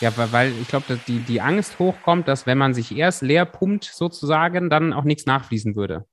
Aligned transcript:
Ja, 0.00 0.12
weil 0.32 0.52
ich 0.60 0.68
glaube, 0.68 0.86
dass 0.88 1.04
die, 1.04 1.18
die 1.18 1.40
Angst 1.40 1.78
hochkommt, 1.78 2.26
dass 2.26 2.46
wenn 2.46 2.56
man 2.56 2.72
sich 2.72 2.96
erst 2.96 3.20
leer 3.22 3.44
pumpt, 3.44 3.84
sozusagen, 3.84 4.70
dann 4.70 4.92
auch 4.92 5.04
nichts 5.04 5.26
nachfließen 5.26 5.76
würde. 5.76 6.06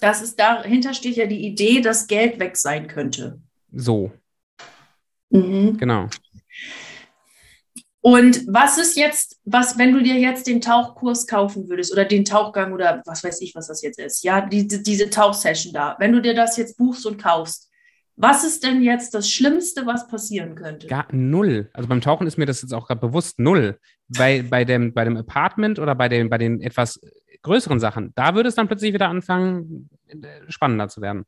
Das 0.00 0.22
ist 0.22 0.38
dahinter 0.38 0.94
steht 0.94 1.16
ja 1.16 1.26
die 1.26 1.44
Idee, 1.44 1.80
dass 1.80 2.06
Geld 2.06 2.38
weg 2.38 2.56
sein 2.56 2.86
könnte. 2.86 3.40
So. 3.72 4.12
Mhm. 5.30 5.76
Genau. 5.76 6.08
Und 8.02 8.46
was 8.46 8.78
ist 8.78 8.96
jetzt, 8.96 9.38
was, 9.44 9.76
wenn 9.76 9.92
du 9.92 10.02
dir 10.02 10.14
jetzt 10.14 10.46
den 10.46 10.62
Tauchkurs 10.62 11.26
kaufen 11.26 11.68
würdest 11.68 11.92
oder 11.92 12.06
den 12.06 12.24
Tauchgang 12.24 12.72
oder 12.72 13.02
was 13.04 13.22
weiß 13.22 13.42
ich, 13.42 13.54
was 13.54 13.66
das 13.66 13.82
jetzt 13.82 13.98
ist, 13.98 14.24
ja, 14.24 14.40
die, 14.40 14.66
diese 14.66 15.10
Tauchsession 15.10 15.74
da, 15.74 15.96
wenn 15.98 16.12
du 16.12 16.22
dir 16.22 16.34
das 16.34 16.56
jetzt 16.56 16.78
buchst 16.78 17.04
und 17.04 17.22
kaufst, 17.22 17.69
was 18.20 18.44
ist 18.44 18.64
denn 18.64 18.82
jetzt 18.82 19.14
das 19.14 19.30
Schlimmste, 19.30 19.86
was 19.86 20.06
passieren 20.06 20.54
könnte? 20.54 20.86
Gar 20.86 21.06
null. 21.10 21.70
Also 21.72 21.88
beim 21.88 22.00
Tauchen 22.00 22.26
ist 22.26 22.36
mir 22.36 22.46
das 22.46 22.60
jetzt 22.60 22.74
auch 22.74 22.86
gerade 22.86 23.00
bewusst 23.00 23.38
null. 23.38 23.78
Bei, 24.08 24.42
bei, 24.42 24.64
dem, 24.64 24.92
bei 24.92 25.04
dem 25.04 25.16
Apartment 25.16 25.78
oder 25.78 25.94
bei 25.94 26.08
den, 26.08 26.28
bei 26.28 26.36
den 26.36 26.60
etwas 26.60 27.00
größeren 27.42 27.80
Sachen, 27.80 28.12
da 28.14 28.34
würde 28.34 28.48
es 28.48 28.54
dann 28.54 28.68
plötzlich 28.68 28.92
wieder 28.92 29.08
anfangen, 29.08 29.88
äh, 30.08 30.16
spannender 30.48 30.88
zu 30.88 31.00
werden. 31.00 31.24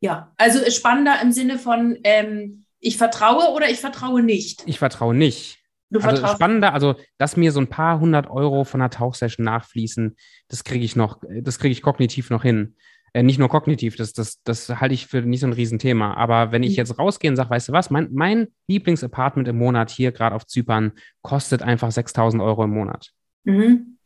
Ja, 0.00 0.32
also 0.36 0.58
spannender 0.70 1.22
im 1.22 1.30
Sinne 1.30 1.58
von, 1.58 1.98
ähm, 2.02 2.64
ich 2.80 2.98
vertraue 2.98 3.54
oder 3.54 3.70
ich 3.70 3.78
vertraue 3.78 4.22
nicht. 4.22 4.64
Ich 4.66 4.78
vertraue 4.78 5.14
nicht. 5.14 5.58
Du 5.90 6.00
also 6.00 6.26
spannender, 6.26 6.74
also 6.74 6.96
dass 7.18 7.36
mir 7.36 7.52
so 7.52 7.60
ein 7.60 7.68
paar 7.68 8.00
hundert 8.00 8.28
Euro 8.28 8.64
von 8.64 8.80
einer 8.80 8.90
Tauchsession 8.90 9.44
nachfließen, 9.44 10.16
das 10.48 10.64
kriege 10.64 10.84
ich 10.84 10.96
noch, 10.96 11.20
das 11.42 11.60
kriege 11.60 11.72
ich 11.72 11.82
kognitiv 11.82 12.30
noch 12.30 12.42
hin. 12.42 12.74
Äh, 13.14 13.22
nicht 13.22 13.38
nur 13.38 13.48
kognitiv, 13.48 13.94
das, 13.94 14.12
das, 14.12 14.42
das 14.42 14.68
halte 14.68 14.92
ich 14.92 15.06
für 15.06 15.22
nicht 15.22 15.40
so 15.40 15.46
ein 15.46 15.52
Riesenthema. 15.52 16.14
Aber 16.14 16.50
wenn 16.50 16.64
ich 16.64 16.72
mhm. 16.72 16.78
jetzt 16.78 16.98
rausgehe 16.98 17.30
und 17.30 17.36
sage, 17.36 17.48
weißt 17.48 17.68
du 17.68 17.72
was, 17.72 17.88
mein, 17.88 18.08
mein 18.12 18.48
Lieblingsapartment 18.66 19.46
im 19.46 19.56
Monat 19.56 19.90
hier 19.90 20.10
gerade 20.10 20.34
auf 20.34 20.46
Zypern 20.46 20.92
kostet 21.22 21.62
einfach 21.62 21.92
6000 21.92 22.42
Euro 22.42 22.64
im 22.64 22.70
Monat. 22.70 23.12
Mhm. 23.44 23.98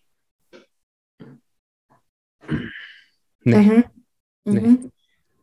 Nee. 3.44 3.56
Mhm. 3.56 3.84
Nee. 4.44 4.60
Mhm. 4.60 4.92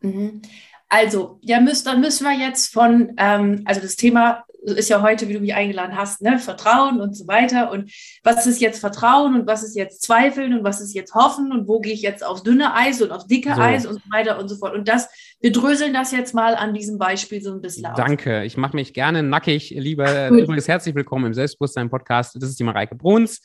mhm. 0.01 0.41
Also, 0.87 1.39
ja, 1.41 1.59
müsst, 1.59 1.87
dann 1.87 2.01
müssen 2.01 2.23
wir 2.23 2.37
jetzt 2.37 2.71
von, 2.71 3.13
ähm, 3.17 3.63
also 3.65 3.81
das 3.81 3.95
Thema 3.95 4.44
ist 4.65 4.89
ja 4.89 5.01
heute, 5.01 5.27
wie 5.29 5.33
du 5.33 5.39
mich 5.39 5.53
eingeladen 5.53 5.95
hast, 5.95 6.21
ne? 6.21 6.39
Vertrauen 6.39 6.99
und 6.99 7.15
so 7.15 7.27
weiter. 7.27 7.71
Und 7.71 7.91
was 8.23 8.47
ist 8.47 8.59
jetzt 8.59 8.79
Vertrauen 8.79 9.39
und 9.39 9.47
was 9.47 9.63
ist 9.63 9.75
jetzt 9.75 10.01
Zweifeln 10.01 10.57
und 10.57 10.63
was 10.63 10.81
ist 10.81 10.93
jetzt 10.93 11.13
Hoffen 11.13 11.51
und 11.51 11.67
wo 11.67 11.79
gehe 11.79 11.93
ich 11.93 12.01
jetzt 12.01 12.25
auf 12.25 12.43
dünne 12.43 12.73
Eis 12.73 13.01
und 13.01 13.11
auf 13.11 13.27
dicke 13.27 13.53
so. 13.53 13.61
Eis 13.61 13.85
und 13.85 13.95
so 13.95 14.11
weiter 14.11 14.39
und 14.39 14.49
so 14.49 14.55
fort. 14.55 14.73
Und 14.73 14.87
das, 14.87 15.07
wir 15.39 15.51
dröseln 15.51 15.93
das 15.93 16.11
jetzt 16.11 16.33
mal 16.33 16.55
an 16.55 16.73
diesem 16.73 16.97
Beispiel 16.97 17.41
so 17.41 17.51
ein 17.51 17.61
bisschen 17.61 17.85
auf. 17.85 17.95
Danke. 17.95 18.43
Ich 18.43 18.57
mache 18.57 18.75
mich 18.75 18.93
gerne 18.93 19.23
nackig. 19.23 19.69
Lieber 19.69 20.29
übrigens 20.29 20.67
herzlich 20.67 20.95
willkommen 20.95 21.27
im 21.27 21.33
Selbstbewusstsein-Podcast. 21.33 22.35
Das 22.41 22.49
ist 22.49 22.59
die 22.59 22.63
Mareike 22.63 22.95
Bruns. 22.95 23.41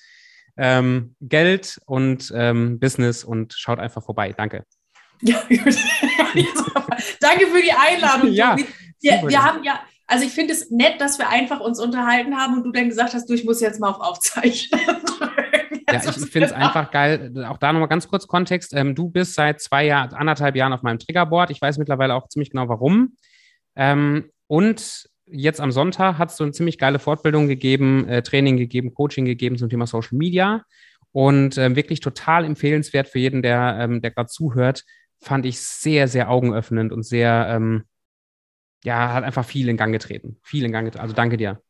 Ähm, 0.57 1.15
Geld 1.21 1.81
und 1.87 2.33
ähm, 2.35 2.81
Business 2.81 3.25
und 3.25 3.55
schaut 3.55 3.79
einfach 3.79 4.03
vorbei. 4.03 4.35
Danke. 4.37 4.65
Ja, 5.23 5.43
Danke 7.21 7.47
für 7.47 7.63
die 7.63 7.73
Einladung. 7.73 8.33
Ja, 8.33 8.57
wir, 9.01 9.29
wir 9.29 9.43
haben 9.43 9.63
ja, 9.63 9.81
also 10.11 10.25
ich 10.25 10.33
finde 10.33 10.53
es 10.53 10.71
nett, 10.71 11.01
dass 11.01 11.19
wir 11.19 11.29
einfach 11.29 11.61
uns 11.61 11.79
unterhalten 11.79 12.37
haben 12.37 12.57
und 12.57 12.65
du 12.65 12.73
dann 12.73 12.89
gesagt 12.89 13.15
hast, 13.15 13.31
du, 13.31 13.35
ich 13.35 13.45
muss 13.45 13.61
jetzt 13.61 13.81
mal 13.81 13.91
auf 13.91 14.01
Aufzeichnen. 14.01 14.81
ja, 15.89 16.03
ich, 16.05 16.31
finde 16.31 16.49
es 16.49 16.53
einfach 16.53 16.91
geil. 16.91 17.33
Auch 17.49 17.59
da 17.59 17.73
nochmal 17.73 17.89
ganz 17.89 18.09
kurz 18.09 18.27
Kontext. 18.27 18.75
Ähm, 18.75 18.97
du 18.97 19.09
bist 19.09 19.35
seit 19.35 19.61
zwei 19.61 19.87
Jahren, 19.87 20.13
anderthalb 20.13 20.57
Jahren 20.57 20.73
auf 20.73 20.83
meinem 20.83 20.99
Triggerboard. 20.99 21.51
Ich 21.51 21.63
weiß 21.63 21.79
mittlerweile 21.79 22.17
auch 22.17 22.29
ziemlich 22.29 22.51
genau 22.51 22.69
warum. 22.69 23.15
Ähm, 23.77 24.31
und 24.49 25.09
jetzt 25.27 25.61
am 25.61 25.71
Sonntag 25.71 26.19
hast 26.19 26.41
du 26.41 26.45
eine 26.45 26.53
ziemlich 26.53 26.77
geile 26.77 26.99
Fortbildung 26.99 27.47
gegeben, 27.47 28.09
äh, 28.09 28.23
Training 28.23 28.57
gegeben, 28.57 28.93
Coaching 28.93 29.27
gegeben 29.27 29.59
zum 29.59 29.69
Thema 29.69 29.87
Social 29.87 30.19
Media. 30.19 30.65
Und 31.13 31.57
äh, 31.57 31.77
wirklich 31.77 32.01
total 32.01 32.45
empfehlenswert 32.45 33.07
für 33.07 33.21
jeden, 33.21 33.43
der, 33.43 33.79
ähm, 33.81 34.03
der 34.03 34.11
gerade 34.11 34.29
zuhört, 34.29 34.83
fand 35.21 35.47
ich 35.47 35.61
sehr, 35.61 36.09
sehr 36.09 36.31
augenöffnend 36.31 36.91
und 36.93 37.05
sehr, 37.05 37.47
ähm, 37.49 37.85
ja, 38.85 39.13
hat 39.13 39.25
einfach 39.25 39.45
viel 39.45 39.69
in 39.69 39.77
Gang 39.77 39.93
getreten. 39.93 40.39
Viel 40.43 40.65
in 40.65 40.73
Gang 40.73 40.87
getreten. 40.87 41.03
Also 41.03 41.15
danke 41.15 41.37
dir. 41.37 41.63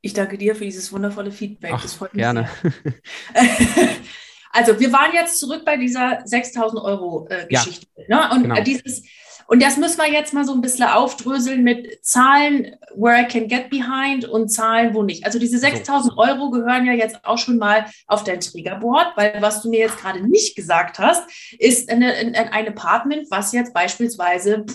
Ich 0.00 0.12
danke 0.12 0.38
dir 0.38 0.54
für 0.54 0.64
dieses 0.64 0.92
wundervolle 0.92 1.32
Feedback. 1.32 1.72
Ach, 1.74 1.82
das 1.82 1.94
freut 1.94 2.14
mich 2.14 2.22
gerne. 2.22 2.48
also 4.52 4.78
wir 4.78 4.92
waren 4.92 5.12
jetzt 5.12 5.40
zurück 5.40 5.64
bei 5.64 5.76
dieser 5.76 6.22
6000 6.24 6.82
Euro 6.82 7.26
äh, 7.28 7.46
Geschichte. 7.48 7.86
Ja, 8.08 8.28
ne? 8.28 8.34
Und 8.34 8.42
genau. 8.44 8.62
dieses 8.62 9.02
und 9.50 9.62
das 9.62 9.78
müssen 9.78 9.96
wir 9.96 10.12
jetzt 10.12 10.34
mal 10.34 10.44
so 10.44 10.52
ein 10.52 10.60
bisschen 10.60 10.84
aufdröseln 10.84 11.64
mit 11.64 12.04
Zahlen, 12.04 12.76
where 12.94 13.18
I 13.18 13.26
can 13.26 13.48
get 13.48 13.70
behind 13.70 14.26
und 14.26 14.50
Zahlen, 14.50 14.92
wo 14.92 15.02
nicht. 15.02 15.24
Also 15.24 15.38
diese 15.38 15.58
6000 15.58 16.18
Euro 16.18 16.50
gehören 16.50 16.84
ja 16.84 16.92
jetzt 16.92 17.24
auch 17.24 17.38
schon 17.38 17.56
mal 17.56 17.86
auf 18.06 18.24
dein 18.24 18.40
Triggerboard, 18.40 19.16
weil 19.16 19.38
was 19.40 19.62
du 19.62 19.70
mir 19.70 19.78
jetzt 19.78 19.96
gerade 19.96 20.20
nicht 20.20 20.54
gesagt 20.54 20.98
hast, 20.98 21.22
ist 21.58 21.90
eine, 21.90 22.12
ein 22.12 22.68
Apartment, 22.68 23.30
was 23.30 23.52
jetzt 23.52 23.72
beispielsweise 23.72 24.66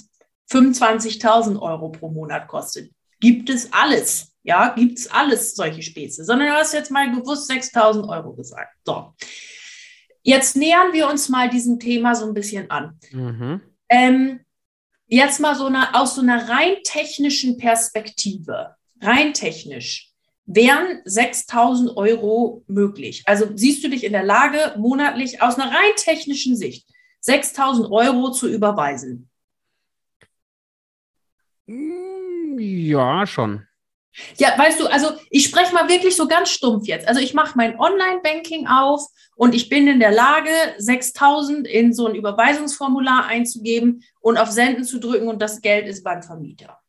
25.000 0.52 1.60
Euro 1.60 1.90
pro 1.90 2.10
Monat 2.10 2.48
kostet. 2.48 2.92
Gibt 3.20 3.50
es 3.50 3.72
alles? 3.72 4.34
Ja, 4.44 4.74
gibt 4.76 5.00
es 5.00 5.10
alles 5.10 5.56
solche 5.56 5.82
Späße, 5.82 6.26
sondern 6.26 6.50
du 6.50 6.54
hast 6.54 6.74
jetzt 6.74 6.92
mal 6.92 7.10
bewusst 7.10 7.50
6.000 7.50 8.08
Euro 8.10 8.34
gesagt. 8.34 8.76
So. 8.86 9.14
Jetzt 10.22 10.56
nähern 10.58 10.92
wir 10.92 11.08
uns 11.08 11.30
mal 11.30 11.50
diesem 11.50 11.80
Thema 11.80 12.16
so 12.16 12.26
ein 12.26 12.34
bisschen 12.34 12.70
an. 12.70 13.00
Mhm. 13.12 13.62
Ähm, 13.90 14.40
jetzt 15.08 15.40
mal 15.40 15.56
so 15.56 15.68
eine, 15.68 15.96
aus 15.96 16.16
so 16.16 16.22
einer 16.22 16.50
rein 16.50 16.76
technischen 16.84 17.58
Perspektive, 17.58 18.76
rein 19.02 19.34
technisch, 19.34 20.14
wären 20.46 21.02
6000 21.06 21.96
Euro 21.96 22.64
möglich? 22.68 23.24
Also 23.26 23.48
siehst 23.56 23.84
du 23.84 23.90
dich 23.90 24.04
in 24.04 24.14
der 24.14 24.24
Lage, 24.24 24.76
monatlich 24.78 25.42
aus 25.42 25.56
einer 25.56 25.72
rein 25.72 25.96
technischen 25.96 26.56
Sicht 26.56 26.88
6000 27.22 27.92
Euro 27.92 28.32
zu 28.32 28.50
überweisen? 28.50 29.30
Ja, 31.66 33.26
schon. 33.26 33.68
Ja, 34.38 34.58
weißt 34.58 34.80
du, 34.80 34.88
also 34.88 35.12
ich 35.30 35.46
spreche 35.46 35.74
mal 35.74 35.90
wirklich 35.90 36.16
so 36.16 36.28
ganz 36.28 36.50
stumpf 36.50 36.86
jetzt. 36.86 37.08
Also 37.08 37.20
ich 37.20 37.34
mache 37.34 37.54
mein 37.56 37.80
Online-Banking 37.80 38.68
auf 38.68 39.08
und 39.36 39.56
ich 39.56 39.70
bin 39.70 39.88
in 39.88 40.00
der 40.00 40.12
Lage, 40.12 40.52
6000 40.78 41.68
in 41.68 41.94
so 41.94 42.08
ein 42.08 42.16
Überweisungsformular 42.16 43.26
einzugeben 43.26 44.04
und 44.20 44.38
auf 44.38 44.52
Senden 44.52 44.84
zu 44.84 45.00
drücken 45.00 45.28
und 45.28 45.42
das 45.42 45.62
Geld 45.62 45.88
ist 45.88 46.04
beim 46.04 46.22
Vermieter. 46.22 46.80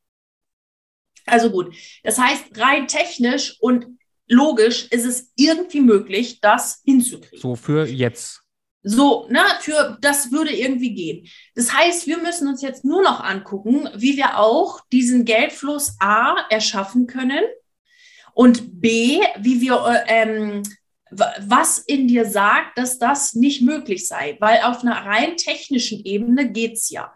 Also 1.25 1.51
gut, 1.51 1.75
das 2.03 2.19
heißt, 2.19 2.59
rein 2.59 2.87
technisch 2.87 3.57
und 3.61 3.87
logisch 4.27 4.89
ist 4.91 5.07
es 5.07 5.33
irgendwie 5.37 5.81
möglich, 5.81 6.41
das 6.41 6.83
hinzukriegen. 6.85 7.41
So 7.41 7.57
für 7.57 7.87
jetzt. 7.87 8.44
So, 8.87 9.27
ne, 9.31 9.41
für 9.61 9.97
das 10.03 10.31
würde 10.31 10.55
irgendwie 10.55 10.95
gehen. 10.95 11.27
Das 11.55 11.73
heißt, 11.73 12.07
wir 12.07 12.19
müssen 12.19 12.49
uns 12.49 12.61
jetzt 12.61 12.85
nur 12.85 13.03
noch 13.03 13.21
angucken, 13.25 13.89
wie 13.97 14.19
wir 14.19 14.39
auch 14.39 14.81
diesen 14.93 15.25
Geldfluss 15.25 15.97
A 16.01 16.37
erschaffen 16.51 17.07
können 17.07 17.43
und 18.35 18.83
B, 18.83 19.21
wie 19.39 19.63
wir, 19.63 20.05
ähm, 20.07 20.63
was 21.11 21.79
in 21.79 22.09
dir 22.09 22.27
sagt, 22.27 22.77
dass 22.77 22.99
das 22.99 23.35
nicht 23.35 23.63
möglich 23.63 24.07
sei, 24.07 24.37
weil 24.41 24.61
auf 24.65 24.83
einer 24.83 25.07
rein 25.07 25.39
technischen 25.39 26.05
Ebene 26.05 26.51
geht's 26.51 26.91
ja. 26.91 27.15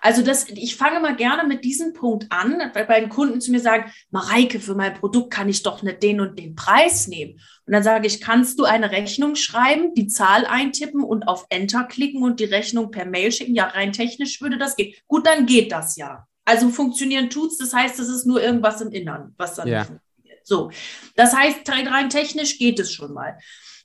Also 0.00 0.22
das, 0.22 0.48
ich 0.48 0.76
fange 0.76 1.00
mal 1.00 1.16
gerne 1.16 1.46
mit 1.46 1.64
diesem 1.64 1.92
Punkt 1.92 2.26
an, 2.30 2.60
weil 2.74 2.86
bei 2.86 3.00
den 3.00 3.08
Kunden 3.08 3.40
zu 3.40 3.50
mir 3.50 3.60
sagen, 3.60 3.92
Mareike, 4.10 4.60
für 4.60 4.74
mein 4.74 4.94
Produkt 4.94 5.32
kann 5.32 5.48
ich 5.48 5.62
doch 5.62 5.82
nicht 5.82 6.02
den 6.02 6.20
und 6.20 6.38
den 6.38 6.54
Preis 6.54 7.06
nehmen. 7.06 7.40
Und 7.66 7.72
dann 7.72 7.82
sage 7.82 8.06
ich, 8.06 8.20
kannst 8.20 8.58
du 8.58 8.64
eine 8.64 8.90
Rechnung 8.90 9.36
schreiben, 9.36 9.94
die 9.94 10.06
Zahl 10.06 10.46
eintippen 10.46 11.02
und 11.02 11.28
auf 11.28 11.46
Enter 11.50 11.84
klicken 11.84 12.22
und 12.22 12.40
die 12.40 12.44
Rechnung 12.44 12.90
per 12.90 13.04
Mail 13.04 13.32
schicken? 13.32 13.54
Ja, 13.54 13.66
rein 13.66 13.92
technisch 13.92 14.40
würde 14.40 14.58
das 14.58 14.76
gehen. 14.76 14.94
Gut, 15.06 15.26
dann 15.26 15.46
geht 15.46 15.72
das 15.72 15.96
ja. 15.96 16.26
Also 16.44 16.68
funktionieren 16.70 17.30
tut's, 17.30 17.58
das 17.58 17.72
heißt, 17.72 18.00
es 18.00 18.08
ist 18.08 18.26
nur 18.26 18.42
irgendwas 18.42 18.80
im 18.80 18.90
Innern, 18.90 19.34
was 19.36 19.54
dann 19.54 19.68
ja. 19.68 19.84
funktioniert. 19.84 20.46
So, 20.46 20.70
das 21.14 21.34
heißt, 21.36 21.60
rein 21.68 22.10
technisch 22.10 22.58
geht 22.58 22.80
es 22.80 22.92
schon 22.92 23.12
mal. 23.12 23.38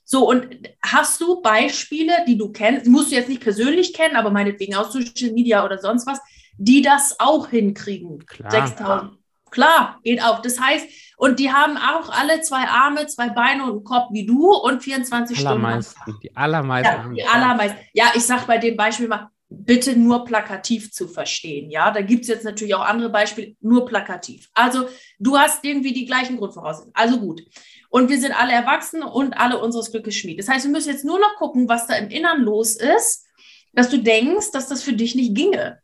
So, 0.08 0.30
und 0.30 0.46
hast 0.82 1.20
du 1.20 1.42
Beispiele, 1.42 2.12
die 2.28 2.38
du 2.38 2.52
kennst, 2.52 2.86
musst 2.86 3.10
du 3.10 3.16
jetzt 3.16 3.28
nicht 3.28 3.42
persönlich 3.42 3.92
kennen, 3.92 4.14
aber 4.14 4.30
meinetwegen 4.30 4.76
aus 4.76 4.92
Social 4.92 5.32
Media 5.32 5.64
oder 5.64 5.78
sonst 5.78 6.06
was, 6.06 6.20
die 6.56 6.80
das 6.80 7.16
auch 7.18 7.48
hinkriegen? 7.48 8.24
Klar. 8.24 8.50
6000. 8.50 9.18
Klar, 9.50 9.98
geht 10.04 10.22
auch. 10.22 10.42
Das 10.42 10.60
heißt, 10.60 10.86
und 11.16 11.40
die 11.40 11.50
haben 11.50 11.76
auch 11.76 12.08
alle 12.10 12.40
zwei 12.42 12.68
Arme, 12.68 13.06
zwei 13.08 13.30
Beine 13.30 13.64
und 13.64 13.70
einen 13.70 13.84
Kopf 13.84 14.08
wie 14.12 14.26
du 14.26 14.52
und 14.52 14.82
24 14.82 15.38
allermeisten, 15.38 16.00
Stunden. 16.02 16.20
Die 16.20 16.36
allermeisten. 16.36 17.16
Ja, 17.16 17.24
die 17.24 17.28
allermeisten. 17.28 17.78
Ja, 17.92 18.04
ich 18.14 18.24
sag 18.24 18.46
bei 18.46 18.58
dem 18.58 18.76
Beispiel 18.76 19.08
mal, 19.08 19.30
bitte 19.48 19.96
nur 19.96 20.24
plakativ 20.24 20.92
zu 20.92 21.08
verstehen. 21.08 21.70
Ja, 21.70 21.90
da 21.90 22.00
gibt 22.00 22.22
es 22.22 22.28
jetzt 22.28 22.44
natürlich 22.44 22.74
auch 22.74 22.84
andere 22.84 23.10
Beispiele, 23.10 23.56
nur 23.60 23.86
plakativ. 23.86 24.48
Also 24.54 24.88
du 25.18 25.38
hast 25.38 25.64
irgendwie 25.64 25.92
die 25.92 26.06
gleichen 26.06 26.36
Grundvoraussetzungen. 26.36 26.94
Also 26.94 27.18
gut. 27.18 27.42
Und 27.88 28.08
wir 28.08 28.20
sind 28.20 28.32
alle 28.32 28.52
erwachsen 28.52 29.02
und 29.02 29.34
alle 29.34 29.58
unseres 29.58 29.90
Glückes 29.90 30.16
Schmied. 30.16 30.38
Das 30.38 30.48
heißt, 30.48 30.64
wir 30.64 30.72
müssen 30.72 30.90
jetzt 30.90 31.04
nur 31.04 31.18
noch 31.18 31.36
gucken, 31.36 31.68
was 31.68 31.86
da 31.86 31.94
im 31.94 32.10
Innern 32.10 32.42
los 32.42 32.76
ist, 32.76 33.26
dass 33.72 33.90
du 33.90 33.98
denkst, 33.98 34.50
dass 34.52 34.68
das 34.68 34.82
für 34.82 34.94
dich 34.94 35.14
nicht 35.14 35.34
ginge. 35.34 35.80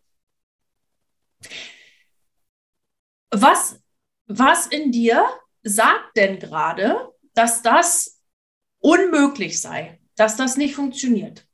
Was, 3.30 3.80
was 4.26 4.66
in 4.66 4.92
dir 4.92 5.26
sagt 5.62 6.16
denn 6.16 6.38
gerade, 6.38 7.12
dass 7.34 7.62
das 7.62 8.20
unmöglich 8.78 9.60
sei, 9.60 10.00
dass 10.16 10.36
das 10.36 10.56
nicht 10.56 10.74
funktioniert? 10.74 11.46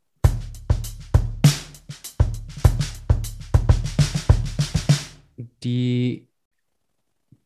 Die, 5.65 6.29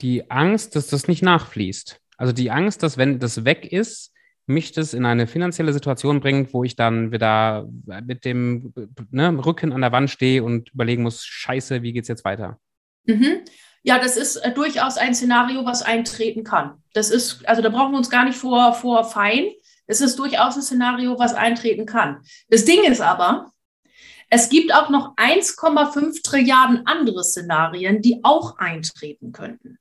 die 0.02 0.30
Angst, 0.30 0.76
dass 0.76 0.88
das 0.88 1.08
nicht 1.08 1.22
nachfließt. 1.22 2.01
Also 2.22 2.32
die 2.32 2.52
Angst, 2.52 2.84
dass 2.84 2.98
wenn 2.98 3.18
das 3.18 3.44
weg 3.44 3.72
ist, 3.72 4.12
mich 4.46 4.70
das 4.70 4.94
in 4.94 5.06
eine 5.06 5.26
finanzielle 5.26 5.72
Situation 5.72 6.20
bringt, 6.20 6.54
wo 6.54 6.62
ich 6.62 6.76
dann 6.76 7.10
wieder 7.10 7.68
mit 8.04 8.24
dem 8.24 8.72
ne, 9.10 9.44
Rücken 9.44 9.72
an 9.72 9.80
der 9.80 9.90
Wand 9.90 10.08
stehe 10.08 10.44
und 10.44 10.70
überlegen 10.72 11.02
muss, 11.02 11.24
scheiße, 11.24 11.82
wie 11.82 11.92
geht 11.92 12.02
es 12.02 12.08
jetzt 12.08 12.24
weiter? 12.24 12.60
Mhm. 13.06 13.40
Ja, 13.82 13.98
das 13.98 14.16
ist 14.16 14.36
äh, 14.36 14.54
durchaus 14.54 14.98
ein 14.98 15.16
Szenario, 15.16 15.64
was 15.64 15.82
eintreten 15.82 16.44
kann. 16.44 16.80
Das 16.94 17.10
ist, 17.10 17.44
also 17.48 17.60
da 17.60 17.70
brauchen 17.70 17.90
wir 17.90 17.98
uns 17.98 18.08
gar 18.08 18.24
nicht 18.24 18.38
vor, 18.38 18.72
vor 18.72 19.02
fein. 19.02 19.46
Es 19.88 20.00
ist 20.00 20.16
durchaus 20.16 20.54
ein 20.54 20.62
Szenario, 20.62 21.18
was 21.18 21.34
eintreten 21.34 21.86
kann. 21.86 22.22
Das 22.50 22.64
Ding 22.64 22.84
ist 22.84 23.00
aber, 23.00 23.50
es 24.30 24.48
gibt 24.48 24.72
auch 24.72 24.90
noch 24.90 25.16
1,5 25.16 26.22
Trilliarden 26.22 26.86
andere 26.86 27.24
Szenarien, 27.24 28.00
die 28.00 28.20
auch 28.22 28.58
eintreten 28.58 29.32
könnten. 29.32 29.80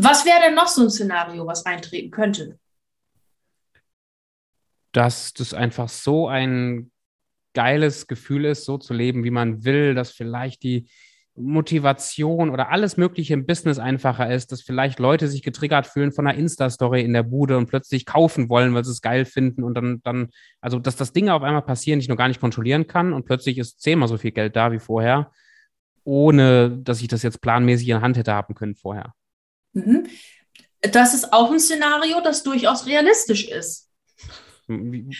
Was 0.00 0.24
wäre 0.24 0.40
denn 0.46 0.54
noch 0.54 0.68
so 0.68 0.82
ein 0.82 0.90
Szenario, 0.90 1.44
was 1.46 1.66
eintreten 1.66 2.12
könnte? 2.12 2.58
Dass 4.92 5.32
das 5.34 5.52
einfach 5.52 5.88
so 5.88 6.28
ein 6.28 6.92
geiles 7.52 8.06
Gefühl 8.06 8.44
ist, 8.44 8.64
so 8.64 8.78
zu 8.78 8.94
leben, 8.94 9.24
wie 9.24 9.32
man 9.32 9.64
will, 9.64 9.96
dass 9.96 10.12
vielleicht 10.12 10.62
die 10.62 10.88
Motivation 11.34 12.50
oder 12.50 12.70
alles 12.70 12.96
Mögliche 12.96 13.34
im 13.34 13.46
Business 13.46 13.78
einfacher 13.78 14.32
ist, 14.32 14.52
dass 14.52 14.62
vielleicht 14.62 15.00
Leute 15.00 15.26
sich 15.28 15.42
getriggert 15.42 15.86
fühlen 15.86 16.12
von 16.12 16.26
einer 16.26 16.38
Insta-Story 16.38 17.02
in 17.02 17.12
der 17.12 17.24
Bude 17.24 17.56
und 17.56 17.66
plötzlich 17.66 18.06
kaufen 18.06 18.48
wollen, 18.48 18.74
weil 18.74 18.84
sie 18.84 18.92
es 18.92 19.02
geil 19.02 19.24
finden 19.24 19.64
und 19.64 19.74
dann, 19.74 20.00
dann, 20.02 20.28
also 20.60 20.78
dass 20.78 20.96
das 20.96 21.12
Dinge 21.12 21.34
auf 21.34 21.42
einmal 21.42 21.62
passieren, 21.62 21.98
die 21.98 22.04
ich 22.04 22.08
noch 22.08 22.16
gar 22.16 22.28
nicht 22.28 22.40
kontrollieren 22.40 22.86
kann 22.86 23.12
und 23.12 23.24
plötzlich 23.24 23.58
ist 23.58 23.80
zehnmal 23.80 24.08
so 24.08 24.18
viel 24.18 24.32
Geld 24.32 24.54
da 24.54 24.70
wie 24.72 24.78
vorher, 24.78 25.32
ohne 26.04 26.76
dass 26.78 27.00
ich 27.00 27.08
das 27.08 27.22
jetzt 27.22 27.40
planmäßig 27.40 27.88
in 27.88 27.94
der 27.94 28.02
Hand 28.02 28.16
hätte 28.16 28.32
haben 28.32 28.54
können 28.54 28.74
vorher. 28.74 29.14
Mhm. 29.72 30.08
Das 30.80 31.14
ist 31.14 31.32
auch 31.32 31.50
ein 31.50 31.60
Szenario, 31.60 32.20
das 32.20 32.42
durchaus 32.42 32.86
realistisch 32.86 33.48
ist. 33.48 33.90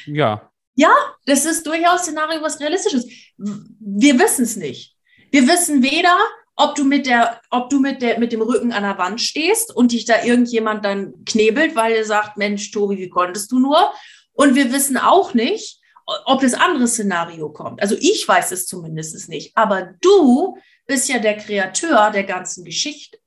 Ja. 0.07 0.53
Ja, 0.75 0.95
das 1.27 1.45
ist 1.45 1.67
durchaus 1.67 2.01
ein 2.01 2.05
Szenario, 2.05 2.41
was 2.43 2.61
realistisch 2.61 2.95
ist. 2.95 3.09
Wir 3.37 4.19
wissen 4.19 4.45
es 4.45 4.57
nicht. 4.57 4.97
Wir 5.33 5.47
wissen 5.49 5.83
weder, 5.83 6.17
ob 6.55 6.75
du 6.75 6.85
mit 6.85 7.07
der, 7.07 7.41
ob 7.51 7.71
du 7.71 7.81
mit 7.81 8.03
der, 8.03 8.19
mit 8.19 8.33
dem 8.33 8.43
Rücken 8.43 8.73
an 8.73 8.83
der 8.83 8.99
Wand 8.99 9.21
stehst 9.21 9.75
und 9.75 9.93
dich 9.93 10.05
da 10.05 10.23
irgendjemand 10.23 10.85
dann 10.85 11.25
knebelt, 11.25 11.75
weil 11.75 11.93
er 11.93 12.05
sagt, 12.05 12.37
Mensch, 12.37 12.71
Tobi, 12.71 12.99
wie 12.99 13.09
konntest 13.09 13.51
du 13.51 13.59
nur? 13.59 13.93
Und 14.33 14.55
wir 14.55 14.73
wissen 14.73 14.97
auch 14.97 15.35
nicht, 15.35 15.81
ob 16.25 16.41
das 16.41 16.55
andere 16.55 16.87
Szenario 16.89 17.51
kommt. 17.51 17.83
Also 17.83 17.97
ich 17.99 18.27
weiß 18.27 18.53
es 18.53 18.67
zumindest 18.67 19.29
nicht. 19.29 19.57
Aber 19.57 19.95
du 20.01 20.57
bist 20.87 21.09
ja 21.09 21.19
der 21.19 21.37
Kreateur 21.37 22.11
der 22.11 22.25
ganzen 22.25 22.65
Geschichte. 22.65 23.19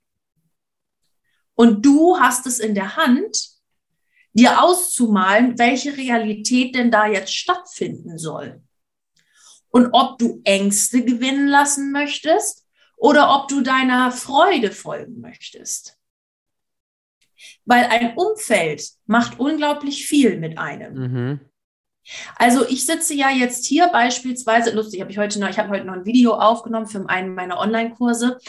Und 1.62 1.86
du 1.86 2.20
hast 2.20 2.48
es 2.48 2.58
in 2.58 2.74
der 2.74 2.96
Hand, 2.96 3.52
dir 4.34 4.64
auszumalen, 4.64 5.60
welche 5.60 5.96
Realität 5.96 6.74
denn 6.74 6.90
da 6.90 7.06
jetzt 7.06 7.36
stattfinden 7.36 8.18
soll. 8.18 8.64
Und 9.70 9.90
ob 9.92 10.18
du 10.18 10.42
Ängste 10.44 11.06
gewinnen 11.06 11.48
lassen 11.48 11.92
möchtest 11.92 12.66
oder 12.98 13.36
ob 13.36 13.48
du 13.48 13.62
deiner 13.62 14.12
Freude 14.12 14.72
folgen 14.72 15.22
möchtest. 15.22 16.00
Weil 17.66 17.86
ein 17.86 18.16
Umfeld 18.16 18.84
macht 19.06 19.40
unglaublich 19.40 20.08
viel 20.08 20.40
mit 20.40 20.58
einem. 20.58 20.94
Mhm. 20.96 21.40
Also 22.38 22.68
ich 22.68 22.88
sitze 22.88 23.14
ja 23.14 23.30
jetzt 23.30 23.68
hier 23.68 23.88
beispielsweise, 23.90 24.72
lustig, 24.72 25.00
habe 25.00 25.12
ich 25.12 25.20
heute 25.20 25.40
noch, 25.40 25.50
ich 25.50 25.60
habe 25.60 25.70
heute 25.70 25.86
noch 25.86 25.94
ein 25.94 26.06
Video 26.06 26.34
aufgenommen 26.34 26.88
für 26.88 27.08
einen 27.08 27.36
meiner 27.36 27.60
Online-Kurse 27.60 28.40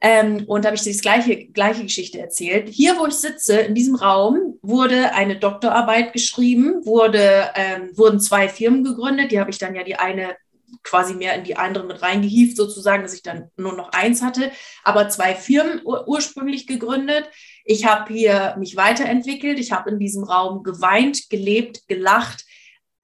ähm, 0.00 0.44
und 0.46 0.64
habe 0.64 0.76
ich 0.76 0.82
die 0.82 0.96
gleiche, 0.96 1.46
gleiche 1.46 1.82
Geschichte 1.82 2.20
erzählt. 2.20 2.68
Hier, 2.68 2.98
wo 2.98 3.06
ich 3.06 3.14
sitze, 3.14 3.58
in 3.60 3.74
diesem 3.74 3.96
Raum, 3.96 4.58
wurde 4.62 5.12
eine 5.12 5.36
Doktorarbeit 5.36 6.12
geschrieben, 6.12 6.84
wurde, 6.84 7.50
ähm, 7.54 7.90
wurden 7.96 8.20
zwei 8.20 8.48
Firmen 8.48 8.84
gegründet. 8.84 9.32
Die 9.32 9.40
habe 9.40 9.50
ich 9.50 9.58
dann 9.58 9.74
ja 9.74 9.82
die 9.82 9.96
eine 9.96 10.36
quasi 10.84 11.14
mehr 11.14 11.34
in 11.34 11.44
die 11.44 11.56
andere 11.56 11.84
mit 11.84 12.02
reingehieft, 12.02 12.56
sozusagen, 12.56 13.02
dass 13.02 13.14
ich 13.14 13.22
dann 13.22 13.50
nur 13.56 13.74
noch 13.74 13.90
eins 13.92 14.22
hatte. 14.22 14.52
Aber 14.84 15.08
zwei 15.08 15.34
Firmen 15.34 15.80
ur 15.84 16.06
ursprünglich 16.06 16.66
gegründet. 16.66 17.28
Ich 17.64 17.84
habe 17.84 18.12
hier 18.12 18.54
mich 18.58 18.76
weiterentwickelt. 18.76 19.58
Ich 19.58 19.72
habe 19.72 19.90
in 19.90 19.98
diesem 19.98 20.24
Raum 20.24 20.62
geweint, 20.62 21.28
gelebt, 21.28 21.88
gelacht, 21.88 22.44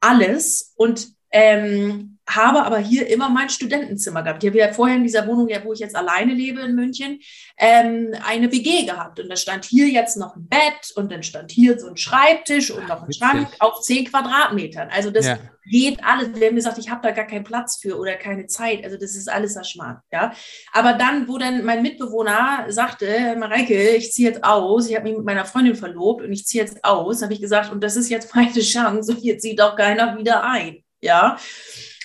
alles. 0.00 0.72
Und 0.76 1.08
ähm, 1.30 2.13
habe 2.28 2.64
aber 2.64 2.78
hier 2.78 3.06
immer 3.08 3.28
mein 3.28 3.50
Studentenzimmer 3.50 4.22
gehabt. 4.22 4.42
Ich 4.42 4.48
habe 4.48 4.58
ja 4.58 4.72
vorher 4.72 4.96
in 4.96 5.02
dieser 5.02 5.26
Wohnung, 5.26 5.48
ja, 5.48 5.62
wo 5.64 5.72
ich 5.72 5.80
jetzt 5.80 5.94
alleine 5.94 6.32
lebe 6.32 6.60
in 6.60 6.74
München, 6.74 7.20
ähm, 7.58 8.14
eine 8.26 8.50
WG 8.50 8.86
gehabt. 8.86 9.20
Und 9.20 9.28
da 9.28 9.36
stand 9.36 9.64
hier 9.64 9.88
jetzt 9.88 10.16
noch 10.16 10.34
ein 10.34 10.48
Bett 10.48 10.92
und 10.96 11.12
dann 11.12 11.22
stand 11.22 11.50
hier 11.50 11.78
so 11.78 11.88
ein 11.88 11.96
Schreibtisch 11.96 12.70
und 12.70 12.88
noch 12.88 13.02
ein 13.02 13.08
Witzig. 13.08 13.18
Schrank 13.18 13.48
auf 13.58 13.80
zehn 13.82 14.06
Quadratmetern. 14.06 14.88
Also 14.90 15.10
das 15.10 15.26
ja. 15.26 15.38
geht 15.70 16.02
alles. 16.02 16.30
Wer 16.34 16.52
mir 16.52 16.62
sagt, 16.62 16.78
ich 16.78 16.90
habe 16.90 17.02
da 17.02 17.10
gar 17.10 17.26
keinen 17.26 17.44
Platz 17.44 17.78
für 17.80 17.98
oder 17.98 18.14
keine 18.14 18.46
Zeit. 18.46 18.84
Also 18.84 18.96
das 18.96 19.14
ist 19.14 19.30
alles 19.30 19.58
Schmarrn. 19.68 19.98
Ja. 20.10 20.32
Aber 20.72 20.94
dann, 20.94 21.28
wo 21.28 21.36
dann 21.36 21.64
mein 21.64 21.82
Mitbewohner 21.82 22.66
sagte, 22.68 23.36
Mareike, 23.38 23.90
ich 23.90 24.12
ziehe 24.12 24.30
jetzt 24.30 24.42
aus, 24.42 24.88
ich 24.88 24.96
habe 24.96 25.08
mich 25.08 25.16
mit 25.16 25.26
meiner 25.26 25.44
Freundin 25.44 25.74
verlobt 25.74 26.24
und 26.24 26.32
ich 26.32 26.46
ziehe 26.46 26.64
jetzt 26.64 26.82
aus, 26.84 27.22
habe 27.22 27.34
ich 27.34 27.40
gesagt, 27.40 27.70
und 27.70 27.84
das 27.84 27.96
ist 27.96 28.08
jetzt 28.08 28.34
meine 28.34 28.60
Chance 28.60 29.12
und 29.12 29.22
jetzt 29.22 29.42
zieht 29.42 29.60
auch 29.60 29.76
keiner 29.76 30.16
wieder 30.18 30.42
ein. 30.42 30.82
Ja. 31.00 31.36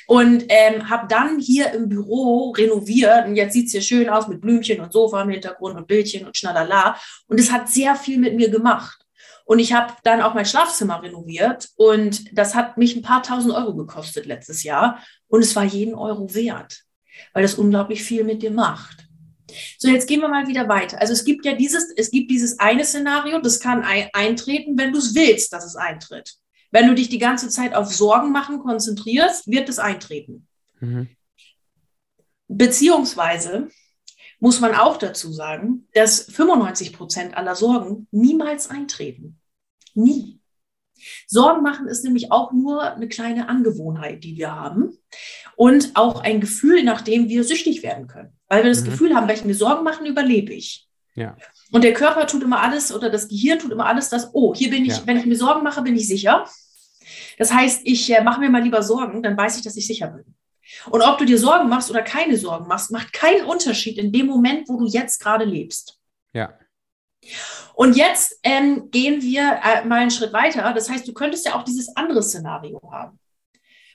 Und 0.10 0.46
ähm, 0.50 0.90
habe 0.90 1.06
dann 1.08 1.38
hier 1.38 1.72
im 1.72 1.88
Büro 1.88 2.50
renoviert 2.50 3.28
und 3.28 3.36
jetzt 3.36 3.54
sieht 3.54 3.68
es 3.68 3.74
hier 3.74 3.82
schön 3.84 4.10
aus 4.10 4.28
mit 4.28 4.42
Blümchen 4.42 4.82
und 4.82 4.92
Sofa 4.92 5.22
im 5.22 5.30
Hintergrund 5.30 5.78
und 5.78 5.86
Bildchen 5.86 6.26
und 6.26 6.36
schnalala. 6.36 6.96
Und 7.28 7.40
es 7.40 7.52
hat 7.52 7.70
sehr 7.70 7.96
viel 7.96 8.18
mit 8.18 8.36
mir 8.36 8.50
gemacht. 8.50 9.06
Und 9.46 9.60
ich 9.60 9.72
habe 9.72 9.94
dann 10.04 10.22
auch 10.22 10.34
mein 10.34 10.48
Schlafzimmer 10.48 11.04
renoviert 11.04 11.70
und 11.76 12.36
das 12.36 12.56
hat 12.56 12.80
mich 12.80 12.96
ein 12.96 13.04
paar 13.04 13.22
tausend 13.22 13.54
Euro 13.54 13.76
gekostet 13.76 14.26
letztes 14.26 14.64
Jahr. 14.64 14.98
Und 15.28 15.42
es 15.42 15.56
war 15.56 15.64
jeden 15.64 15.94
Euro 15.94 16.34
wert, 16.34 16.86
weil 17.34 17.44
das 17.44 17.54
unglaublich 17.54 18.02
viel 18.02 18.24
mit 18.24 18.42
dir 18.42 18.50
macht. 18.50 19.06
So, 19.78 19.90
jetzt 19.90 20.08
gehen 20.08 20.22
wir 20.22 20.28
mal 20.28 20.48
wieder 20.48 20.68
weiter. 20.68 21.00
Also 21.00 21.14
es 21.14 21.24
gibt 21.24 21.46
ja 21.46 21.54
dieses, 21.54 21.94
es 21.96 22.10
gibt 22.10 22.32
dieses 22.32 22.58
eine 22.58 22.84
Szenario, 22.84 23.40
das 23.42 23.60
kann 23.60 23.84
ein, 23.84 24.10
eintreten, 24.14 24.76
wenn 24.76 24.92
du 24.92 24.98
es 24.98 25.14
willst, 25.14 25.54
dass 25.54 25.66
es 25.66 25.76
eintritt. 25.76 26.34
Wenn 26.72 26.88
du 26.88 26.96
dich 26.96 27.10
die 27.10 27.20
ganze 27.20 27.50
Zeit 27.50 27.74
auf 27.74 27.94
Sorgen 27.94 28.32
machen 28.32 28.60
konzentrierst, 28.60 29.48
wird 29.48 29.70
es 29.70 29.80
eintreten. 29.80 30.48
Mhm. 30.80 31.10
Beziehungsweise 32.48 33.70
muss 34.40 34.60
man 34.60 34.74
auch 34.74 34.98
dazu 34.98 35.32
sagen, 35.32 35.88
dass 35.94 36.24
95 36.32 36.94
Prozent 36.94 37.36
aller 37.36 37.56
Sorgen 37.56 38.08
niemals 38.12 38.70
eintreten. 38.70 39.40
Nie. 39.94 40.40
Sorgen 41.28 41.64
machen 41.64 41.88
ist 41.88 42.04
nämlich 42.04 42.32
auch 42.32 42.52
nur 42.52 42.94
eine 42.94 43.08
kleine 43.08 43.48
Angewohnheit, 43.48 44.24
die 44.24 44.38
wir 44.38 44.54
haben 44.54 44.98
und 45.56 45.92
auch 45.96 46.22
ein 46.22 46.42
Gefühl, 46.42 46.84
nach 46.84 47.02
dem 47.02 47.30
wir 47.30 47.44
süchtig 47.44 47.84
werden 47.84 48.08
können. 48.08 48.34
Weil 48.48 48.64
wir 48.64 48.70
das 48.70 48.82
mhm. 48.82 48.92
Gefühl 48.92 49.16
haben, 49.16 49.28
wenn 49.28 49.36
ich 49.36 49.46
mir 49.46 49.56
Sorgen 49.56 49.84
mache, 49.84 50.06
überlebe 50.06 50.54
ich. 50.54 50.88
Ja. 51.16 51.38
Und 51.72 51.84
der 51.84 51.94
Körper 51.94 52.26
tut 52.26 52.44
immer 52.44 52.62
alles 52.62 52.94
oder 52.94 53.10
das 53.10 53.28
Gehirn 53.28 53.60
tut 53.60 53.72
immer 53.72 53.86
alles, 53.86 54.10
dass, 54.10 54.34
oh, 54.34 54.56
hier 54.56 54.70
bin 54.70 54.86
ich, 54.86 54.98
ja. 54.98 55.02
wenn 55.06 55.18
ich 55.18 55.26
mir 55.26 55.36
Sorgen 55.36 55.64
mache, 55.64 55.82
bin 55.82 55.96
ich 55.96 56.08
sicher. 56.08 56.46
Das 57.38 57.54
heißt, 57.54 57.82
ich 57.84 58.12
äh, 58.12 58.24
mache 58.24 58.40
mir 58.40 58.50
mal 58.50 58.64
lieber 58.64 58.82
Sorgen, 58.82 59.22
dann 59.22 59.38
weiß 59.38 59.58
ich, 59.58 59.64
dass 59.64 59.78
ich 59.78 59.86
sicher 59.86 60.08
bin. 60.08 60.36
Und 60.90 61.02
ob 61.02 61.18
du 61.18 61.26
dir 61.26 61.38
Sorgen 61.38 61.70
machst 61.70 61.90
oder 61.90 62.02
keine 62.02 62.38
Sorgen 62.38 62.68
machst, 62.68 62.92
macht 62.92 63.14
keinen 63.14 63.46
Unterschied 63.46 63.98
in 63.98 64.12
dem 64.12 64.28
Moment, 64.28 64.68
wo 64.70 64.78
du 64.78 64.86
jetzt 64.86 65.20
gerade 65.20 65.46
lebst. 65.46 66.00
Ja. 66.34 66.54
Und 67.74 67.96
jetzt 67.96 68.40
ähm, 68.44 68.90
gehen 68.92 69.22
wir 69.22 69.60
äh, 69.64 69.86
mal 69.86 70.02
einen 70.02 70.12
Schritt 70.12 70.34
weiter. 70.34 70.74
Das 70.74 70.90
heißt, 70.90 71.08
du 71.08 71.14
könntest 71.14 71.46
ja 71.46 71.56
auch 71.56 71.64
dieses 71.64 71.96
andere 71.96 72.22
Szenario 72.22 72.82
haben, 72.92 73.20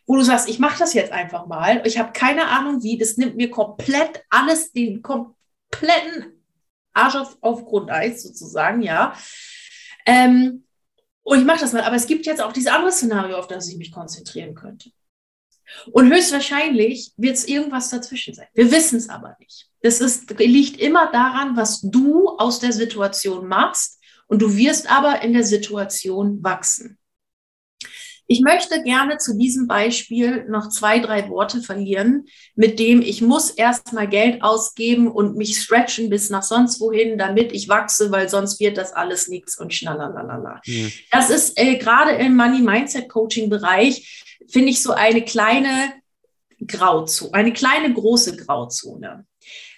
wo 0.07 0.17
du 0.17 0.23
sagst, 0.23 0.49
ich 0.49 0.59
mache 0.59 0.79
das 0.79 0.95
jetzt 0.95 1.13
einfach 1.13 1.47
mal. 1.47 1.83
Ich 1.85 1.99
habe 1.99 2.13
keine 2.13 2.47
Ahnung 2.49 2.83
wie. 2.83 2.99
Das 2.99 3.17
nimmt 3.17 3.37
mir 3.37 3.51
komplett 3.51 4.25
alles, 4.31 4.73
den 4.73 5.03
kompletten 5.03 6.34
Arsch 6.95 7.17
auf, 7.17 7.37
auf 7.41 7.65
Grundeis 7.67 8.23
sozusagen, 8.23 8.83
ja. 8.83 9.15
Ähm, 10.07 10.65
und 11.23 11.39
ich 11.41 11.45
mache 11.45 11.61
das 11.61 11.73
mal, 11.73 11.83
aber 11.83 11.97
es 11.97 12.07
gibt 12.07 12.27
jetzt 12.27 12.43
auch 12.43 12.53
dieses 12.53 12.71
andere 12.71 12.93
Szenario, 12.93 13.37
auf 13.37 13.47
das 13.47 13.69
ich 13.69 13.77
mich 13.77 13.93
konzentrieren 13.93 14.55
könnte. 14.55 14.91
Und 15.91 16.13
höchstwahrscheinlich 16.13 17.13
wird 17.17 17.37
es 17.37 17.49
irgendwas 17.49 17.89
dazwischen 17.89 18.35
sein. 18.35 18.47
Wir 18.53 18.71
wissen 18.71 18.97
es 18.97 19.09
aber 19.09 19.37
nicht. 19.41 19.71
Das 19.83 20.01
ist, 20.01 20.31
liegt 20.39 20.81
immer 20.81 21.11
daran, 21.11 21.57
was 21.57 21.81
du 21.81 22.29
aus 22.39 22.61
der 22.61 22.73
Situation 22.73 23.47
machst. 23.49 24.01
Und 24.27 24.41
du 24.41 24.57
wirst 24.57 24.91
aber 24.91 25.23
in 25.23 25.33
der 25.33 25.45
Situation 25.45 26.43
wachsen. 26.43 26.99
Ich 28.27 28.41
möchte 28.41 28.83
gerne 28.83 29.19
zu 29.19 29.37
diesem 29.37 29.67
Beispiel 29.67 30.45
noch 30.49 30.69
zwei, 30.71 30.99
drei 30.99 31.29
Worte 31.29 31.61
verlieren, 31.61 32.25
mit 32.55 32.79
dem 32.79 33.03
ich 33.03 33.21
muss 33.21 33.51
erstmal 33.51 34.09
Geld 34.09 34.43
ausgeben 34.43 35.09
und 35.09 35.37
mich 35.37 35.61
stretchen 35.61 36.09
bis 36.09 36.31
nach 36.31 36.43
sonst 36.43 36.81
wohin, 36.81 37.19
damit 37.19 37.53
ich 37.53 37.69
wachse, 37.69 38.11
weil 38.11 38.29
sonst 38.29 38.61
wird 38.61 38.79
das 38.79 38.93
alles 38.93 39.29
nichts 39.29 39.59
und 39.59 39.75
schnallalalala. 39.75 40.61
Mhm. 40.67 40.93
Das 41.11 41.29
ist 41.29 41.59
äh, 41.59 41.77
gerade 41.77 42.13
im 42.13 42.35
Money 42.35 42.61
Mindset 42.61 43.09
Coaching 43.09 43.51
Bereich, 43.51 44.25
finde 44.49 44.71
ich 44.71 44.83
so 44.83 44.93
eine 44.93 45.23
kleine 45.23 45.93
Grauzone, 46.67 47.35
eine 47.35 47.53
kleine 47.53 47.93
große 47.93 48.37
Grauzone. 48.37 49.27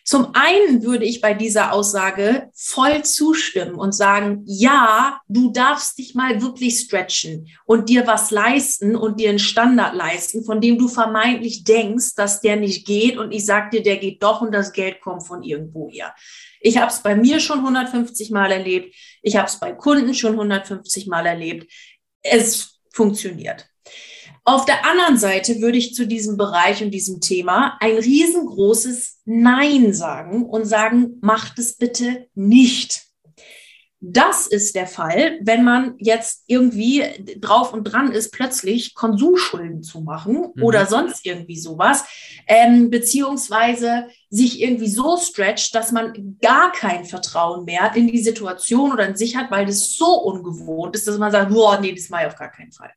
Zum 0.09 0.29
einen 0.35 0.85
würde 0.85 1.05
ich 1.05 1.21
bei 1.21 1.35
dieser 1.35 1.73
Aussage 1.73 2.49
voll 2.55 3.03
zustimmen 3.03 3.75
und 3.75 3.91
sagen, 3.91 4.45
ja, 4.47 5.21
du 5.27 5.51
darfst 5.51 5.99
dich 5.99 6.15
mal 6.15 6.41
wirklich 6.41 6.79
stretchen 6.79 7.49
und 7.65 7.89
dir 7.89 8.07
was 8.07 8.31
leisten 8.31 8.95
und 8.95 9.19
dir 9.19 9.31
einen 9.31 9.41
Standard 9.41 9.97
leisten, 9.97 10.45
von 10.45 10.61
dem 10.61 10.79
du 10.79 10.87
vermeintlich 10.87 11.65
denkst, 11.65 12.15
dass 12.15 12.41
der 12.41 12.55
nicht 12.55 12.87
geht 12.87 13.19
und 13.19 13.33
ich 13.33 13.45
sag 13.45 13.73
dir, 13.73 13.83
der 13.83 13.97
geht 13.97 14.23
doch 14.23 14.43
und 14.43 14.53
das 14.53 14.73
Geld 14.73 15.01
kommt 15.01 15.27
von 15.27 15.43
irgendwo 15.43 15.91
her. 15.91 16.15
Ich 16.61 16.79
habe 16.79 16.93
es 16.93 17.03
bei 17.03 17.17
mir 17.17 17.41
schon 17.41 17.59
150 17.59 18.31
Mal 18.31 18.53
erlebt, 18.53 18.95
ich 19.23 19.35
habe 19.35 19.49
es 19.49 19.59
bei 19.59 19.73
Kunden 19.73 20.15
schon 20.15 20.35
150 20.35 21.09
Mal 21.09 21.27
erlebt. 21.27 21.69
Es 22.23 22.79
funktioniert. 22.93 23.69
Auf 24.49 24.65
der 24.65 24.87
anderen 24.87 25.19
Seite 25.19 25.61
würde 25.61 25.77
ich 25.77 25.93
zu 25.93 26.07
diesem 26.07 26.37
Bereich 26.37 26.81
und 26.81 26.93
diesem 26.93 27.21
Thema 27.21 27.77
ein 27.81 27.97
riesengroßes 27.97 29.23
Nein 29.25 29.93
sagen 29.93 30.47
und 30.47 30.67
sagen, 30.67 31.19
macht 31.21 31.59
es 31.59 31.77
bitte 31.77 32.29
nicht. 32.37 33.06
Das 34.09 34.47
ist 34.47 34.77
der 34.77 34.87
Fall, 34.87 35.39
wenn 35.43 35.65
man 35.65 35.95
jetzt 35.99 36.45
irgendwie 36.47 37.03
drauf 37.41 37.73
und 37.73 37.85
dran 37.85 38.13
ist, 38.13 38.31
plötzlich 38.31 38.95
Konsumschulden 38.95 39.83
zu 39.83 40.01
machen 40.01 40.53
mhm. 40.55 40.63
oder 40.63 40.87
sonst 40.87 41.27
irgendwie 41.27 41.59
sowas, 41.59 42.05
ähm, 42.47 42.89
beziehungsweise 42.89 44.07
sich 44.31 44.63
irgendwie 44.63 44.89
so 44.89 45.17
stretcht, 45.17 45.75
dass 45.75 45.91
man 45.91 46.39
gar 46.41 46.71
kein 46.71 47.05
Vertrauen 47.05 47.65
mehr 47.65 47.93
in 47.97 48.07
die 48.07 48.23
Situation 48.23 48.93
oder 48.93 49.09
in 49.09 49.17
sich 49.17 49.37
hat, 49.37 49.51
weil 49.51 49.67
das 49.67 49.97
so 49.97 50.23
ungewohnt 50.23 50.95
ist, 50.95 51.09
dass 51.09 51.19
man 51.19 51.33
sagt, 51.33 51.53
boah, 51.53 51.81
nee, 51.81 51.93
das 51.93 52.09
mache 52.09 52.23
ich 52.23 52.29
auf 52.29 52.37
gar 52.37 52.53
keinen 52.53 52.73
Fall. 52.73 52.93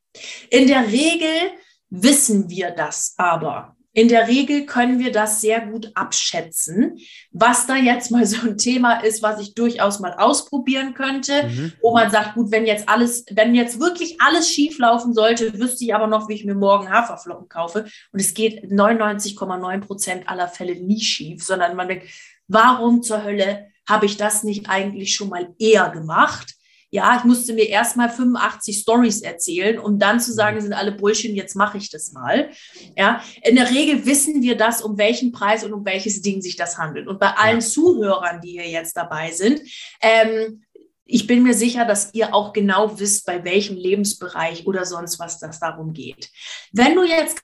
In 0.48 0.68
der 0.68 0.86
Regel 0.86 1.50
wissen 1.88 2.48
wir 2.48 2.70
das 2.70 3.14
aber. 3.16 3.76
In 3.92 4.06
der 4.06 4.28
Regel 4.28 4.66
können 4.66 5.00
wir 5.00 5.10
das 5.10 5.40
sehr 5.40 5.60
gut 5.60 5.90
abschätzen, 5.94 6.98
was 7.32 7.66
da 7.66 7.74
jetzt 7.74 8.12
mal 8.12 8.24
so 8.24 8.48
ein 8.48 8.56
Thema 8.56 9.00
ist, 9.00 9.20
was 9.20 9.40
ich 9.40 9.54
durchaus 9.54 9.98
mal 9.98 10.12
ausprobieren 10.12 10.94
könnte, 10.94 11.48
mhm. 11.48 11.72
wo 11.82 11.92
man 11.92 12.08
sagt, 12.10 12.34
gut, 12.34 12.52
wenn 12.52 12.66
jetzt 12.66 12.88
alles, 12.88 13.24
wenn 13.32 13.54
jetzt 13.54 13.80
wirklich 13.80 14.20
alles 14.20 14.48
schief 14.48 14.78
laufen 14.78 15.12
sollte, 15.12 15.58
wüsste 15.58 15.84
ich 15.84 15.94
aber 15.94 16.06
noch, 16.06 16.28
wie 16.28 16.34
ich 16.34 16.44
mir 16.44 16.54
morgen 16.54 16.88
Haferflocken 16.88 17.48
kaufe. 17.48 17.86
Und 18.12 18.20
es 18.20 18.32
geht 18.32 18.64
99,9 18.64 19.80
Prozent 19.80 20.28
aller 20.28 20.46
Fälle 20.46 20.76
nie 20.76 21.00
schief, 21.00 21.42
sondern 21.42 21.74
man 21.74 21.88
denkt, 21.88 22.06
warum 22.46 23.02
zur 23.02 23.24
Hölle 23.24 23.66
habe 23.88 24.06
ich 24.06 24.16
das 24.16 24.44
nicht 24.44 24.68
eigentlich 24.68 25.14
schon 25.14 25.30
mal 25.30 25.52
eher 25.58 25.88
gemacht? 25.90 26.54
Ja, 26.92 27.16
ich 27.16 27.24
musste 27.24 27.52
mir 27.52 27.68
erstmal 27.68 28.10
85 28.10 28.78
Stories 28.78 29.20
erzählen, 29.20 29.78
um 29.78 30.00
dann 30.00 30.18
zu 30.18 30.32
sagen, 30.32 30.56
die 30.56 30.62
sind 30.62 30.72
alle 30.72 30.90
Bullshit, 30.90 31.34
jetzt 31.34 31.54
mache 31.54 31.78
ich 31.78 31.88
das 31.88 32.12
mal. 32.12 32.50
Ja, 32.96 33.22
in 33.42 33.54
der 33.54 33.70
Regel 33.70 34.04
wissen 34.06 34.42
wir 34.42 34.56
das, 34.56 34.82
um 34.82 34.98
welchen 34.98 35.30
Preis 35.30 35.62
und 35.62 35.72
um 35.72 35.84
welches 35.84 36.20
Ding 36.20 36.42
sich 36.42 36.56
das 36.56 36.78
handelt. 36.78 37.06
Und 37.06 37.20
bei 37.20 37.28
allen 37.36 37.60
ja. 37.60 37.66
Zuhörern, 37.66 38.40
die 38.40 38.52
hier 38.52 38.68
jetzt 38.68 38.96
dabei 38.96 39.30
sind, 39.30 39.60
ähm, 40.00 40.64
ich 41.04 41.26
bin 41.26 41.42
mir 41.42 41.54
sicher, 41.54 41.84
dass 41.84 42.14
ihr 42.14 42.34
auch 42.34 42.52
genau 42.52 42.98
wisst, 42.98 43.26
bei 43.26 43.44
welchem 43.44 43.76
Lebensbereich 43.76 44.66
oder 44.66 44.84
sonst 44.84 45.18
was 45.18 45.38
das 45.38 45.58
darum 45.58 45.92
geht. 45.92 46.30
Wenn 46.72 46.94
du 46.94 47.04
jetzt 47.04 47.40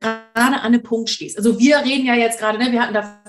gerade 0.00 0.22
an 0.34 0.54
einem 0.54 0.82
Punkt 0.82 1.10
stehst, 1.10 1.36
also 1.36 1.58
wir 1.58 1.78
reden 1.78 2.06
ja 2.06 2.14
jetzt 2.14 2.38
gerade, 2.38 2.58
ne, 2.58 2.70
wir 2.70 2.82
hatten 2.82 2.94
da 2.94 3.22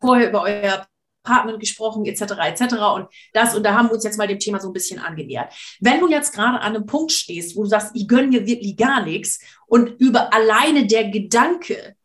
vorher 0.00 0.28
über 0.28 0.42
euer 0.42 0.86
Partner 1.22 1.58
gesprochen, 1.58 2.04
etc., 2.06 2.22
etc. 2.44 2.62
Und 2.94 3.06
das, 3.32 3.54
und 3.54 3.62
da 3.64 3.74
haben 3.74 3.88
wir 3.88 3.94
uns 3.94 4.04
jetzt 4.04 4.18
mal 4.18 4.28
dem 4.28 4.38
Thema 4.38 4.60
so 4.60 4.68
ein 4.68 4.72
bisschen 4.72 4.98
angenähert. 4.98 5.52
Wenn 5.80 6.00
du 6.00 6.08
jetzt 6.08 6.32
gerade 6.34 6.60
an 6.60 6.74
einem 6.74 6.86
Punkt 6.86 7.12
stehst, 7.12 7.56
wo 7.56 7.62
du 7.62 7.68
sagst, 7.68 7.92
ich 7.94 8.08
gönne 8.08 8.28
mir 8.28 8.46
wirklich 8.46 8.76
gar 8.76 9.04
nichts 9.04 9.40
und 9.66 10.00
über 10.00 10.32
alleine 10.32 10.86
der 10.86 11.10
Gedanke, 11.10 11.96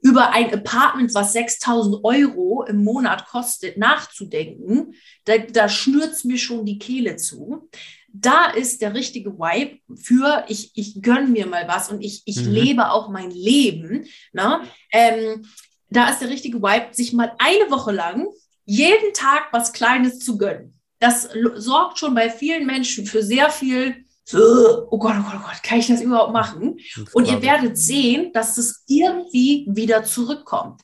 über 0.00 0.30
ein 0.30 0.52
Apartment, 0.52 1.14
was 1.14 1.32
6000 1.32 2.04
Euro 2.04 2.64
im 2.64 2.84
Monat 2.84 3.26
kostet, 3.26 3.76
nachzudenken, 3.76 4.94
da, 5.24 5.38
da 5.38 5.68
schnürt's 5.68 6.24
mir 6.24 6.38
schon 6.38 6.64
die 6.64 6.78
Kehle 6.78 7.16
zu. 7.16 7.68
Da 8.12 8.46
ist 8.46 8.82
der 8.82 8.94
richtige 8.94 9.38
Vibe 9.38 9.78
für, 9.96 10.44
ich, 10.48 10.70
ich 10.74 11.02
gönne 11.02 11.26
mir 11.26 11.46
mal 11.46 11.66
was 11.68 11.90
und 11.90 12.02
ich, 12.02 12.22
ich 12.24 12.44
mhm. 12.44 12.52
lebe 12.52 12.90
auch 12.90 13.08
mein 13.08 13.30
Leben. 13.30 14.06
Ne? 14.32 14.62
Ähm, 14.92 15.44
da 15.90 16.08
ist 16.08 16.20
der 16.20 16.28
richtige 16.28 16.62
Vibe, 16.62 16.88
sich 16.92 17.12
mal 17.12 17.32
eine 17.38 17.70
Woche 17.70 17.92
lang 17.92 18.28
jeden 18.66 19.14
Tag 19.14 19.48
was 19.52 19.72
Kleines 19.72 20.18
zu 20.18 20.36
gönnen. 20.36 20.78
Das 20.98 21.28
sorgt 21.54 21.98
schon 21.98 22.14
bei 22.14 22.28
vielen 22.30 22.66
Menschen 22.66 23.06
für 23.06 23.22
sehr 23.22 23.50
viel, 23.50 24.04
oh 24.32 24.38
Gott, 24.38 24.86
oh 24.90 24.98
Gott, 24.98 25.34
oh 25.36 25.46
Gott, 25.46 25.62
kann 25.62 25.78
ich 25.78 25.86
das 25.86 26.00
überhaupt 26.00 26.32
machen? 26.32 26.78
Und 27.12 27.28
ihr 27.28 27.40
werdet 27.42 27.78
sehen, 27.78 28.32
dass 28.32 28.56
das 28.56 28.84
irgendwie 28.86 29.66
wieder 29.68 30.04
zurückkommt. 30.04 30.80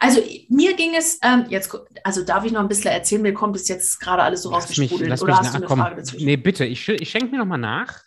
Also 0.00 0.22
mir 0.48 0.74
ging 0.74 0.94
es, 0.94 1.18
ähm, 1.22 1.44
jetzt, 1.50 1.76
also 2.02 2.24
darf 2.24 2.44
ich 2.44 2.52
noch 2.52 2.60
ein 2.60 2.68
bisschen 2.68 2.90
erzählen, 2.90 3.20
mir 3.20 3.34
kommt 3.34 3.54
es 3.54 3.68
jetzt 3.68 4.00
gerade 4.00 4.22
alles 4.22 4.42
so 4.42 4.50
rausgesprudelt 4.50 5.20
oder 5.20 5.36
hast 5.36 5.54
du 5.54 5.58
eine 5.58 5.68
Frage 5.68 5.96
dazwischen? 5.96 6.24
Nee, 6.24 6.36
bitte, 6.36 6.64
ich, 6.64 6.88
ich 6.88 7.10
schenke 7.10 7.28
mir 7.28 7.38
nochmal 7.38 7.58
nach 7.58 8.00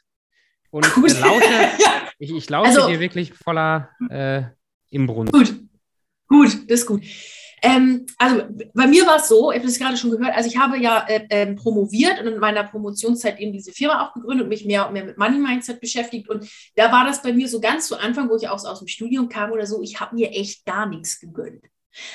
und 0.71 0.91
Gut. 0.93 1.19
lausche, 1.19 1.69
ich, 2.17 2.31
ich 2.31 2.49
lausche 2.49 2.69
also, 2.69 2.87
dir 2.87 2.99
wirklich 2.99 3.33
voller 3.33 3.89
äh, 4.09 4.43
Imbrunst. 4.89 5.33
Gut, 5.33 5.53
gut, 6.27 6.69
das 6.69 6.81
ist 6.81 6.85
gut. 6.87 7.03
Ähm, 7.63 8.07
also 8.17 8.43
bei 8.73 8.87
mir 8.87 9.05
war 9.05 9.17
es 9.17 9.27
so, 9.27 9.51
ich 9.51 9.59
habe 9.59 9.67
es 9.67 9.77
gerade 9.77 9.95
schon 9.95 10.09
gehört, 10.09 10.35
also 10.35 10.49
ich 10.49 10.57
habe 10.57 10.79
ja 10.79 11.05
äh, 11.07 11.27
äh, 11.29 11.53
promoviert 11.53 12.19
und 12.19 12.27
in 12.27 12.39
meiner 12.39 12.63
Promotionszeit 12.63 13.39
eben 13.39 13.53
diese 13.53 13.71
Firma 13.71 14.03
auch 14.03 14.13
gegründet 14.13 14.45
und 14.45 14.49
mich 14.49 14.65
mehr 14.65 14.87
und 14.87 14.93
mehr 14.93 15.05
mit 15.05 15.17
Money 15.17 15.37
Mindset 15.37 15.79
beschäftigt. 15.79 16.27
Und 16.27 16.49
da 16.75 16.91
war 16.91 17.05
das 17.05 17.21
bei 17.21 17.33
mir 17.33 17.47
so 17.47 17.61
ganz 17.61 17.87
zu 17.87 17.99
Anfang, 17.99 18.29
wo 18.29 18.35
ich 18.35 18.49
auch 18.49 18.65
aus 18.65 18.79
dem 18.79 18.87
Studium 18.87 19.29
kam 19.29 19.51
oder 19.51 19.67
so, 19.67 19.81
ich 19.83 19.99
habe 19.99 20.15
mir 20.15 20.31
echt 20.31 20.65
gar 20.65 20.87
nichts 20.87 21.19
gegönnt. 21.19 21.65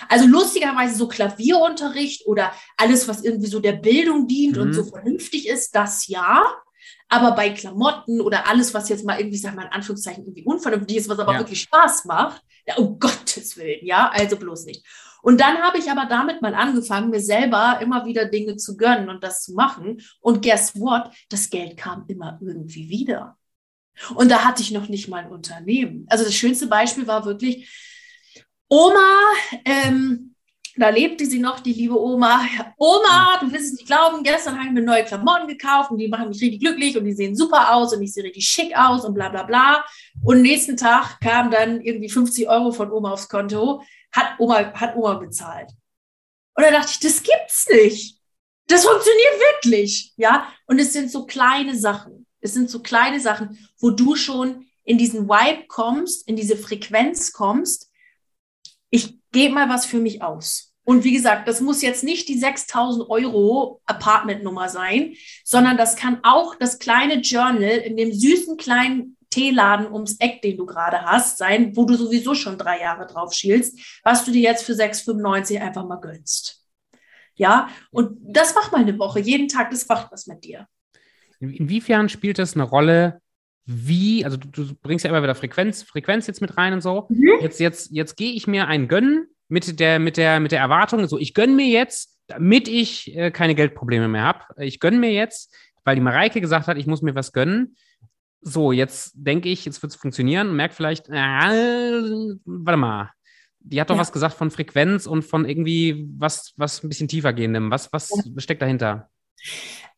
Also 0.08 0.26
lustigerweise 0.26 0.96
so 0.96 1.06
Klavierunterricht 1.06 2.26
oder 2.26 2.52
alles, 2.76 3.06
was 3.06 3.22
irgendwie 3.22 3.48
so 3.48 3.60
der 3.60 3.74
Bildung 3.74 4.26
dient 4.26 4.56
mhm. 4.56 4.62
und 4.62 4.72
so 4.72 4.84
vernünftig 4.84 5.48
ist, 5.48 5.76
das 5.76 6.08
ja. 6.08 6.44
Aber 7.08 7.32
bei 7.32 7.50
Klamotten 7.50 8.20
oder 8.20 8.48
alles, 8.48 8.74
was 8.74 8.88
jetzt 8.88 9.04
mal 9.04 9.18
irgendwie, 9.20 9.38
sag 9.38 9.54
mal 9.54 9.66
in 9.66 9.72
Anführungszeichen, 9.72 10.24
irgendwie 10.24 10.44
unvernünftig 10.44 10.96
ist, 10.96 11.08
was 11.08 11.18
aber 11.18 11.34
ja. 11.34 11.38
wirklich 11.38 11.62
Spaß 11.62 12.06
macht, 12.06 12.42
ja, 12.66 12.76
um 12.76 12.98
Gottes 12.98 13.56
Willen, 13.56 13.86
ja, 13.86 14.10
also 14.12 14.36
bloß 14.36 14.64
nicht. 14.64 14.84
Und 15.26 15.40
dann 15.40 15.58
habe 15.58 15.78
ich 15.78 15.90
aber 15.90 16.06
damit 16.06 16.40
mal 16.40 16.54
angefangen, 16.54 17.10
mir 17.10 17.18
selber 17.18 17.80
immer 17.82 18.04
wieder 18.06 18.26
Dinge 18.26 18.54
zu 18.58 18.76
gönnen 18.76 19.08
und 19.08 19.24
das 19.24 19.42
zu 19.42 19.54
machen. 19.54 20.00
Und 20.20 20.40
guess 20.40 20.78
what? 20.78 21.10
Das 21.28 21.50
Geld 21.50 21.76
kam 21.76 22.04
immer 22.06 22.38
irgendwie 22.40 22.88
wieder. 22.88 23.36
Und 24.14 24.30
da 24.30 24.44
hatte 24.44 24.62
ich 24.62 24.70
noch 24.70 24.88
nicht 24.88 25.08
mal 25.08 25.24
ein 25.24 25.32
Unternehmen. 25.32 26.06
Also 26.08 26.22
das 26.22 26.36
schönste 26.36 26.68
Beispiel 26.68 27.08
war 27.08 27.24
wirklich 27.24 27.68
Oma, 28.68 29.32
ähm, 29.64 30.35
da 30.76 30.90
lebte 30.90 31.24
sie 31.26 31.38
noch, 31.38 31.60
die 31.60 31.72
liebe 31.72 32.00
Oma. 32.00 32.44
Oma, 32.76 33.38
du 33.40 33.50
wirst 33.52 33.66
es 33.66 33.72
nicht 33.72 33.86
glauben, 33.86 34.22
gestern 34.22 34.56
habe 34.56 34.66
ich 34.66 34.72
mir 34.72 34.82
neue 34.82 35.04
Klamotten 35.04 35.48
gekauft 35.48 35.90
und 35.90 35.98
die 35.98 36.08
machen 36.08 36.28
mich 36.28 36.40
richtig 36.40 36.60
glücklich 36.60 36.96
und 36.96 37.04
die 37.04 37.12
sehen 37.12 37.34
super 37.34 37.74
aus 37.74 37.94
und 37.94 38.02
ich 38.02 38.12
sehe 38.12 38.24
richtig 38.24 38.46
schick 38.46 38.76
aus 38.76 39.04
und 39.04 39.14
bla 39.14 39.28
bla 39.28 39.44
bla. 39.44 39.84
Und 40.22 40.42
nächsten 40.42 40.76
Tag 40.76 41.20
kam 41.20 41.50
dann 41.50 41.80
irgendwie 41.80 42.10
50 42.10 42.48
Euro 42.48 42.72
von 42.72 42.92
Oma 42.92 43.12
aufs 43.12 43.28
Konto 43.28 43.82
hat 44.16 44.38
Oma, 44.38 44.72
hat 44.72 44.96
Oma 44.96 45.14
bezahlt. 45.14 45.70
Und 46.54 46.64
da 46.64 46.70
dachte 46.70 46.90
ich, 46.92 47.00
das 47.00 47.22
gibt's 47.22 47.68
nicht. 47.68 48.18
Das 48.66 48.84
funktioniert 48.84 49.40
wirklich. 49.52 50.14
Ja. 50.16 50.52
Und 50.66 50.78
es 50.78 50.92
sind 50.92 51.10
so 51.10 51.26
kleine 51.26 51.76
Sachen. 51.76 52.26
Es 52.40 52.54
sind 52.54 52.70
so 52.70 52.80
kleine 52.80 53.20
Sachen, 53.20 53.58
wo 53.78 53.90
du 53.90 54.16
schon 54.16 54.66
in 54.84 54.98
diesen 54.98 55.28
Vibe 55.28 55.66
kommst, 55.68 56.26
in 56.28 56.36
diese 56.36 56.56
Frequenz 56.56 57.32
kommst. 57.32 57.85
Ich 58.90 59.18
gebe 59.32 59.54
mal 59.54 59.68
was 59.68 59.86
für 59.86 59.98
mich 59.98 60.22
aus. 60.22 60.74
Und 60.84 61.02
wie 61.02 61.12
gesagt, 61.12 61.48
das 61.48 61.60
muss 61.60 61.82
jetzt 61.82 62.04
nicht 62.04 62.28
die 62.28 62.38
6000 62.38 63.10
Euro 63.10 63.80
Apartment-Nummer 63.86 64.68
sein, 64.68 65.14
sondern 65.44 65.76
das 65.76 65.96
kann 65.96 66.20
auch 66.22 66.54
das 66.54 66.78
kleine 66.78 67.16
Journal 67.20 67.78
in 67.78 67.96
dem 67.96 68.12
süßen 68.12 68.56
kleinen 68.56 69.16
Teeladen 69.30 69.90
ums 69.92 70.16
Eck, 70.20 70.42
den 70.42 70.56
du 70.56 70.64
gerade 70.64 71.02
hast, 71.02 71.38
sein, 71.38 71.76
wo 71.76 71.84
du 71.84 71.96
sowieso 71.96 72.34
schon 72.34 72.56
drei 72.56 72.80
Jahre 72.80 73.06
drauf 73.06 73.34
schielst, 73.34 74.00
was 74.04 74.24
du 74.24 74.30
dir 74.30 74.42
jetzt 74.42 74.64
für 74.64 74.74
6,95 74.74 75.60
einfach 75.60 75.84
mal 75.84 76.00
gönnst. 76.00 76.64
Ja, 77.34 77.68
und 77.90 78.16
das 78.22 78.54
macht 78.54 78.72
mal 78.72 78.80
eine 78.80 78.98
Woche, 78.98 79.20
jeden 79.20 79.48
Tag, 79.48 79.70
das 79.70 79.88
macht 79.88 80.10
was 80.12 80.26
mit 80.26 80.44
dir. 80.44 80.66
Inwiefern 81.40 82.08
spielt 82.08 82.38
das 82.38 82.54
eine 82.54 82.62
Rolle, 82.62 83.20
wie, 83.66 84.24
also 84.24 84.36
du, 84.36 84.48
du, 84.48 84.74
bringst 84.80 85.04
ja 85.04 85.10
immer 85.10 85.22
wieder 85.22 85.34
Frequenz, 85.34 85.82
Frequenz 85.82 86.26
jetzt 86.26 86.40
mit 86.40 86.56
rein 86.56 86.72
und 86.72 86.80
so. 86.80 87.06
Mhm. 87.08 87.38
Jetzt, 87.42 87.60
jetzt, 87.60 87.90
jetzt 87.90 88.16
gehe 88.16 88.32
ich 88.32 88.46
mir 88.46 88.68
ein 88.68 88.88
Gönnen 88.88 89.28
mit 89.48 89.78
der, 89.80 89.98
mit 89.98 90.16
der, 90.16 90.40
mit 90.40 90.52
der 90.52 90.60
Erwartung, 90.60 91.06
so 91.06 91.18
ich 91.18 91.34
gönne 91.34 91.54
mir 91.54 91.66
jetzt, 91.66 92.18
damit 92.28 92.68
ich 92.68 93.14
äh, 93.16 93.30
keine 93.30 93.54
Geldprobleme 93.54 94.08
mehr 94.08 94.22
habe. 94.22 94.44
Ich 94.58 94.80
gönne 94.80 94.98
mir 94.98 95.12
jetzt, 95.12 95.54
weil 95.84 95.94
die 95.94 96.00
Mareike 96.00 96.40
gesagt 96.40 96.66
hat, 96.66 96.78
ich 96.78 96.86
muss 96.86 97.02
mir 97.02 97.14
was 97.14 97.32
gönnen 97.32 97.76
so, 98.46 98.70
jetzt 98.70 99.12
denke 99.14 99.48
ich, 99.48 99.64
jetzt 99.64 99.82
wird 99.82 99.92
es 99.92 99.96
funktionieren 99.98 100.50
und 100.50 100.56
merke 100.56 100.74
vielleicht, 100.74 101.08
äh, 101.08 101.12
warte 101.12 102.76
mal, 102.76 103.10
die 103.58 103.80
hat 103.80 103.90
doch 103.90 103.96
ja. 103.96 104.00
was 104.00 104.12
gesagt 104.12 104.36
von 104.36 104.52
Frequenz 104.52 105.06
und 105.06 105.22
von 105.22 105.44
irgendwie 105.44 106.06
was, 106.16 106.54
was 106.56 106.82
ein 106.82 106.88
bisschen 106.88 107.08
tiefer 107.08 107.32
gehendem. 107.32 107.72
Was, 107.72 107.92
was 107.92 108.10
ja. 108.10 108.22
steckt 108.40 108.62
dahinter? 108.62 109.10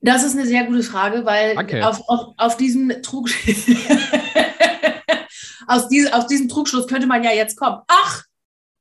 Das 0.00 0.22
ist 0.22 0.36
eine 0.36 0.46
sehr 0.46 0.64
gute 0.64 0.82
Frage, 0.82 1.24
weil 1.24 1.58
okay. 1.58 1.82
auf, 1.82 2.08
auf, 2.08 2.34
auf 2.36 2.56
diesem 2.56 3.02
Trug 3.02 3.28
aus, 5.66 5.88
diesem, 5.88 6.12
aus 6.12 6.26
diesem 6.28 6.48
Trugschluss 6.48 6.86
könnte 6.86 7.06
man 7.06 7.24
ja 7.24 7.32
jetzt 7.32 7.56
kommen. 7.56 7.80
Ach, 7.88 8.24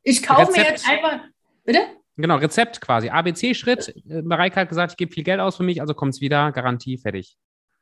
ich 0.04 0.22
kaufe 0.22 0.52
mir 0.52 0.64
jetzt 0.64 0.88
einfach. 0.88 1.22
Bitte? 1.64 1.80
Genau, 2.18 2.38
Rezept 2.38 2.82
quasi. 2.82 3.10
ABC-Schritt. 3.10 3.96
Äh, 4.10 4.22
Mareike 4.22 4.60
hat 4.60 4.70
gesagt, 4.70 4.94
ich 4.94 4.98
gebe 4.98 5.14
viel 5.14 5.24
Geld 5.24 5.40
aus 5.40 5.58
für 5.58 5.64
mich, 5.64 5.82
also 5.82 5.94
kommt 5.94 6.16
es 6.16 6.22
wieder, 6.22 6.52
Garantie, 6.52 6.98
fertig. 6.98 7.38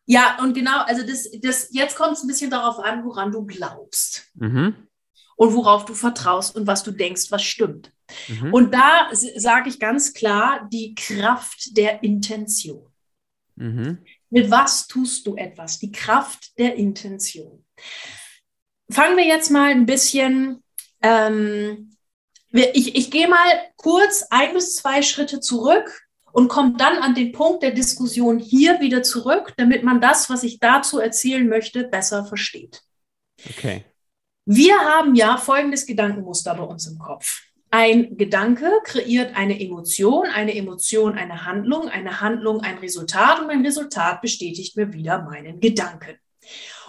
Ja, 0.05 0.37
und 0.41 0.53
genau, 0.53 0.83
also 0.83 1.05
das, 1.05 1.29
das, 1.41 1.69
jetzt 1.71 1.95
kommt 1.95 2.13
es 2.13 2.23
ein 2.23 2.27
bisschen 2.27 2.51
darauf 2.51 2.79
an, 2.79 3.05
woran 3.05 3.31
du 3.31 3.45
glaubst. 3.45 4.27
Mhm. 4.35 4.75
Und 5.37 5.53
worauf 5.53 5.85
du 5.85 5.93
vertraust 5.93 6.55
und 6.55 6.67
was 6.67 6.83
du 6.83 6.91
denkst, 6.91 7.29
was 7.29 7.43
stimmt. 7.43 7.91
Mhm. 8.27 8.53
Und 8.53 8.73
da 8.73 9.09
sage 9.13 9.69
ich 9.69 9.79
ganz 9.79 10.13
klar 10.13 10.67
die 10.71 10.95
Kraft 10.95 11.75
der 11.77 12.03
Intention. 12.03 12.87
Mhm. 13.55 13.99
Mit 14.29 14.51
was 14.51 14.87
tust 14.87 15.25
du 15.27 15.35
etwas? 15.35 15.79
Die 15.79 15.91
Kraft 15.91 16.57
der 16.57 16.75
Intention. 16.75 17.65
Fangen 18.89 19.17
wir 19.17 19.25
jetzt 19.25 19.49
mal 19.49 19.71
ein 19.71 19.85
bisschen, 19.85 20.63
ähm, 21.01 21.95
ich, 22.51 22.95
ich 22.95 23.11
gehe 23.11 23.27
mal 23.27 23.47
kurz 23.75 24.23
ein 24.29 24.53
bis 24.53 24.75
zwei 24.75 25.01
Schritte 25.01 25.39
zurück 25.39 26.05
und 26.31 26.49
komme 26.49 26.75
dann 26.77 26.97
an 26.97 27.15
den 27.15 27.31
Punkt 27.31 27.63
der 27.63 27.71
Diskussion 27.71 28.39
hier 28.39 28.81
wieder 28.81 29.03
zurück, 29.03 29.53
damit 29.57 29.83
man 29.83 30.01
das, 30.01 30.29
was 30.29 30.43
ich 30.43 30.59
dazu 30.59 30.99
erzählen 30.99 31.47
möchte, 31.47 31.85
besser 31.85 32.25
versteht. 32.25 32.81
Okay. 33.49 33.85
Wir 34.45 34.77
haben 34.77 35.15
ja 35.15 35.37
folgendes 35.37 35.85
Gedankenmuster 35.85 36.53
bei 36.55 36.63
uns 36.63 36.87
im 36.87 36.99
Kopf. 36.99 37.44
Ein 37.77 38.15
Gedanke 38.15 38.71
kreiert 38.85 39.35
eine 39.35 39.59
Emotion, 39.59 40.27
eine 40.27 40.55
Emotion 40.55 41.17
eine 41.17 41.45
Handlung, 41.45 41.89
eine 41.89 42.21
Handlung 42.21 42.61
ein 42.61 42.77
Resultat 42.77 43.41
und 43.41 43.49
ein 43.49 43.65
Resultat 43.65 44.21
bestätigt 44.21 44.77
mir 44.77 44.93
wieder 44.93 45.23
meinen 45.23 45.59
Gedanken. 45.59 46.15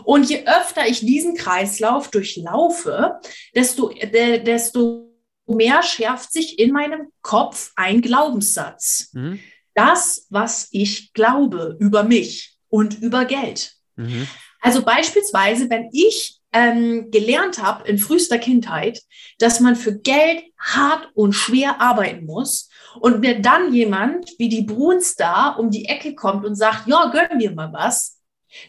Und 0.04 0.30
je 0.30 0.46
öfter 0.46 0.86
ich 0.86 1.00
diesen 1.00 1.34
Kreislauf 1.34 2.12
durchlaufe, 2.12 3.18
desto, 3.52 3.88
desto 3.88 5.12
mehr 5.48 5.82
schärft 5.82 6.32
sich 6.32 6.56
in 6.60 6.70
meinem 6.70 7.08
Kopf 7.20 7.72
ein 7.74 8.00
Glaubenssatz. 8.00 9.10
Mhm. 9.12 9.40
Das, 9.74 10.28
was 10.30 10.68
ich 10.70 11.12
glaube 11.14 11.76
über 11.80 12.04
mich 12.04 12.58
und 12.68 13.02
über 13.02 13.24
Geld. 13.24 13.72
Mhm. 13.96 14.28
Also 14.60 14.82
beispielsweise, 14.82 15.68
wenn 15.68 15.88
ich 15.92 16.35
ähm, 16.56 17.10
gelernt 17.10 17.62
habe 17.62 17.86
in 17.86 17.98
frühester 17.98 18.38
Kindheit, 18.38 19.02
dass 19.38 19.60
man 19.60 19.76
für 19.76 19.98
Geld 19.98 20.42
hart 20.58 21.10
und 21.12 21.34
schwer 21.34 21.80
arbeiten 21.80 22.24
muss 22.24 22.70
und 22.98 23.20
mir 23.20 23.40
dann 23.40 23.74
jemand 23.74 24.30
wie 24.38 24.48
die 24.48 24.62
Bruns 24.62 25.16
da 25.16 25.50
um 25.50 25.70
die 25.70 25.84
Ecke 25.84 26.14
kommt 26.14 26.46
und 26.46 26.54
sagt, 26.54 26.86
ja, 26.86 27.10
gönn 27.10 27.36
mir 27.36 27.52
mal 27.52 27.72
was, 27.72 28.20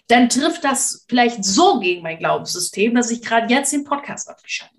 dann 0.08 0.28
trifft 0.28 0.66
das 0.66 1.06
vielleicht 1.08 1.46
so 1.46 1.80
gegen 1.80 2.04
mein 2.04 2.20
Glaubenssystem, 2.20 2.94
dass 2.94 3.10
ich 3.10 3.22
gerade 3.22 3.54
jetzt 3.54 3.72
den 3.72 3.86
Podcast 3.86 4.30
abgeschaltet 4.30 4.78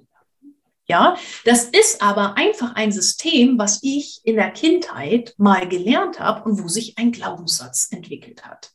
ja, 0.90 1.18
das 1.44 1.64
ist 1.64 2.00
aber 2.00 2.38
einfach 2.38 2.74
ein 2.74 2.92
System, 2.92 3.58
was 3.58 3.80
ich 3.82 4.20
in 4.24 4.36
der 4.36 4.50
Kindheit 4.50 5.34
mal 5.36 5.68
gelernt 5.68 6.18
habe 6.18 6.48
und 6.48 6.62
wo 6.62 6.68
sich 6.68 6.96
ein 6.96 7.12
Glaubenssatz 7.12 7.88
entwickelt 7.90 8.46
hat. 8.46 8.70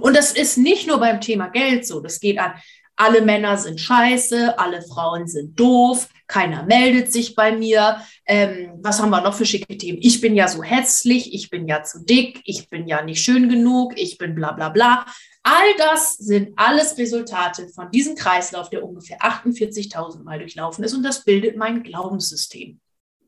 Und 0.00 0.14
das 0.14 0.32
ist 0.32 0.58
nicht 0.58 0.86
nur 0.86 0.98
beim 0.98 1.22
Thema 1.22 1.48
Geld 1.48 1.86
so. 1.86 2.00
Das 2.00 2.20
geht 2.20 2.38
an, 2.38 2.52
alle 2.98 3.22
Männer 3.22 3.56
sind 3.56 3.80
scheiße, 3.80 4.58
alle 4.58 4.82
Frauen 4.82 5.28
sind 5.28 5.58
doof, 5.58 6.08
keiner 6.26 6.64
meldet 6.64 7.12
sich 7.12 7.36
bei 7.36 7.56
mir. 7.56 8.02
Ähm, 8.26 8.72
was 8.82 9.00
haben 9.00 9.10
wir 9.10 9.20
noch 9.20 9.34
für 9.34 9.46
schicke 9.46 9.78
Themen? 9.78 9.98
Ich 10.02 10.20
bin 10.20 10.34
ja 10.34 10.48
so 10.48 10.62
hässlich, 10.64 11.32
ich 11.32 11.48
bin 11.48 11.68
ja 11.68 11.84
zu 11.84 12.04
dick, 12.04 12.42
ich 12.44 12.68
bin 12.68 12.88
ja 12.88 13.02
nicht 13.02 13.22
schön 13.22 13.48
genug, 13.48 13.92
ich 13.96 14.18
bin 14.18 14.34
bla 14.34 14.50
bla 14.52 14.68
bla. 14.68 15.06
All 15.44 15.74
das 15.78 16.16
sind 16.16 16.50
alles 16.56 16.98
Resultate 16.98 17.68
von 17.68 17.90
diesem 17.92 18.16
Kreislauf, 18.16 18.68
der 18.68 18.84
ungefähr 18.84 19.18
48.000 19.20 20.24
Mal 20.24 20.40
durchlaufen 20.40 20.82
ist 20.82 20.92
und 20.92 21.04
das 21.04 21.24
bildet 21.24 21.56
mein 21.56 21.84
Glaubenssystem. 21.84 22.80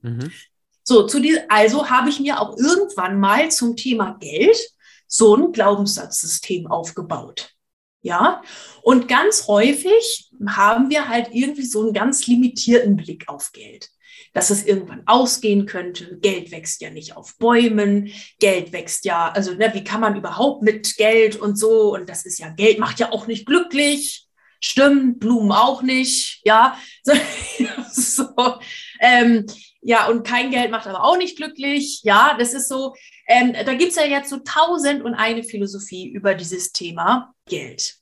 Mhm. 0.03 0.33
So, 0.83 1.07
zu 1.07 1.21
diesem, 1.21 1.45
also 1.49 1.89
habe 1.89 2.11
ich 2.11 2.19
mir 2.19 2.41
auch 2.41 2.59
irgendwann 2.59 3.21
mal 3.21 3.53
zum 3.53 3.77
Thema 3.77 4.17
Geld 4.19 4.59
so 5.07 5.37
ein 5.37 5.53
Glaubenssatzsystem 5.53 6.67
aufgebaut. 6.67 7.55
Ja, 8.03 8.43
und 8.83 9.09
ganz 9.09 9.47
häufig 9.47 10.31
haben 10.49 10.89
wir 10.89 11.09
halt 11.09 11.29
irgendwie 11.33 11.67
so 11.67 11.83
einen 11.83 11.93
ganz 11.93 12.27
limitierten 12.27 12.97
Blick 12.97 13.29
auf 13.29 13.53
Geld 13.53 13.91
dass 14.33 14.51
es 14.51 14.65
irgendwann 14.65 15.03
ausgehen 15.07 15.67
könnte. 15.67 16.19
Geld 16.19 16.51
wächst 16.53 16.81
ja 16.81 16.91
nicht 16.91 17.17
auf 17.17 17.37
Bäumen. 17.39 18.13
Geld 18.39 18.73
wächst 18.73 19.05
ja, 19.05 19.31
also 19.31 19.55
ne, 19.55 19.71
wie 19.75 19.85
kann 19.85 20.01
man 20.01 20.17
überhaupt 20.17 20.63
mit 20.63 20.97
Geld 20.97 21.37
und 21.37 21.59
so? 21.59 21.95
Und 21.95 22.09
das 22.09 22.25
ist 22.27 22.39
ja, 22.39 22.51
Geld 22.51 22.79
macht 22.79 23.01
ja 23.01 23.13
auch 23.13 23.27
nicht 23.27 23.47
glücklich. 23.47 24.27
Stimmt, 24.63 25.21
Blumen 25.21 25.53
auch 25.53 25.83
nicht, 25.83 26.43
ja. 26.45 26.79
So, 27.93 28.27
ähm, 29.01 29.47
ja, 29.83 30.09
und 30.09 30.27
kein 30.27 30.51
Geld 30.51 30.71
macht 30.71 30.87
aber 30.87 31.05
auch 31.05 31.17
nicht 31.17 31.37
glücklich. 31.37 32.01
Ja, 32.03 32.37
das 32.39 32.53
ist 32.53 32.69
so, 32.69 32.95
ähm, 33.27 33.55
da 33.65 33.75
gibt's 33.75 33.97
ja 33.97 34.05
jetzt 34.05 34.31
so 34.31 34.39
tausend 34.39 35.03
und 35.03 35.15
eine 35.15 35.43
Philosophie 35.43 36.11
über 36.11 36.35
dieses 36.35 36.73
Thema 36.73 37.35
Geld. 37.47 37.97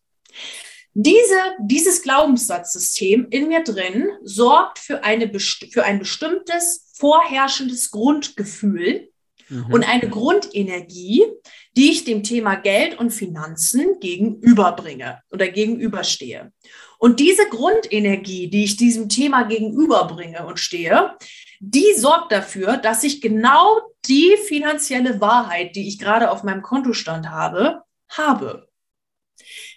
Diese, 0.94 1.38
dieses 1.60 2.02
Glaubenssatzsystem 2.02 3.28
in 3.30 3.48
mir 3.48 3.62
drin 3.62 4.08
sorgt 4.24 4.80
für, 4.80 5.04
eine, 5.04 5.30
für 5.38 5.84
ein 5.84 6.00
bestimmtes 6.00 6.90
vorherrschendes 6.94 7.92
Grundgefühl 7.92 9.08
mhm. 9.48 9.66
und 9.72 9.88
eine 9.88 10.08
Grundenergie, 10.08 11.22
die 11.76 11.90
ich 11.92 12.02
dem 12.02 12.24
Thema 12.24 12.56
Geld 12.56 12.98
und 12.98 13.12
Finanzen 13.12 14.00
gegenüberbringe 14.00 15.20
oder 15.30 15.46
gegenüberstehe. 15.46 16.52
Und 16.98 17.20
diese 17.20 17.48
Grundenergie, 17.48 18.50
die 18.50 18.64
ich 18.64 18.76
diesem 18.76 19.08
Thema 19.08 19.44
gegenüberbringe 19.44 20.44
und 20.46 20.58
stehe, 20.58 21.16
die 21.61 21.94
sorgt 21.94 22.33
dafür, 22.33 22.77
dass 22.77 23.03
ich 23.03 23.21
genau 23.21 23.81
die 24.07 24.37
finanzielle 24.47 25.21
Wahrheit, 25.21 25.75
die 25.77 25.88
ich 25.88 25.99
gerade 25.99 26.31
auf 26.31 26.42
meinem 26.42 26.62
Kontostand 26.62 27.31
habe, 27.31 27.83
habe. 28.09 28.68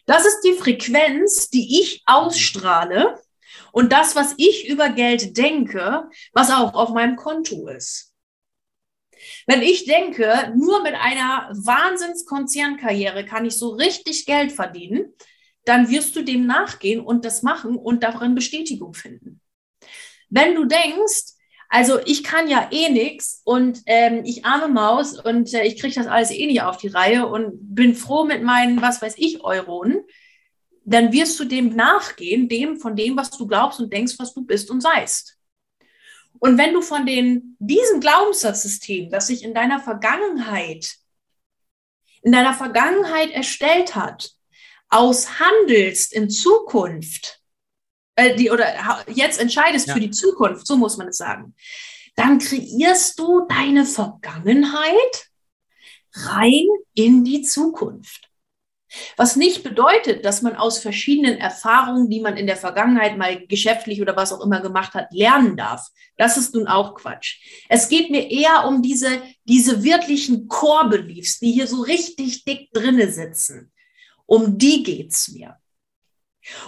Das 0.05 0.25
ist 0.25 0.41
die 0.41 0.53
Frequenz, 0.53 1.49
die 1.49 1.81
ich 1.81 2.03
ausstrahle 2.05 3.19
und 3.71 3.91
das, 3.91 4.15
was 4.15 4.33
ich 4.37 4.67
über 4.67 4.89
Geld 4.89 5.37
denke, 5.37 6.09
was 6.33 6.51
auch 6.51 6.73
auf 6.73 6.89
meinem 6.89 7.15
Konto 7.15 7.67
ist. 7.67 8.13
Wenn 9.45 9.61
ich 9.61 9.85
denke, 9.85 10.53
nur 10.55 10.81
mit 10.81 10.95
einer 10.95 11.49
Wahnsinnskonzernkarriere 11.53 13.25
kann 13.25 13.45
ich 13.45 13.57
so 13.57 13.69
richtig 13.69 14.25
Geld 14.25 14.51
verdienen, 14.51 15.13
dann 15.65 15.89
wirst 15.89 16.15
du 16.15 16.23
dem 16.23 16.47
nachgehen 16.47 17.01
und 17.01 17.23
das 17.23 17.43
machen 17.43 17.75
und 17.75 18.01
darin 18.01 18.33
Bestätigung 18.33 18.93
finden. 18.93 19.41
Wenn 20.29 20.55
du 20.55 20.65
denkst, 20.65 21.30
also 21.73 21.99
ich 22.05 22.25
kann 22.25 22.49
ja 22.49 22.67
eh 22.69 22.89
nichts 22.89 23.41
und 23.45 23.81
ähm, 23.85 24.25
ich 24.25 24.43
arme 24.43 24.67
Maus 24.67 25.17
und 25.17 25.53
äh, 25.53 25.63
ich 25.63 25.79
kriege 25.79 25.95
das 25.95 26.05
alles 26.05 26.29
eh 26.29 26.45
nicht 26.45 26.61
auf 26.61 26.75
die 26.75 26.89
Reihe 26.89 27.25
und 27.25 27.53
bin 27.73 27.95
froh 27.95 28.25
mit 28.25 28.43
meinen, 28.43 28.81
was 28.81 29.01
weiß 29.01 29.13
ich, 29.15 29.41
Euronen, 29.41 30.01
dann 30.83 31.13
wirst 31.13 31.39
du 31.39 31.45
dem 31.45 31.73
nachgehen, 31.73 32.49
dem 32.49 32.77
von 32.77 32.97
dem, 32.97 33.15
was 33.15 33.31
du 33.31 33.47
glaubst 33.47 33.79
und 33.79 33.93
denkst, 33.93 34.15
was 34.19 34.33
du 34.33 34.43
bist 34.43 34.69
und 34.69 34.81
seist. 34.81 35.37
Und 36.39 36.57
wenn 36.57 36.73
du 36.73 36.81
von 36.81 37.05
den, 37.05 37.55
diesem 37.59 38.01
Glaubenssatzsystem, 38.01 39.09
das 39.09 39.27
sich 39.27 39.41
in 39.41 39.53
deiner 39.53 39.79
Vergangenheit, 39.79 40.95
in 42.21 42.33
deiner 42.33 42.53
Vergangenheit 42.53 43.31
erstellt 43.31 43.95
hat, 43.95 44.31
aushandelst 44.89 46.11
in 46.11 46.29
Zukunft, 46.29 47.40
äh, 48.15 48.35
die, 48.35 48.51
oder 48.51 48.65
jetzt 49.07 49.39
entscheidest 49.39 49.87
ja. 49.87 49.93
für 49.93 49.99
die 49.99 50.11
Zukunft, 50.11 50.67
so 50.67 50.75
muss 50.75 50.97
man 50.97 51.07
es 51.07 51.17
sagen, 51.17 51.55
dann 52.15 52.39
kreierst 52.39 53.17
du 53.19 53.47
deine 53.47 53.85
Vergangenheit 53.85 55.27
rein 56.13 56.67
in 56.93 57.23
die 57.23 57.41
Zukunft. 57.41 58.31
Was 59.15 59.37
nicht 59.37 59.63
bedeutet, 59.63 60.25
dass 60.25 60.41
man 60.41 60.57
aus 60.57 60.79
verschiedenen 60.79 61.37
Erfahrungen, 61.37 62.09
die 62.09 62.19
man 62.19 62.35
in 62.35 62.45
der 62.45 62.57
Vergangenheit 62.57 63.17
mal 63.17 63.45
geschäftlich 63.47 64.01
oder 64.01 64.17
was 64.17 64.33
auch 64.33 64.41
immer 64.41 64.59
gemacht 64.59 64.93
hat, 64.93 65.07
lernen 65.11 65.55
darf. 65.55 65.87
Das 66.17 66.35
ist 66.35 66.53
nun 66.53 66.67
auch 66.67 66.95
Quatsch. 66.95 67.39
Es 67.69 67.87
geht 67.87 68.11
mir 68.11 68.29
eher 68.29 68.65
um 68.67 68.81
diese, 68.81 69.21
diese 69.45 69.83
wirklichen 69.83 70.49
Core-Beliefs, 70.49 71.39
die 71.39 71.53
hier 71.53 71.67
so 71.67 71.81
richtig 71.81 72.43
dick 72.43 72.69
drinne 72.73 73.09
sitzen. 73.09 73.71
Um 74.25 74.57
die 74.57 74.83
geht's 74.83 75.29
mir. 75.29 75.57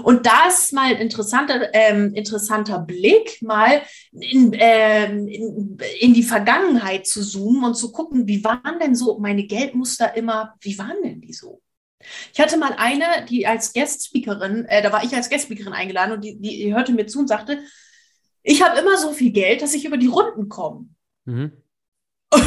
Und 0.04 0.26
da 0.26 0.48
ist 0.48 0.72
mal 0.74 0.94
ein 0.94 1.02
interessanter, 1.02 1.74
ähm, 1.74 2.14
interessanter 2.14 2.80
Blick, 2.80 3.42
mal 3.42 3.82
in, 4.12 4.52
ähm, 4.54 5.28
in, 5.28 5.78
in, 6.00 6.14
die 6.14 6.24
Vergangenheit 6.24 7.08
zu 7.08 7.24
zoomen 7.24 7.64
und 7.64 7.76
zu 7.76 7.92
gucken, 7.92 8.28
wie 8.28 8.44
waren 8.44 8.80
denn 8.80 8.96
so 8.96 9.20
meine 9.20 9.44
Geldmuster 9.46 10.16
immer, 10.16 10.56
wie 10.62 10.78
waren 10.78 11.02
denn 11.04 11.22
die 11.22 11.34
so? 11.34 11.62
Ich 12.34 12.40
hatte 12.40 12.58
mal 12.58 12.76
eine, 12.78 13.26
die 13.30 13.48
als 13.48 13.74
Guest-Speakerin, 13.74 14.66
äh, 14.66 14.82
da 14.82 14.92
war 14.92 15.04
ich 15.04 15.16
als 15.16 15.30
Guest-Speakerin 15.30 15.74
eingeladen 15.74 16.14
und 16.14 16.24
die, 16.24 16.40
die, 16.40 16.58
die 16.58 16.74
hörte 16.74 16.92
mir 16.92 17.08
zu 17.08 17.20
und 17.20 17.28
sagte, 17.28 17.60
ich 18.44 18.62
habe 18.62 18.80
immer 18.80 18.98
so 18.98 19.12
viel 19.12 19.32
Geld, 19.32 19.62
dass 19.62 19.74
ich 19.74 19.86
über 19.86 19.98
die 19.98 20.08
Runden 20.08 20.50
komme. 20.50 20.88
Mhm. 21.26 21.54
Und, 22.30 22.42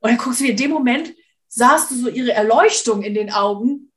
und 0.00 0.10
dann 0.10 0.18
guckst 0.18 0.40
du, 0.40 0.46
in 0.46 0.56
dem 0.56 0.70
Moment 0.70 1.14
sahst 1.48 1.90
du 1.90 1.96
so 1.96 2.08
ihre 2.08 2.32
Erleuchtung 2.32 3.02
in 3.02 3.14
den 3.14 3.32
Augen. 3.32 3.87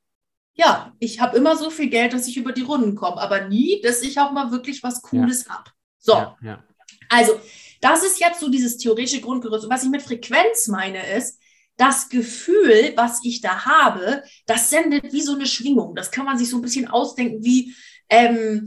Ja, 0.54 0.92
ich 0.98 1.20
habe 1.20 1.36
immer 1.36 1.56
so 1.56 1.70
viel 1.70 1.88
Geld, 1.88 2.12
dass 2.12 2.26
ich 2.26 2.36
über 2.36 2.52
die 2.52 2.62
Runden 2.62 2.94
komme, 2.94 3.18
aber 3.18 3.48
nie, 3.48 3.80
dass 3.82 4.02
ich 4.02 4.18
auch 4.20 4.32
mal 4.32 4.50
wirklich 4.50 4.82
was 4.82 5.00
Cooles 5.00 5.46
ja. 5.46 5.52
habe. 5.52 5.70
So, 5.98 6.12
ja, 6.12 6.36
ja. 6.42 6.64
also 7.08 7.40
das 7.80 8.04
ist 8.04 8.20
jetzt 8.20 8.40
so 8.40 8.48
dieses 8.48 8.76
theoretische 8.76 9.20
Grundgerüst. 9.20 9.64
Und 9.64 9.70
was 9.70 9.82
ich 9.82 9.90
mit 9.90 10.02
Frequenz 10.02 10.68
meine, 10.68 11.04
ist, 11.16 11.38
das 11.76 12.08
Gefühl, 12.08 12.92
was 12.96 13.24
ich 13.24 13.40
da 13.40 13.64
habe, 13.64 14.22
das 14.46 14.70
sendet 14.70 15.12
wie 15.12 15.22
so 15.22 15.34
eine 15.34 15.46
Schwingung. 15.46 15.94
Das 15.94 16.10
kann 16.10 16.24
man 16.26 16.38
sich 16.38 16.48
so 16.48 16.58
ein 16.58 16.62
bisschen 16.62 16.86
ausdenken, 16.86 17.42
wie, 17.44 17.74
ähm, 18.08 18.66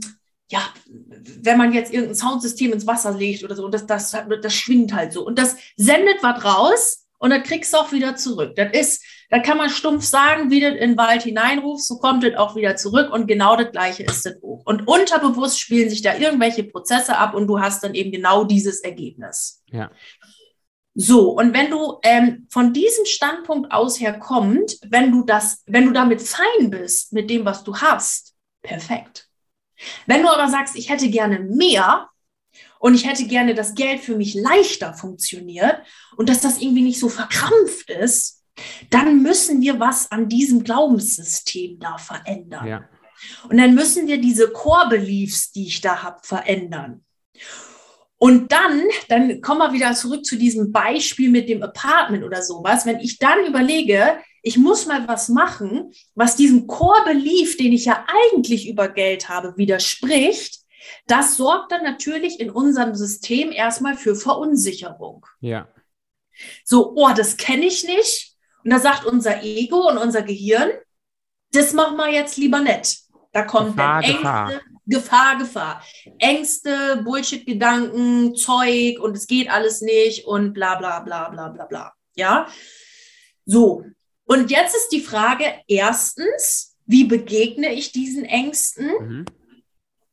ja, 0.50 0.60
wenn 0.88 1.56
man 1.56 1.72
jetzt 1.72 1.92
irgendein 1.92 2.14
Soundsystem 2.16 2.72
ins 2.72 2.86
Wasser 2.86 3.12
legt 3.12 3.42
oder 3.42 3.56
so, 3.56 3.64
und 3.64 3.72
das, 3.72 3.86
das, 3.86 4.16
das 4.42 4.54
schwingt 4.54 4.92
halt 4.92 5.12
so. 5.12 5.24
Und 5.24 5.38
das 5.38 5.56
sendet 5.76 6.22
was 6.22 6.44
raus 6.44 7.05
und 7.18 7.30
dann 7.30 7.42
kriegst 7.42 7.72
du 7.72 7.78
auch 7.78 7.92
wieder 7.92 8.16
zurück. 8.16 8.54
Das 8.56 8.72
ist, 8.72 9.04
da 9.30 9.38
kann 9.38 9.58
man 9.58 9.70
stumpf 9.70 10.04
sagen, 10.04 10.50
wie 10.50 10.60
du 10.60 10.68
in 10.68 10.90
den 10.90 10.96
Wald 10.96 11.22
hineinrufst, 11.22 11.88
so 11.88 11.98
kommt 11.98 12.24
es 12.24 12.36
auch 12.36 12.56
wieder 12.56 12.76
zurück 12.76 13.12
und 13.12 13.26
genau 13.26 13.56
das 13.56 13.72
Gleiche 13.72 14.02
ist 14.04 14.26
das 14.26 14.36
auch. 14.42 14.62
Und 14.64 14.86
unterbewusst 14.86 15.60
spielen 15.60 15.90
sich 15.90 16.02
da 16.02 16.16
irgendwelche 16.16 16.64
Prozesse 16.64 17.16
ab 17.16 17.34
und 17.34 17.46
du 17.46 17.60
hast 17.60 17.82
dann 17.82 17.94
eben 17.94 18.12
genau 18.12 18.44
dieses 18.44 18.80
Ergebnis. 18.80 19.62
Ja. 19.70 19.90
So, 20.98 21.32
und 21.32 21.52
wenn 21.52 21.70
du 21.70 21.98
ähm, 22.02 22.46
von 22.50 22.72
diesem 22.72 23.04
Standpunkt 23.04 23.70
aus 23.70 24.00
her 24.00 24.18
kommt, 24.18 24.78
wenn 24.86 25.10
du 25.10 25.24
das, 25.24 25.62
wenn 25.66 25.84
du 25.84 25.92
damit 25.92 26.22
fein 26.22 26.70
bist 26.70 27.12
mit 27.12 27.28
dem, 27.28 27.44
was 27.44 27.64
du 27.64 27.76
hast, 27.76 28.34
perfekt. 28.62 29.28
Wenn 30.06 30.22
du 30.22 30.28
aber 30.30 30.50
sagst, 30.50 30.74
ich 30.74 30.88
hätte 30.88 31.10
gerne 31.10 31.40
mehr 31.40 32.08
und 32.78 32.94
ich 32.94 33.06
hätte 33.06 33.26
gerne, 33.26 33.54
dass 33.54 33.74
Geld 33.74 34.00
für 34.00 34.16
mich 34.16 34.34
leichter 34.34 34.94
funktioniert 34.94 35.78
und 36.16 36.28
dass 36.28 36.40
das 36.40 36.60
irgendwie 36.60 36.82
nicht 36.82 37.00
so 37.00 37.08
verkrampft 37.08 37.90
ist, 37.90 38.42
dann 38.90 39.22
müssen 39.22 39.60
wir 39.60 39.80
was 39.80 40.10
an 40.10 40.28
diesem 40.28 40.64
Glaubenssystem 40.64 41.78
da 41.78 41.98
verändern. 41.98 42.66
Ja. 42.66 42.88
Und 43.48 43.58
dann 43.58 43.74
müssen 43.74 44.06
wir 44.06 44.18
diese 44.18 44.50
Core-Beliefs, 44.50 45.52
die 45.52 45.66
ich 45.66 45.80
da 45.80 46.02
habe, 46.02 46.20
verändern. 46.22 47.04
Und 48.18 48.50
dann, 48.50 48.82
dann 49.08 49.40
kommen 49.42 49.60
wir 49.60 49.72
wieder 49.72 49.92
zurück 49.92 50.24
zu 50.24 50.36
diesem 50.36 50.72
Beispiel 50.72 51.30
mit 51.30 51.48
dem 51.48 51.62
Apartment 51.62 52.24
oder 52.24 52.42
sowas. 52.42 52.86
Wenn 52.86 53.00
ich 53.00 53.18
dann 53.18 53.44
überlege, 53.46 54.18
ich 54.42 54.56
muss 54.56 54.86
mal 54.86 55.06
was 55.06 55.28
machen, 55.28 55.92
was 56.14 56.36
diesem 56.36 56.66
Core-Belief, 56.66 57.56
den 57.56 57.72
ich 57.72 57.84
ja 57.84 58.06
eigentlich 58.06 58.68
über 58.68 58.88
Geld 58.88 59.28
habe, 59.28 59.54
widerspricht, 59.56 60.60
das 61.06 61.36
sorgt 61.36 61.72
dann 61.72 61.82
natürlich 61.82 62.40
in 62.40 62.50
unserem 62.50 62.94
System 62.94 63.52
erstmal 63.52 63.96
für 63.96 64.14
Verunsicherung. 64.14 65.26
Ja. 65.40 65.68
So, 66.64 66.92
oh, 66.94 67.10
das 67.16 67.36
kenne 67.36 67.66
ich 67.66 67.84
nicht. 67.84 68.36
Und 68.64 68.70
da 68.70 68.78
sagt 68.78 69.04
unser 69.04 69.42
Ego 69.42 69.88
und 69.88 69.98
unser 69.98 70.22
Gehirn, 70.22 70.70
das 71.52 71.72
machen 71.72 71.96
wir 71.96 72.12
jetzt 72.12 72.36
lieber 72.36 72.60
nicht. 72.60 73.02
Da 73.32 73.42
kommt 73.42 73.76
Gefahr, 73.76 74.02
Ängste, 74.02 74.16
Gefahr. 74.18 74.60
Gefahr, 74.86 75.38
Gefahr. 75.38 75.84
Ängste, 76.18 77.02
Bullshit-Gedanken, 77.04 78.34
Zeug 78.34 78.98
und 78.98 79.16
es 79.16 79.26
geht 79.26 79.50
alles 79.50 79.82
nicht 79.82 80.26
und 80.26 80.52
bla 80.52 80.76
bla 80.76 81.00
bla 81.00 81.28
bla 81.28 81.48
bla 81.48 81.64
bla. 81.66 81.92
Ja. 82.14 82.48
So. 83.44 83.84
Und 84.24 84.50
jetzt 84.50 84.74
ist 84.74 84.88
die 84.88 85.00
Frage, 85.00 85.44
erstens, 85.68 86.76
wie 86.86 87.04
begegne 87.04 87.72
ich 87.72 87.92
diesen 87.92 88.24
Ängsten? 88.24 88.86
Mhm. 88.86 89.24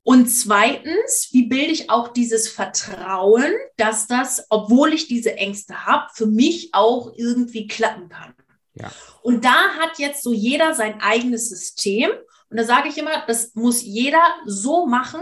Und 0.04 0.28
zweitens, 0.28 1.30
wie 1.32 1.48
bilde 1.48 1.72
ich 1.72 1.90
auch 1.90 2.10
dieses 2.10 2.50
Vertrauen, 2.50 3.52
dass 3.78 4.06
das, 4.08 4.46
obwohl 4.50 4.94
ich 4.94 5.08
diese 5.08 5.38
Ängste 5.38 5.86
habe, 5.86 6.08
für 6.14 6.26
mich 6.26 6.70
auch 6.74 7.14
irgendwie 7.16 7.68
klappen 7.68 8.10
kann? 8.10 8.34
Ja. 8.74 8.92
Und 9.22 9.46
da 9.46 9.70
hat 9.80 10.00
jetzt 10.00 10.24
so 10.24 10.34
jeder 10.34 10.74
sein 10.74 11.00
eigenes 11.00 11.48
System. 11.48 12.10
Und 12.50 12.58
da 12.58 12.66
sage 12.66 12.90
ich 12.90 12.98
immer, 12.98 13.26
das 13.28 13.56
muss 13.56 13.82
jeder 13.82 14.22
so 14.46 14.86
machen, 14.86 15.22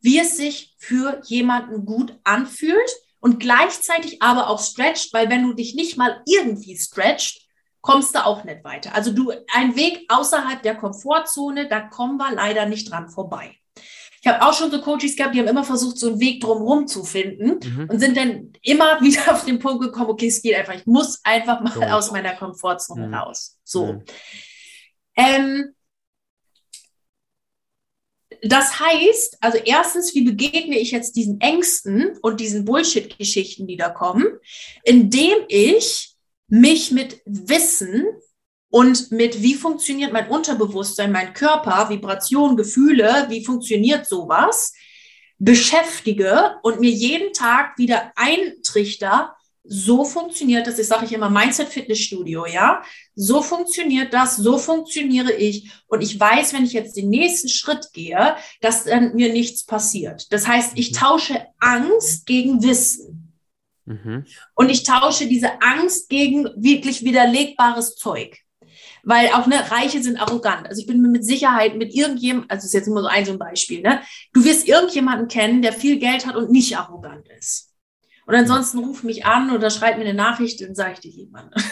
wie 0.00 0.18
es 0.18 0.36
sich 0.38 0.74
für 0.78 1.20
jemanden 1.24 1.84
gut 1.84 2.18
anfühlt 2.24 2.90
und 3.20 3.40
gleichzeitig 3.40 4.22
aber 4.22 4.48
auch 4.48 4.62
stretcht, 4.62 5.12
weil 5.12 5.30
wenn 5.30 5.42
du 5.42 5.54
dich 5.54 5.74
nicht 5.74 5.96
mal 5.96 6.22
irgendwie 6.26 6.76
stretcht, 6.76 7.46
kommst 7.80 8.14
du 8.14 8.24
auch 8.24 8.44
nicht 8.44 8.64
weiter. 8.64 8.94
Also 8.94 9.12
du, 9.12 9.32
ein 9.52 9.76
Weg 9.76 10.06
außerhalb 10.08 10.62
der 10.62 10.76
Komfortzone, 10.76 11.68
da 11.68 11.80
kommen 11.80 12.16
wir 12.16 12.32
leider 12.32 12.66
nicht 12.66 12.90
dran 12.90 13.08
vorbei. 13.08 13.56
Ich 14.24 14.32
habe 14.32 14.42
auch 14.42 14.54
schon 14.54 14.70
so 14.70 14.80
Coaches 14.80 15.16
gehabt, 15.16 15.34
die 15.34 15.38
haben 15.38 15.48
immer 15.48 15.64
versucht, 15.64 15.98
so 15.98 16.08
einen 16.08 16.18
Weg 16.18 16.40
drumherum 16.40 16.86
zu 16.86 17.04
finden 17.04 17.58
mhm. 17.62 17.90
und 17.90 18.00
sind 18.00 18.16
dann 18.16 18.54
immer 18.62 18.98
wieder 19.02 19.34
auf 19.34 19.44
den 19.44 19.58
Punkt 19.58 19.82
gekommen, 19.82 20.08
okay, 20.08 20.28
es 20.28 20.40
geht 20.40 20.54
einfach, 20.54 20.74
ich 20.74 20.86
muss 20.86 21.20
einfach 21.24 21.60
mal 21.60 21.74
so. 21.74 21.82
aus 21.82 22.10
meiner 22.10 22.34
Komfortzone 22.34 23.08
mhm. 23.08 23.14
raus. 23.14 23.58
So. 23.64 23.92
Mhm. 23.92 24.04
Ähm, 25.16 25.74
das 28.42 28.80
heißt, 28.80 29.36
also 29.42 29.58
erstens, 29.58 30.14
wie 30.14 30.24
begegne 30.24 30.78
ich 30.78 30.92
jetzt 30.92 31.16
diesen 31.16 31.38
Ängsten 31.42 32.16
und 32.22 32.40
diesen 32.40 32.64
Bullshit-Geschichten, 32.64 33.66
die 33.66 33.76
da 33.76 33.90
kommen, 33.90 34.24
indem 34.84 35.34
ich 35.48 36.14
mich 36.48 36.92
mit 36.92 37.20
Wissen 37.26 38.06
und 38.74 39.12
mit 39.12 39.40
wie 39.40 39.54
funktioniert 39.54 40.12
mein 40.12 40.28
Unterbewusstsein, 40.28 41.12
mein 41.12 41.32
Körper, 41.32 41.90
Vibration, 41.90 42.56
Gefühle, 42.56 43.26
wie 43.28 43.44
funktioniert 43.44 44.04
sowas, 44.04 44.74
beschäftige 45.38 46.56
und 46.64 46.80
mir 46.80 46.90
jeden 46.90 47.32
Tag 47.32 47.78
wieder 47.78 48.10
eintrichter, 48.16 49.36
so 49.62 50.04
funktioniert 50.04 50.66
das, 50.66 50.80
ich 50.80 50.88
sage 50.88 51.04
ich 51.04 51.12
immer, 51.12 51.30
Mindset 51.30 51.68
Fitnessstudio, 51.68 52.46
ja. 52.46 52.82
So 53.14 53.42
funktioniert 53.42 54.12
das, 54.12 54.38
so 54.38 54.58
funktioniere 54.58 55.32
ich. 55.32 55.70
Und 55.86 56.02
ich 56.02 56.18
weiß, 56.18 56.52
wenn 56.52 56.64
ich 56.64 56.72
jetzt 56.72 56.96
den 56.96 57.10
nächsten 57.10 57.48
Schritt 57.48 57.92
gehe, 57.92 58.34
dass 58.60 58.86
dann 58.86 59.14
mir 59.14 59.32
nichts 59.32 59.64
passiert. 59.64 60.32
Das 60.32 60.48
heißt, 60.48 60.72
ich 60.74 60.90
mhm. 60.90 60.96
tausche 60.96 61.46
Angst 61.60 62.26
gegen 62.26 62.60
Wissen. 62.64 63.38
Mhm. 63.84 64.24
Und 64.56 64.68
ich 64.68 64.82
tausche 64.82 65.28
diese 65.28 65.62
Angst 65.62 66.08
gegen 66.08 66.48
wirklich 66.56 67.04
widerlegbares 67.04 67.94
Zeug. 67.94 68.43
Weil 69.04 69.28
auch 69.28 69.46
ne, 69.46 69.70
Reiche 69.70 70.02
sind 70.02 70.16
arrogant. 70.16 70.66
Also 70.66 70.80
ich 70.80 70.86
bin 70.86 71.00
mir 71.02 71.08
mit 71.08 71.24
Sicherheit 71.24 71.76
mit 71.76 71.94
irgendjemandem, 71.94 72.50
also 72.50 72.62
das 72.62 72.66
ist 72.66 72.74
jetzt 72.74 72.88
nur 72.88 73.02
so 73.02 73.08
ein, 73.08 73.24
so 73.24 73.32
ein 73.32 73.38
Beispiel, 73.38 73.82
ne? 73.82 74.00
Du 74.32 74.44
wirst 74.44 74.66
irgendjemanden 74.66 75.28
kennen, 75.28 75.62
der 75.62 75.72
viel 75.72 75.98
Geld 75.98 76.26
hat 76.26 76.36
und 76.36 76.50
nicht 76.50 76.76
arrogant 76.76 77.28
ist. 77.38 77.70
Und 78.26 78.34
ansonsten 78.34 78.78
ruf 78.78 79.02
mich 79.02 79.26
an 79.26 79.50
oder 79.50 79.68
schreib 79.70 79.98
mir 79.98 80.04
eine 80.04 80.14
Nachricht, 80.14 80.60
dann 80.62 80.74
sage 80.74 80.94
ich 80.94 81.00
dir 81.00 81.10
jemand. 81.10 81.54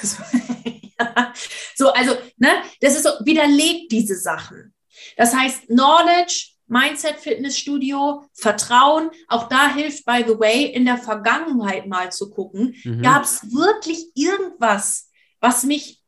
So, 1.75 1.93
also, 1.93 2.15
ne, 2.37 2.49
das 2.81 2.95
ist 2.95 3.05
so, 3.05 3.11
widerlegt 3.25 3.91
diese 3.91 4.17
Sachen. 4.17 4.75
Das 5.17 5.35
heißt, 5.35 5.67
Knowledge, 5.67 6.51
Mindset 6.67 7.17
Fitnessstudio, 7.17 8.25
Vertrauen, 8.35 9.11
auch 9.29 9.49
da 9.49 9.75
hilft, 9.75 10.05
by 10.05 10.25
the 10.27 10.39
way, 10.39 10.67
in 10.67 10.85
der 10.85 10.97
Vergangenheit 10.97 11.87
mal 11.87 12.13
zu 12.13 12.31
gucken, 12.31 12.77
mhm. 12.85 13.03
gab 13.03 13.25
es 13.25 13.53
wirklich 13.53 14.07
irgendwas, 14.15 15.11
was 15.41 15.65
mich 15.65 16.02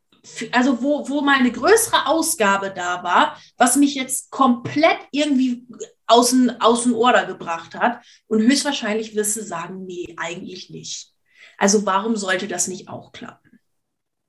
also 0.53 0.83
wo, 0.83 1.09
wo 1.09 1.21
mal 1.21 1.39
eine 1.39 1.53
größere 1.53 2.07
Ausgabe 2.07 2.71
da 2.71 3.03
war, 3.03 3.41
was 3.57 3.77
mich 3.77 3.95
jetzt 3.95 4.31
komplett 4.31 4.99
irgendwie 5.11 5.67
außen, 6.07 6.61
außen 6.61 6.95
Order 6.95 7.27
gebracht 7.27 7.75
hat. 7.75 8.05
Und 8.27 8.43
höchstwahrscheinlich 8.43 9.15
wirst 9.15 9.37
du 9.37 9.43
sagen, 9.43 9.85
nee, 9.85 10.15
eigentlich 10.17 10.71
nicht. 10.71 11.13
Also 11.59 11.87
warum 11.87 12.17
sollte 12.17 12.49
das 12.49 12.69
nicht 12.69 12.89
auch 12.89 13.13
klappen? 13.13 13.61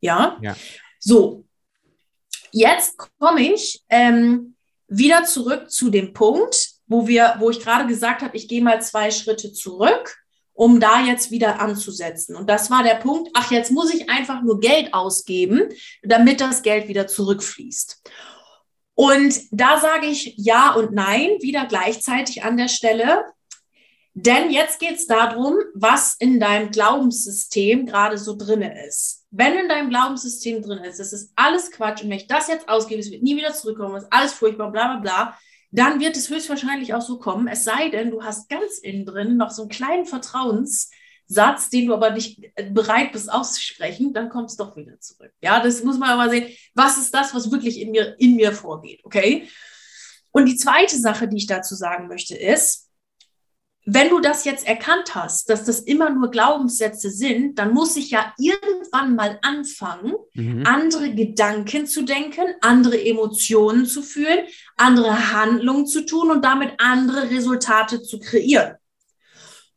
Ja? 0.02 0.38
ja. 0.42 0.56
So, 1.00 1.46
jetzt 2.52 2.98
komme 3.20 3.54
ich 3.54 3.84
ähm, 3.90 4.56
wieder 4.88 5.24
zurück 5.24 5.72
zu 5.72 5.90
dem 5.90 6.14
Punkt, 6.14 6.72
wo 6.88 7.08
wir, 7.08 7.36
wo 7.40 7.50
ich 7.50 7.60
gerade 7.60 7.88
gesagt 7.88 8.22
habe, 8.22 8.36
ich 8.38 8.48
gehe 8.48 8.62
mal 8.62 8.82
zwei 8.82 9.12
Schritte 9.12 9.52
zurück 9.54 10.18
um 10.56 10.80
da 10.80 11.02
jetzt 11.02 11.32
wieder 11.32 11.60
anzusetzen. 11.60 12.36
Und 12.36 12.50
das 12.50 12.72
war 12.72 12.82
der 12.82 12.96
Punkt, 12.96 13.30
ach, 13.34 13.52
jetzt 13.52 13.72
muss 13.72 13.94
ich 13.94 14.10
einfach 14.10 14.42
nur 14.42 14.60
Geld 14.60 14.94
ausgeben, 14.94 15.70
damit 16.02 16.42
das 16.42 16.64
Geld 16.64 16.88
wieder 16.88 17.08
zurückfließt. 17.08 18.02
Und 18.96 19.42
da 19.52 19.80
sage 19.80 20.08
ich 20.08 20.34
ja 20.38 20.74
und 20.74 20.94
nein, 20.94 21.30
wieder 21.42 21.66
gleichzeitig 21.66 22.44
an 22.44 22.56
der 22.56 22.70
Stelle. 22.70 23.26
Denn 24.14 24.50
jetzt 24.50 24.80
geht 24.80 24.96
es 24.96 25.08
darum, 25.08 25.56
was 25.74 26.16
in 26.18 26.40
deinem 26.40 26.72
Glaubenssystem 26.72 27.86
gerade 27.86 28.18
so 28.18 28.38
drin 28.38 28.62
ist. 28.62 29.26
Wenn 29.32 29.58
in 29.58 29.68
deinem 29.68 29.90
Glaubenssystem 29.90 30.62
drin 30.62 30.86
ist, 30.86 31.02
das 31.02 31.12
ist 31.12 31.34
alles 31.36 31.70
Quatsch 31.70 32.02
und 32.02 32.10
wenn 32.10 32.18
ich 32.18 32.28
das 32.28 32.48
jetzt 32.48 32.70
ausgebe, 32.70 33.02
es 33.02 33.12
wird 33.12 33.24
nie 33.24 33.36
wieder 33.36 33.54
zurückkommen, 33.54 33.98
es 33.98 34.04
ist 34.04 34.14
alles 34.14 34.32
furchtbar, 34.32 34.72
bla 34.72 34.94
bla 34.94 35.00
bla, 35.02 35.38
dann 35.78 36.00
wird 36.00 36.16
es 36.16 36.30
höchstwahrscheinlich 36.30 36.94
auch 36.94 37.02
so 37.02 37.20
kommen, 37.20 37.48
es 37.48 37.64
sei 37.64 37.90
denn, 37.90 38.12
du 38.12 38.24
hast 38.24 38.50
ganz 38.50 38.80
innen 38.80 39.06
drin 39.06 39.38
noch 39.38 39.52
so 39.52 39.64
einen 39.64 39.70
kleinen 39.70 40.06
Vertrauens, 40.06 40.90
Satz, 41.28 41.70
den 41.70 41.88
du 41.88 41.94
aber 41.94 42.12
nicht 42.12 42.40
bereit 42.72 43.12
bist 43.12 43.32
auszusprechen, 43.32 44.14
dann 44.14 44.30
kommt 44.30 44.52
es 44.52 44.58
doch 44.58 44.76
wieder 44.78 45.00
zurück. 45.00 45.32
Ja, 45.42 45.60
das 45.60 45.84
muss 45.84 45.98
man 45.98 46.10
aber 46.10 46.30
sehen. 46.30 46.48
Was 46.76 46.98
ist 46.98 47.14
das, 47.14 47.34
was 47.34 47.52
wirklich 47.52 47.80
in 47.80 47.92
mir, 47.92 48.16
in 48.20 48.36
mir 48.36 48.52
vorgeht? 48.52 49.02
Okay. 49.04 49.50
Und 50.32 50.46
die 50.46 50.58
zweite 50.58 51.00
Sache, 51.00 51.28
die 51.28 51.38
ich 51.38 51.48
dazu 51.48 51.74
sagen 51.74 52.08
möchte, 52.08 52.36
ist, 52.36 52.85
wenn 53.88 54.10
du 54.10 54.20
das 54.20 54.46
jetzt 54.46 54.68
erkannt 54.68 55.14
hast, 55.14 55.50
dass 55.50 55.64
das 55.64 55.80
immer 55.82 56.10
nur 56.10 56.32
Glaubenssätze 56.32 57.12
sind, 57.12 57.60
dann 57.60 57.72
muss 57.72 57.96
ich 57.96 58.10
ja 58.10 58.34
irgendwann 58.40 59.16
mal 59.16 59.38
anfangen, 59.44 60.16
mhm. 60.34 60.64
andere 60.66 61.14
Gedanken 61.14 61.86
zu 61.86 62.02
denken, 62.02 62.56
andere 62.62 63.00
Emotionen 63.00 63.86
zu 63.86 64.02
fühlen, 64.02 64.46
andere 64.76 65.32
Handlungen 65.34 65.86
zu 65.86 66.06
tun 66.06 66.32
und 66.32 66.44
damit 66.44 66.74
andere 66.80 67.30
Resultate 67.30 68.02
zu 68.02 68.20
kreieren. 68.20 68.76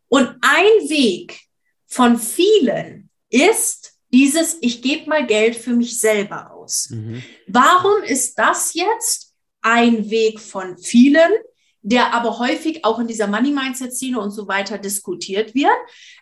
Und 0.08 0.28
ein 0.40 0.88
Weg 0.88 1.38
von 1.86 2.18
vielen 2.18 3.10
ist 3.28 3.92
dieses, 4.10 4.56
ich 4.62 4.80
gebe 4.80 5.10
mal 5.10 5.26
Geld 5.26 5.54
für 5.54 5.74
mich 5.74 6.00
selber 6.00 6.52
aus. 6.52 6.88
Mhm. 6.90 7.22
Warum 7.46 8.02
ist 8.04 8.38
das 8.38 8.72
jetzt 8.72 9.34
ein 9.60 10.08
Weg 10.08 10.40
von 10.40 10.78
vielen? 10.78 11.30
Der 11.88 12.12
aber 12.12 12.38
häufig 12.38 12.84
auch 12.84 12.98
in 12.98 13.06
dieser 13.06 13.26
Money-Mindset-Szene 13.28 14.20
und 14.20 14.30
so 14.30 14.46
weiter 14.46 14.76
diskutiert 14.76 15.54
wird, 15.54 15.76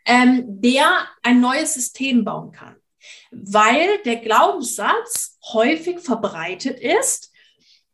ähm, 0.04 0.44
der 0.46 1.08
ein 1.22 1.40
neues 1.40 1.74
System 1.74 2.24
bauen 2.24 2.52
kann. 2.52 2.76
Weil 3.32 3.98
der 4.04 4.16
Glaubenssatz 4.16 5.38
häufig 5.52 5.98
verbreitet 5.98 6.78
ist, 6.78 7.32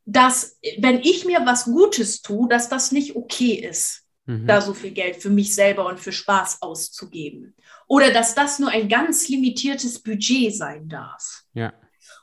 dass 0.04 0.58
wenn 0.78 1.00
ich 1.00 1.24
mir 1.24 1.46
was 1.46 1.64
Gutes 1.64 2.20
tue, 2.20 2.48
dass 2.48 2.68
das 2.68 2.92
nicht 2.92 3.16
okay 3.16 3.54
ist, 3.54 4.02
mhm. 4.26 4.46
da 4.46 4.60
so 4.60 4.74
viel 4.74 4.90
Geld 4.90 5.16
für 5.16 5.30
mich 5.30 5.54
selber 5.54 5.86
und 5.86 5.98
für 5.98 6.12
Spaß 6.12 6.60
auszugeben. 6.60 7.54
Oder 7.88 8.12
dass 8.12 8.34
das 8.34 8.58
nur 8.58 8.68
ein 8.68 8.88
ganz 8.88 9.28
limitiertes 9.28 10.02
Budget 10.02 10.54
sein 10.54 10.88
darf. 10.88 11.42
Ja. 11.54 11.72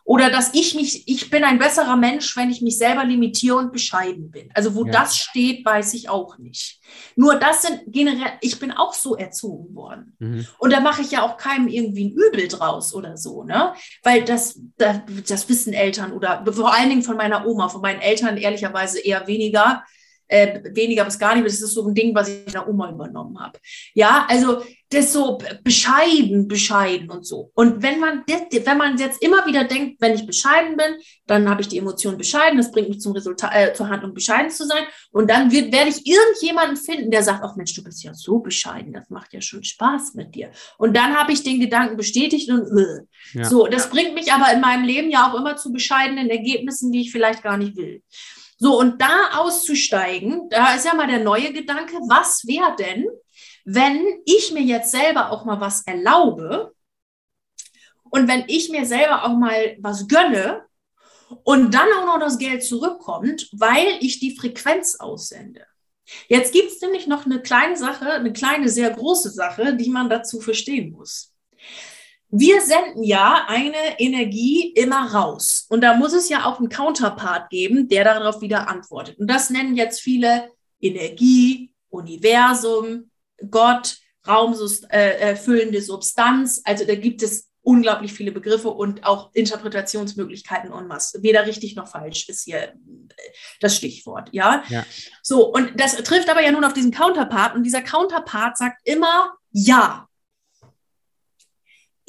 Oder 0.10 0.32
dass 0.32 0.56
ich 0.56 0.74
mich, 0.74 1.08
ich 1.08 1.30
bin 1.30 1.44
ein 1.44 1.60
besserer 1.60 1.96
Mensch, 1.96 2.36
wenn 2.36 2.50
ich 2.50 2.64
mich 2.64 2.80
selber 2.80 3.04
limitiere 3.04 3.58
und 3.58 3.72
bescheiden 3.72 4.32
bin. 4.32 4.50
Also 4.56 4.74
wo 4.74 4.84
ja. 4.84 4.92
das 4.92 5.18
steht, 5.18 5.64
weiß 5.64 5.94
ich 5.94 6.10
auch 6.10 6.40
nicht. 6.40 6.80
Nur 7.16 7.36
das 7.36 7.62
sind 7.62 7.82
generell, 7.86 8.32
ich 8.42 8.58
bin 8.58 8.72
auch 8.72 8.96
so 8.96 9.16
erzogen 9.16 9.76
worden. 9.76 10.16
Mhm. 10.18 10.48
Und 10.58 10.74
da 10.74 10.80
mache 10.80 11.04
ich 11.04 11.12
ja 11.12 11.22
auch 11.22 11.38
keinem 11.38 11.68
irgendwie 11.68 12.06
ein 12.06 12.14
Übel 12.14 12.48
draus 12.48 12.96
oder 12.96 13.18
so, 13.18 13.44
ne? 13.44 13.76
Weil 14.02 14.24
das, 14.26 14.60
das, 14.78 15.02
das 15.28 15.48
wissen 15.48 15.74
Eltern 15.74 16.12
oder 16.12 16.44
vor 16.54 16.74
allen 16.74 16.90
Dingen 16.90 17.04
von 17.04 17.16
meiner 17.16 17.46
Oma, 17.46 17.70
von 17.70 17.82
meinen 17.82 18.02
Eltern 18.02 18.38
ehrlicherweise 18.38 19.00
eher 19.00 19.28
weniger 19.28 19.84
äh, 20.28 20.60
weniger 20.74 21.06
bis 21.06 21.20
gar 21.20 21.36
nicht, 21.36 21.46
das 21.46 21.62
ist 21.62 21.74
so 21.74 21.88
ein 21.88 21.94
Ding, 21.94 22.16
was 22.16 22.30
ich 22.30 22.46
in 22.48 22.54
der 22.54 22.68
Oma 22.68 22.90
übernommen 22.92 23.40
habe. 23.40 23.60
Ja, 23.94 24.26
also 24.30 24.64
das 24.92 25.14
so 25.14 25.38
bescheiden, 25.64 26.48
bescheiden 26.48 27.12
und 27.12 27.26
so. 27.26 27.52
Und 27.54 27.84
wenn 27.84 28.00
man, 28.00 28.24
das, 28.28 28.42
wenn 28.52 28.78
man 28.78 28.98
jetzt 28.98 29.22
immer 29.22 29.46
wieder 29.46 29.64
denkt, 29.64 30.02
wenn 30.02 30.16
ich 30.16 30.26
bescheiden 30.26 30.78
bin, 30.78 30.96
dann 31.28 31.48
habe 31.48 31.62
ich 31.62 31.68
die 31.68 31.78
Emotion 31.78 32.18
bescheiden, 32.18 32.58
das 32.58 32.72
bringt 32.72 32.90
mich 32.90 33.00
zum 33.00 33.14
Resultat, 33.14 33.52
äh, 33.54 33.74
zur 33.74 33.88
Handlung 33.88 34.16
bescheiden 34.16 34.50
zu 34.50 34.66
sein. 34.66 34.84
Und 35.12 35.30
dann 35.30 35.52
wird, 35.52 35.72
werde 35.72 35.92
ich 35.92 36.08
irgendjemanden 36.08 36.76
finden, 36.76 37.12
der 37.12 37.22
sagt, 37.22 37.44
ach 37.44 37.56
Mensch, 37.56 37.76
du 37.76 37.84
bist 37.84 38.04
ja 38.04 38.16
so 38.16 38.40
bescheiden, 38.40 38.92
das 38.92 39.10
macht 39.12 39.32
ja 39.32 39.42
schon 39.42 39.64
Spaß 39.64 40.16
mit 40.16 40.34
dir. 40.34 40.50
Und 40.80 40.98
dann 40.98 41.16
habe 41.16 41.34
ich 41.34 41.44
den 41.44 41.60
Gedanken 41.60 41.96
bestätigt 41.96 42.50
und 42.50 42.66
äh. 42.76 43.38
ja. 43.38 43.44
so, 43.44 43.68
das 43.68 43.92
bringt 43.92 44.16
mich 44.16 44.34
aber 44.34 44.52
in 44.52 44.60
meinem 44.60 44.86
Leben 44.86 45.12
ja 45.12 45.30
auch 45.30 45.40
immer 45.40 45.56
zu 45.56 45.72
bescheidenen 45.72 46.32
Ergebnissen, 46.32 46.92
die 46.92 47.02
ich 47.02 47.12
vielleicht 47.12 47.44
gar 47.44 47.58
nicht 47.58 47.78
will. 47.78 48.02
So, 48.58 48.78
und 48.78 49.02
da 49.02 49.38
auszusteigen, 49.38 50.50
da 50.50 50.74
ist 50.74 50.86
ja 50.86 50.94
mal 50.94 51.08
der 51.08 51.24
neue 51.24 51.54
Gedanke, 51.54 51.94
was 52.10 52.46
wäre 52.46 52.76
denn, 52.78 53.06
wenn 53.74 54.22
ich 54.26 54.52
mir 54.52 54.62
jetzt 54.62 54.92
selber 54.92 55.32
auch 55.32 55.46
mal 55.46 55.60
was 55.60 55.86
erlaube 55.86 56.74
und 58.10 58.28
wenn 58.28 58.46
ich 58.48 58.70
mir 58.70 58.86
selber 58.86 59.26
auch 59.26 59.38
mal 59.38 59.78
was 59.80 60.08
gönne 60.08 60.66
und 61.44 61.74
dann 61.74 61.88
auch 62.00 62.06
noch 62.06 62.20
das 62.20 62.38
Geld 62.38 62.64
zurückkommt, 62.64 63.50
weil 63.52 63.98
ich 64.00 64.20
die 64.20 64.36
Frequenz 64.36 64.96
aussende. 64.96 65.66
Jetzt 66.28 66.54
gibt 66.54 66.72
es 66.72 66.82
nämlich 66.82 67.06
noch 67.06 67.26
eine 67.26 67.40
kleine 67.42 67.78
Sache, 67.78 68.14
eine 68.14 68.34
kleine, 68.34 68.68
sehr 68.70 68.90
große 68.90 69.30
Sache, 69.30 69.76
die 69.76 69.90
man 69.90 70.10
dazu 70.10 70.40
verstehen 70.42 70.92
muss 70.92 71.34
wir 72.32 72.62
senden 72.62 73.04
ja 73.04 73.46
eine 73.48 74.00
Energie 74.00 74.72
immer 74.74 75.12
raus. 75.12 75.66
Und 75.70 75.82
da 75.82 75.96
muss 75.96 76.14
es 76.14 76.30
ja 76.30 76.46
auch 76.46 76.60
einen 76.60 76.70
Counterpart 76.70 77.50
geben, 77.50 77.88
der 77.88 78.04
darauf 78.04 78.42
wieder 78.42 78.70
antwortet. 78.70 79.18
Und 79.18 79.28
das 79.28 79.50
nennen 79.50 79.76
jetzt 79.76 80.00
viele 80.02 80.52
Energie, 80.80 81.74
Universum, 81.90 83.09
Gott, 83.50 83.98
raumfüllende 84.28 85.78
äh, 85.78 85.82
Substanz. 85.82 86.62
Also 86.64 86.86
da 86.86 86.96
gibt 86.96 87.24
es 87.24 87.50
unglaublich 87.62 88.14
viele 88.14 88.32
Begriffe 88.32 88.70
und 88.70 89.06
auch 89.06 89.32
Interpretationsmöglichkeiten 89.34 90.72
en 90.72 90.88
masse. 90.88 91.22
Weder 91.22 91.46
richtig 91.46 91.76
noch 91.76 91.88
falsch 91.88 92.30
ist 92.30 92.44
hier 92.44 92.58
äh, 92.58 92.74
das 93.60 93.76
Stichwort, 93.76 94.30
ja? 94.32 94.64
ja? 94.70 94.86
So, 95.22 95.48
und 95.54 95.80
das 95.80 95.96
trifft 95.98 96.30
aber 96.30 96.42
ja 96.42 96.52
nun 96.52 96.64
auf 96.64 96.74
diesen 96.74 96.92
Counterpart 96.92 97.56
und 97.56 97.64
dieser 97.64 97.82
Counterpart 97.82 98.58
sagt 98.58 98.82
immer 98.86 99.34
ja 99.52 100.10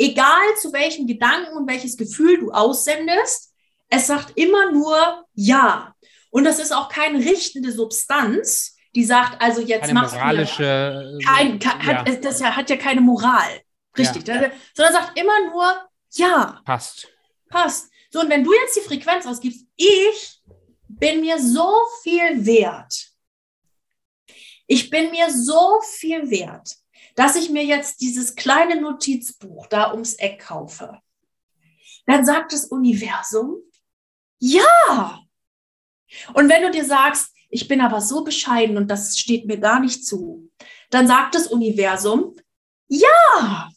egal 0.01 0.57
zu 0.61 0.73
welchen 0.73 1.07
Gedanken 1.07 1.57
und 1.57 1.69
welches 1.69 1.97
Gefühl 1.97 2.39
du 2.39 2.51
aussendest, 2.51 3.53
es 3.89 4.07
sagt 4.07 4.37
immer 4.37 4.73
nur 4.73 5.27
Ja. 5.35 5.95
Und 6.33 6.45
das 6.45 6.61
ist 6.61 6.73
auch 6.73 6.89
keine 6.89 7.19
richtende 7.19 7.73
Substanz, 7.73 8.77
die 8.95 9.05
sagt, 9.05 9.41
also 9.41 9.61
jetzt 9.61 9.83
keine 9.83 9.95
machst 9.95 10.15
moralische, 10.15 11.19
du 11.21 11.27
kein, 11.27 11.59
kein, 11.59 11.81
ja. 11.81 12.05
hat, 12.05 12.25
das 12.25 12.43
hat 12.43 12.71
ja 12.71 12.77
keine 12.77 13.01
Moral. 13.01 13.61
Richtig. 13.97 14.27
Ja. 14.27 14.51
Sondern 14.75 14.95
sagt 14.95 15.19
immer 15.19 15.51
nur 15.51 15.89
Ja. 16.13 16.61
Passt. 16.65 17.09
Passt. 17.49 17.91
So, 18.11 18.21
und 18.21 18.29
wenn 18.29 18.45
du 18.45 18.53
jetzt 18.53 18.77
die 18.77 18.81
Frequenz 18.81 19.27
ausgibst, 19.27 19.67
ich 19.77 20.41
bin 20.89 21.21
mir 21.21 21.39
so 21.41 21.73
viel 22.03 22.45
wert. 22.45 23.11
Ich 24.67 24.91
bin 24.91 25.11
mir 25.11 25.31
so 25.31 25.81
viel 25.99 26.31
wert 26.31 26.81
dass 27.21 27.37
ich 27.37 27.51
mir 27.51 27.65
jetzt 27.65 28.01
dieses 28.01 28.35
kleine 28.35 28.81
Notizbuch 28.81 29.67
da 29.67 29.93
ums 29.93 30.15
Eck 30.15 30.41
kaufe, 30.41 31.01
dann 32.07 32.25
sagt 32.25 32.53
das 32.53 32.65
Universum, 32.67 33.59
ja. 34.39 35.21
Und 36.33 36.49
wenn 36.49 36.63
du 36.63 36.71
dir 36.71 36.85
sagst, 36.85 37.35
ich 37.51 37.69
bin 37.69 37.81
aber 37.81 38.01
so 38.01 38.25
bescheiden 38.25 38.77
und 38.77 38.91
das 38.91 39.19
steht 39.19 39.47
mir 39.47 39.59
gar 39.59 39.81
nicht 39.81 40.07
zu, 40.07 40.49
dann 40.91 41.07
sagt 41.07 41.35
das 41.35 41.49
Universum, 41.49 42.37
ja. 42.89 43.71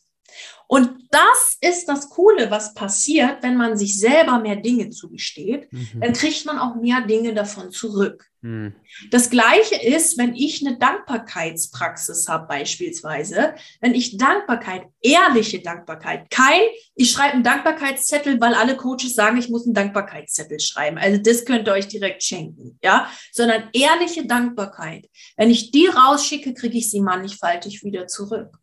Und 0.73 0.89
das 1.11 1.59
ist 1.61 1.85
das 1.85 2.09
Coole, 2.09 2.49
was 2.49 2.73
passiert, 2.73 3.43
wenn 3.43 3.57
man 3.57 3.77
sich 3.77 3.99
selber 3.99 4.39
mehr 4.39 4.55
Dinge 4.55 4.89
zugesteht, 4.89 5.71
mhm. 5.71 6.01
dann 6.01 6.13
kriegt 6.13 6.47
man 6.47 6.57
auch 6.57 6.73
mehr 6.73 7.01
Dinge 7.01 7.35
davon 7.35 7.69
zurück. 7.69 8.25
Mhm. 8.41 8.73
Das 9.11 9.29
gleiche 9.29 9.75
ist, 9.75 10.17
wenn 10.17 10.33
ich 10.33 10.65
eine 10.65 10.79
Dankbarkeitspraxis 10.79 12.27
habe, 12.27 12.47
beispielsweise, 12.47 13.53
wenn 13.81 13.93
ich 13.93 14.17
Dankbarkeit, 14.17 14.87
ehrliche 14.99 15.61
Dankbarkeit, 15.61 16.31
kein, 16.31 16.63
ich 16.95 17.11
schreibe 17.11 17.33
einen 17.33 17.43
Dankbarkeitszettel, 17.43 18.41
weil 18.41 18.55
alle 18.55 18.75
Coaches 18.75 19.13
sagen, 19.13 19.37
ich 19.37 19.49
muss 19.49 19.67
einen 19.67 19.75
Dankbarkeitszettel 19.75 20.59
schreiben. 20.59 20.97
Also 20.97 21.21
das 21.21 21.45
könnt 21.45 21.67
ihr 21.67 21.73
euch 21.73 21.87
direkt 21.87 22.23
schenken, 22.23 22.79
ja, 22.81 23.11
sondern 23.31 23.69
ehrliche 23.73 24.25
Dankbarkeit. 24.25 25.07
Wenn 25.37 25.51
ich 25.51 25.69
die 25.69 25.85
rausschicke, 25.85 26.55
kriege 26.55 26.79
ich 26.79 26.89
sie 26.89 27.01
mannigfaltig 27.01 27.83
wieder 27.83 28.07
zurück. 28.07 28.57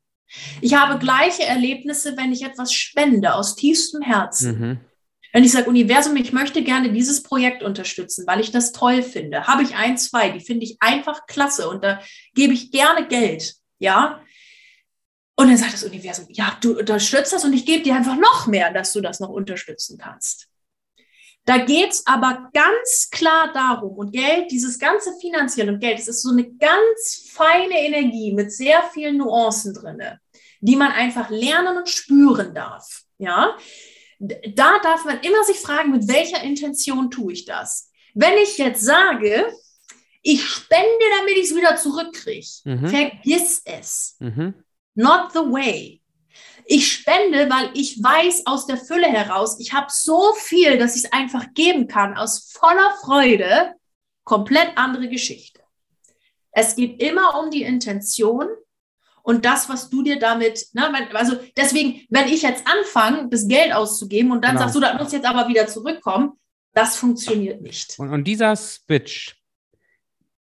Ich 0.61 0.75
habe 0.75 0.99
gleiche 0.99 1.45
Erlebnisse, 1.45 2.17
wenn 2.17 2.33
ich 2.33 2.43
etwas 2.43 2.73
spende 2.73 3.35
aus 3.35 3.57
tiefstem 3.57 4.03
Herzen. 4.03 4.59
Mhm. 4.59 4.81
Wenn 5.33 5.45
ich 5.45 5.53
sage, 5.53 5.69
Universum, 5.69 6.17
ich 6.17 6.33
möchte 6.33 6.63
gerne 6.63 6.93
dieses 6.93 7.23
Projekt 7.23 7.63
unterstützen, 7.63 8.27
weil 8.27 8.41
ich 8.41 8.51
das 8.51 8.73
toll 8.73 9.03
finde, 9.03 9.47
habe 9.47 9.63
ich 9.63 9.77
ein, 9.77 9.97
zwei, 9.97 10.31
die 10.31 10.41
finde 10.41 10.65
ich 10.65 10.77
einfach 10.81 11.27
klasse 11.27 11.69
und 11.69 11.85
da 11.85 12.01
gebe 12.35 12.53
ich 12.53 12.73
gerne 12.73 13.07
Geld, 13.07 13.55
ja. 13.79 14.21
Und 15.37 15.49
dann 15.49 15.57
sagt 15.57 15.73
das 15.73 15.85
Universum, 15.85 16.27
ja, 16.31 16.57
du 16.61 16.79
unterstützt 16.79 17.33
das 17.33 17.45
und 17.45 17.53
ich 17.53 17.65
gebe 17.65 17.83
dir 17.83 17.95
einfach 17.95 18.17
noch 18.17 18.47
mehr, 18.47 18.73
dass 18.73 18.93
du 18.93 19.01
das 19.01 19.21
noch 19.21 19.31
unterstützen 19.31 19.99
kannst. 19.99 20.50
Da 21.47 21.59
geht 21.59 21.91
es 21.91 22.07
aber 22.07 22.51
ganz 22.53 23.09
klar 23.11 23.53
darum, 23.53 23.97
und 23.97 24.13
Geld, 24.13 24.51
dieses 24.51 24.79
ganze 24.79 25.11
finanzielle 25.21 25.73
und 25.73 25.81
Geld, 25.81 25.99
es 25.99 26.09
ist 26.09 26.23
so 26.23 26.31
eine 26.31 26.49
ganz 26.53 27.31
feine 27.33 27.81
Energie 27.81 28.33
mit 28.33 28.53
sehr 28.53 28.83
vielen 28.93 29.17
Nuancen 29.17 29.75
drin, 29.75 30.03
die 30.61 30.77
man 30.77 30.93
einfach 30.93 31.31
lernen 31.31 31.79
und 31.79 31.89
spüren 31.89 32.55
darf. 32.55 33.03
Ja, 33.19 33.57
da 34.19 34.79
darf 34.83 35.05
man 35.05 35.21
immer 35.21 35.43
sich 35.45 35.59
fragen, 35.59 35.93
mit 35.93 36.07
welcher 36.09 36.43
Intention 36.43 37.11
tue 37.11 37.33
ich 37.33 37.47
das? 37.47 37.91
Wenn 38.15 38.37
ich 38.39 38.59
jetzt 38.59 38.83
sage, 38.83 39.47
ich 40.23 40.45
spende, 40.45 41.05
damit 41.19 41.37
ich 41.37 41.51
es 41.51 41.57
wieder 41.57 41.77
zurückkriege, 41.77 42.47
mhm. 42.65 42.89
vergiss 42.89 43.63
es. 43.65 44.17
Mhm. 44.19 44.55
Not 44.95 45.33
the 45.33 45.39
way. 45.39 46.00
Ich 46.73 46.93
spende, 46.93 47.51
weil 47.51 47.71
ich 47.75 48.01
weiß 48.01 48.47
aus 48.47 48.65
der 48.65 48.77
Fülle 48.77 49.09
heraus, 49.09 49.59
ich 49.59 49.73
habe 49.73 49.89
so 49.91 50.33
viel, 50.35 50.79
dass 50.79 50.95
ich 50.95 51.03
es 51.03 51.13
einfach 51.13 51.53
geben 51.53 51.89
kann, 51.89 52.17
aus 52.17 52.53
voller 52.53 52.95
Freude. 53.03 53.75
Komplett 54.23 54.71
andere 54.77 55.09
Geschichte. 55.09 55.61
Es 56.53 56.77
geht 56.77 57.03
immer 57.03 57.41
um 57.41 57.51
die 57.51 57.65
Intention 57.65 58.47
und 59.25 59.45
das, 59.45 59.69
was 59.69 59.91
du 59.91 60.05
dir 60.05 60.21
damit, 60.21 60.69
ne, 60.73 61.13
also 61.13 61.41
deswegen, 61.57 62.07
wenn 62.09 62.29
ich 62.29 62.43
jetzt 62.43 62.65
anfange, 62.65 63.29
das 63.31 63.49
Geld 63.49 63.73
auszugeben 63.73 64.31
und 64.31 64.45
dann 64.45 64.53
genau. 64.53 64.61
sagst 64.61 64.77
du, 64.77 64.81
das 64.81 64.97
muss 64.97 65.11
jetzt 65.11 65.27
aber 65.27 65.49
wieder 65.49 65.67
zurückkommen, 65.67 66.35
das 66.73 66.97
funktioniert 66.97 67.61
nicht. 67.63 67.99
Und, 67.99 68.11
und 68.11 68.23
dieser 68.23 68.55
Switch, 68.55 69.43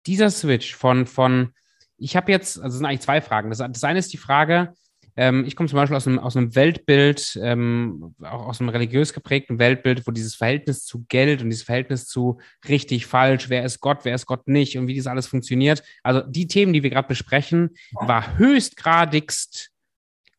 dieser 0.06 0.30
Switch 0.30 0.76
von, 0.76 1.08
von 1.08 1.56
ich 1.98 2.16
habe 2.16 2.32
jetzt, 2.32 2.58
also 2.58 2.68
es 2.68 2.76
sind 2.76 2.86
eigentlich 2.86 3.02
zwei 3.02 3.22
Fragen. 3.22 3.50
Das, 3.50 3.58
das 3.58 3.84
eine 3.84 3.98
ist 3.98 4.14
die 4.14 4.18
Frage, 4.18 4.76
ähm, 5.22 5.46
ich 5.46 5.56
komme 5.56 5.70
zum 5.70 5.78
Beispiel 5.78 5.96
aus 5.96 6.08
einem, 6.08 6.18
aus 6.18 6.36
einem 6.36 6.56
Weltbild, 6.56 7.40
ähm, 7.44 8.16
auch 8.24 8.48
aus 8.48 8.60
einem 8.60 8.70
religiös 8.70 9.14
geprägten 9.14 9.60
Weltbild, 9.60 10.08
wo 10.08 10.12
dieses 10.12 10.34
Verhältnis 10.34 10.84
zu 10.84 11.06
Geld 11.10 11.44
und 11.44 11.52
dieses 11.52 11.62
Verhältnis 11.62 12.08
zu 12.08 12.40
richtig, 12.68 13.06
falsch, 13.06 13.48
wer 13.48 13.64
ist 13.64 13.82
Gott, 13.82 14.00
wer 14.02 14.16
ist 14.16 14.26
Gott 14.26 14.48
nicht 14.48 14.80
und 14.80 14.88
wie 14.88 14.98
das 14.98 15.06
alles 15.06 15.28
funktioniert. 15.28 15.84
Also 16.02 16.22
die 16.22 16.48
Themen, 16.48 16.74
die 16.74 16.82
wir 16.82 16.90
gerade 16.90 17.08
besprechen, 17.08 17.70
war 17.92 18.40
höchstgradigst 18.40 19.70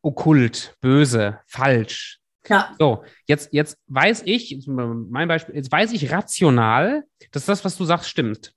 okkult, 0.03 0.77
böse, 0.81 1.38
falsch. 1.47 2.18
Ja. 2.49 2.75
So, 2.77 3.05
jetzt, 3.29 3.51
jetzt 3.53 3.79
weiß 3.87 4.23
ich, 4.25 4.66
mein 4.66 5.29
Beispiel, 5.29 5.55
jetzt 5.55 5.71
weiß 5.71 5.92
ich 5.92 6.11
rational, 6.11 7.05
dass 7.31 7.47
das, 7.47 7.64
was 7.64 7.77
du 7.77 7.85
sagst, 7.85 8.11
stimmt. 8.11 8.53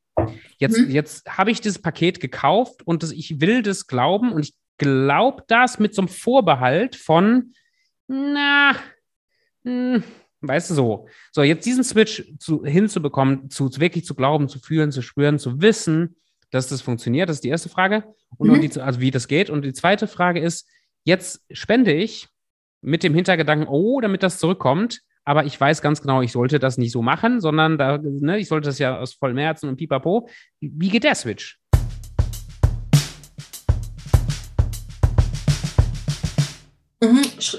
Jetzt, 0.57 0.79
mhm. 0.79 0.89
jetzt 0.89 1.37
habe 1.37 1.51
ich 1.51 1.61
dieses 1.61 1.79
Paket 1.79 2.19
gekauft 2.19 2.81
und 2.87 3.03
das, 3.03 3.11
ich 3.11 3.41
will 3.41 3.61
das 3.61 3.85
glauben 3.85 4.31
und 4.31 4.41
ich 4.41 4.55
glaube 4.77 5.43
das 5.47 5.79
mit 5.79 5.93
so 5.95 6.01
einem 6.01 6.09
Vorbehalt 6.09 6.95
von, 6.95 7.53
na, 8.07 8.71
mh, 9.63 9.95
hm, 9.95 10.03
weißt 10.41 10.69
du 10.69 10.73
so. 10.75 11.07
So, 11.31 11.43
jetzt 11.43 11.65
diesen 11.65 11.83
Switch 11.83 12.23
zu, 12.39 12.63
hinzubekommen, 12.63 13.49
zu, 13.49 13.69
wirklich 13.79 14.05
zu 14.05 14.15
glauben, 14.15 14.47
zu 14.47 14.59
fühlen, 14.59 14.91
zu 14.91 15.01
spüren, 15.01 15.39
zu 15.39 15.61
wissen, 15.61 16.15
dass 16.51 16.67
das 16.67 16.81
funktioniert, 16.81 17.29
das 17.29 17.37
ist 17.37 17.43
die 17.43 17.49
erste 17.49 17.69
Frage. 17.69 18.03
Und, 18.37 18.49
mhm. 18.49 18.61
die, 18.61 18.79
also 18.79 18.99
wie 18.99 19.11
das 19.11 19.27
geht. 19.27 19.49
Und 19.49 19.63
die 19.63 19.73
zweite 19.73 20.07
Frage 20.07 20.39
ist, 20.39 20.69
jetzt 21.03 21.43
spende 21.51 21.93
ich 21.93 22.27
mit 22.81 23.03
dem 23.03 23.15
Hintergedanken, 23.15 23.67
oh, 23.67 23.99
damit 24.01 24.23
das 24.23 24.37
zurückkommt, 24.37 25.01
aber 25.25 25.45
ich 25.45 25.59
weiß 25.59 25.81
ganz 25.81 26.01
genau, 26.01 26.21
ich 26.21 26.31
sollte 26.31 26.59
das 26.59 26.77
nicht 26.77 26.91
so 26.91 27.01
machen, 27.01 27.41
sondern 27.41 27.79
da, 27.79 27.97
ne, 27.97 28.37
ich 28.37 28.47
sollte 28.47 28.69
das 28.69 28.77
ja 28.77 28.99
aus 28.99 29.15
vollem 29.15 29.39
Herzen 29.39 29.67
und 29.67 29.77
pipapo. 29.77 30.29
Wie 30.59 30.89
geht 30.89 31.03
der 31.03 31.15
Switch? 31.15 31.59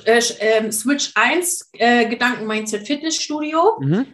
Äh, 0.04 0.18
äh, 0.18 0.72
Switch 0.72 1.12
1, 1.14 1.70
äh, 1.72 2.06
Gedanken-Mindset 2.06 2.86
Fitnessstudio. 2.86 3.78
Mhm. 3.80 4.06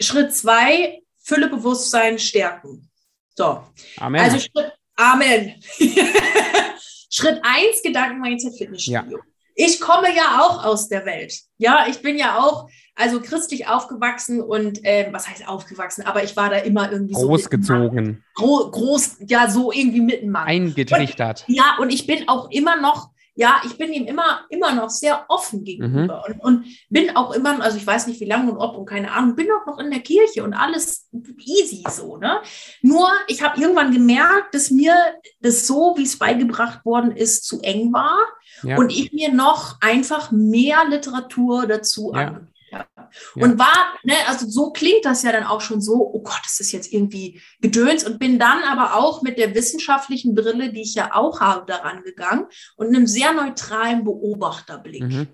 Schritt 0.00 0.34
2, 0.34 1.02
Fülle 1.18 1.48
Bewusstsein 1.48 2.18
stärken. 2.18 2.90
So. 3.34 3.62
Amen. 3.98 4.20
Also 4.20 4.38
Schritt, 4.38 4.72
Amen. 4.96 5.54
Schritt 7.10 7.40
1, 7.42 7.82
Gedanken-Mindset 7.82 8.56
Fitnessstudio. 8.56 9.18
Ja. 9.18 9.24
Ich 9.56 9.80
komme 9.80 10.14
ja 10.14 10.40
auch 10.40 10.64
aus 10.64 10.88
der 10.88 11.06
Welt. 11.06 11.38
Ja, 11.58 11.86
ich 11.88 12.02
bin 12.02 12.18
ja 12.18 12.38
auch 12.38 12.68
also 12.96 13.20
christlich 13.20 13.66
aufgewachsen 13.66 14.40
und 14.40 14.84
äh, 14.84 15.08
was 15.12 15.28
heißt 15.28 15.48
aufgewachsen, 15.48 16.02
aber 16.06 16.22
ich 16.22 16.36
war 16.36 16.50
da 16.50 16.56
immer 16.58 16.90
irgendwie 16.90 17.14
so. 17.14 17.26
Großgezogen. 17.26 18.24
Groß, 18.34 18.72
groß, 18.72 19.16
ja, 19.26 19.48
so 19.48 19.72
irgendwie 19.72 20.00
mitten 20.00 20.34
Eingetrichtert. 20.34 21.44
Und, 21.48 21.54
ja, 21.54 21.76
und 21.80 21.90
ich 21.92 22.06
bin 22.06 22.28
auch 22.28 22.50
immer 22.50 22.80
noch 22.80 23.10
ja, 23.36 23.60
ich 23.64 23.76
bin 23.76 23.92
ihm 23.92 24.06
immer, 24.06 24.46
immer 24.48 24.72
noch 24.72 24.90
sehr 24.90 25.24
offen 25.28 25.64
gegenüber 25.64 26.24
mhm. 26.28 26.40
und, 26.40 26.58
und, 26.58 26.66
bin 26.88 27.16
auch 27.16 27.32
immer, 27.32 27.60
also 27.60 27.76
ich 27.76 27.86
weiß 27.86 28.06
nicht 28.06 28.20
wie 28.20 28.26
lange 28.26 28.52
und 28.52 28.58
ob 28.58 28.76
und 28.76 28.86
keine 28.86 29.10
Ahnung, 29.10 29.34
bin 29.34 29.48
auch 29.50 29.66
noch 29.66 29.78
in 29.78 29.90
der 29.90 30.00
Kirche 30.00 30.44
und 30.44 30.54
alles 30.54 31.08
easy 31.38 31.82
so, 31.90 32.16
ne? 32.16 32.40
Nur, 32.82 33.08
ich 33.26 33.42
habe 33.42 33.60
irgendwann 33.60 33.92
gemerkt, 33.92 34.54
dass 34.54 34.70
mir 34.70 34.94
das 35.40 35.66
so, 35.66 35.94
wie 35.96 36.04
es 36.04 36.18
beigebracht 36.18 36.84
worden 36.84 37.10
ist, 37.10 37.44
zu 37.44 37.60
eng 37.62 37.92
war 37.92 38.18
ja. 38.62 38.76
und 38.76 38.90
ich 38.90 39.12
mir 39.12 39.32
noch 39.32 39.80
einfach 39.80 40.30
mehr 40.30 40.84
Literatur 40.88 41.66
dazu 41.66 42.12
ja. 42.14 42.40
Ja. 42.74 43.10
Und 43.34 43.58
war, 43.58 43.94
ne, 44.02 44.14
also 44.26 44.48
so 44.48 44.72
klingt 44.72 45.04
das 45.04 45.22
ja 45.22 45.32
dann 45.32 45.44
auch 45.44 45.60
schon 45.60 45.80
so, 45.80 45.94
oh 45.94 46.22
Gott, 46.22 46.40
das 46.42 46.60
ist 46.60 46.72
jetzt 46.72 46.92
irgendwie 46.92 47.40
Gedöns 47.60 48.04
und 48.04 48.18
bin 48.18 48.38
dann 48.38 48.62
aber 48.62 48.96
auch 48.96 49.22
mit 49.22 49.38
der 49.38 49.54
wissenschaftlichen 49.54 50.34
Brille, 50.34 50.72
die 50.72 50.82
ich 50.82 50.94
ja 50.94 51.14
auch 51.14 51.40
habe, 51.40 51.66
daran 51.66 52.02
gegangen 52.02 52.46
und 52.76 52.88
einem 52.88 53.06
sehr 53.06 53.32
neutralen 53.32 54.04
Beobachterblick. 54.04 55.02
Mhm. 55.02 55.28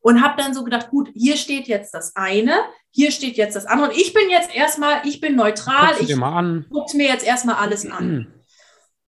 Und 0.00 0.22
habe 0.22 0.40
dann 0.42 0.52
so 0.52 0.64
gedacht, 0.64 0.90
gut, 0.90 1.10
hier 1.14 1.36
steht 1.36 1.68
jetzt 1.68 1.94
das 1.94 2.16
eine, 2.16 2.54
hier 2.90 3.12
steht 3.12 3.36
jetzt 3.36 3.54
das 3.54 3.66
andere. 3.66 3.90
Und 3.90 3.96
ich 3.96 4.12
bin 4.12 4.28
jetzt 4.28 4.52
erstmal, 4.52 5.06
ich 5.06 5.20
bin 5.20 5.36
neutral, 5.36 5.94
ich 6.00 6.16
gucke 6.16 6.96
mir 6.96 7.06
jetzt 7.06 7.24
erstmal 7.24 7.56
alles 7.56 7.86
an. 7.86 8.32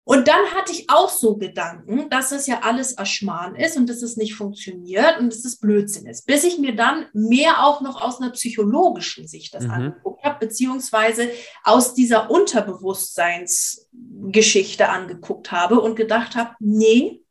Und 0.04 0.28
dann 0.28 0.48
hatte 0.56 0.72
ich 0.72 0.90
auch 0.90 1.10
so 1.10 1.38
Gedanken, 1.38 2.10
dass 2.10 2.30
das 2.30 2.48
ja 2.48 2.62
alles 2.64 2.98
Aschman 2.98 3.54
ist 3.56 3.78
und 3.78 3.88
dass 3.88 4.02
es 4.02 4.18
nicht 4.18 4.34
funktioniert 4.34 5.20
und 5.20 5.32
dass 5.32 5.46
es 5.46 5.60
Blödsinn 5.60 6.08
ist. 6.08 6.26
Bis 6.26 6.44
ich 6.44 6.58
mir 6.58 6.76
dann 6.76 7.06
mehr 7.14 7.64
auch 7.64 7.82
noch 7.82 8.02
aus 8.02 8.20
einer 8.20 8.32
psychologischen 8.32 9.28
Sicht 9.28 9.54
das 9.54 9.66
mhm. 9.66 9.72
angeguckt 9.72 10.24
habe, 10.24 10.48
beziehungsweise 10.48 11.30
aus 11.64 11.94
dieser 11.94 12.32
Unterbewusstseinsgeschichte 12.32 14.90
angeguckt 14.90 15.52
habe 15.52 15.80
und 15.80 15.96
gedacht 15.96 16.36
habe, 16.36 16.56
nee, 16.60 17.22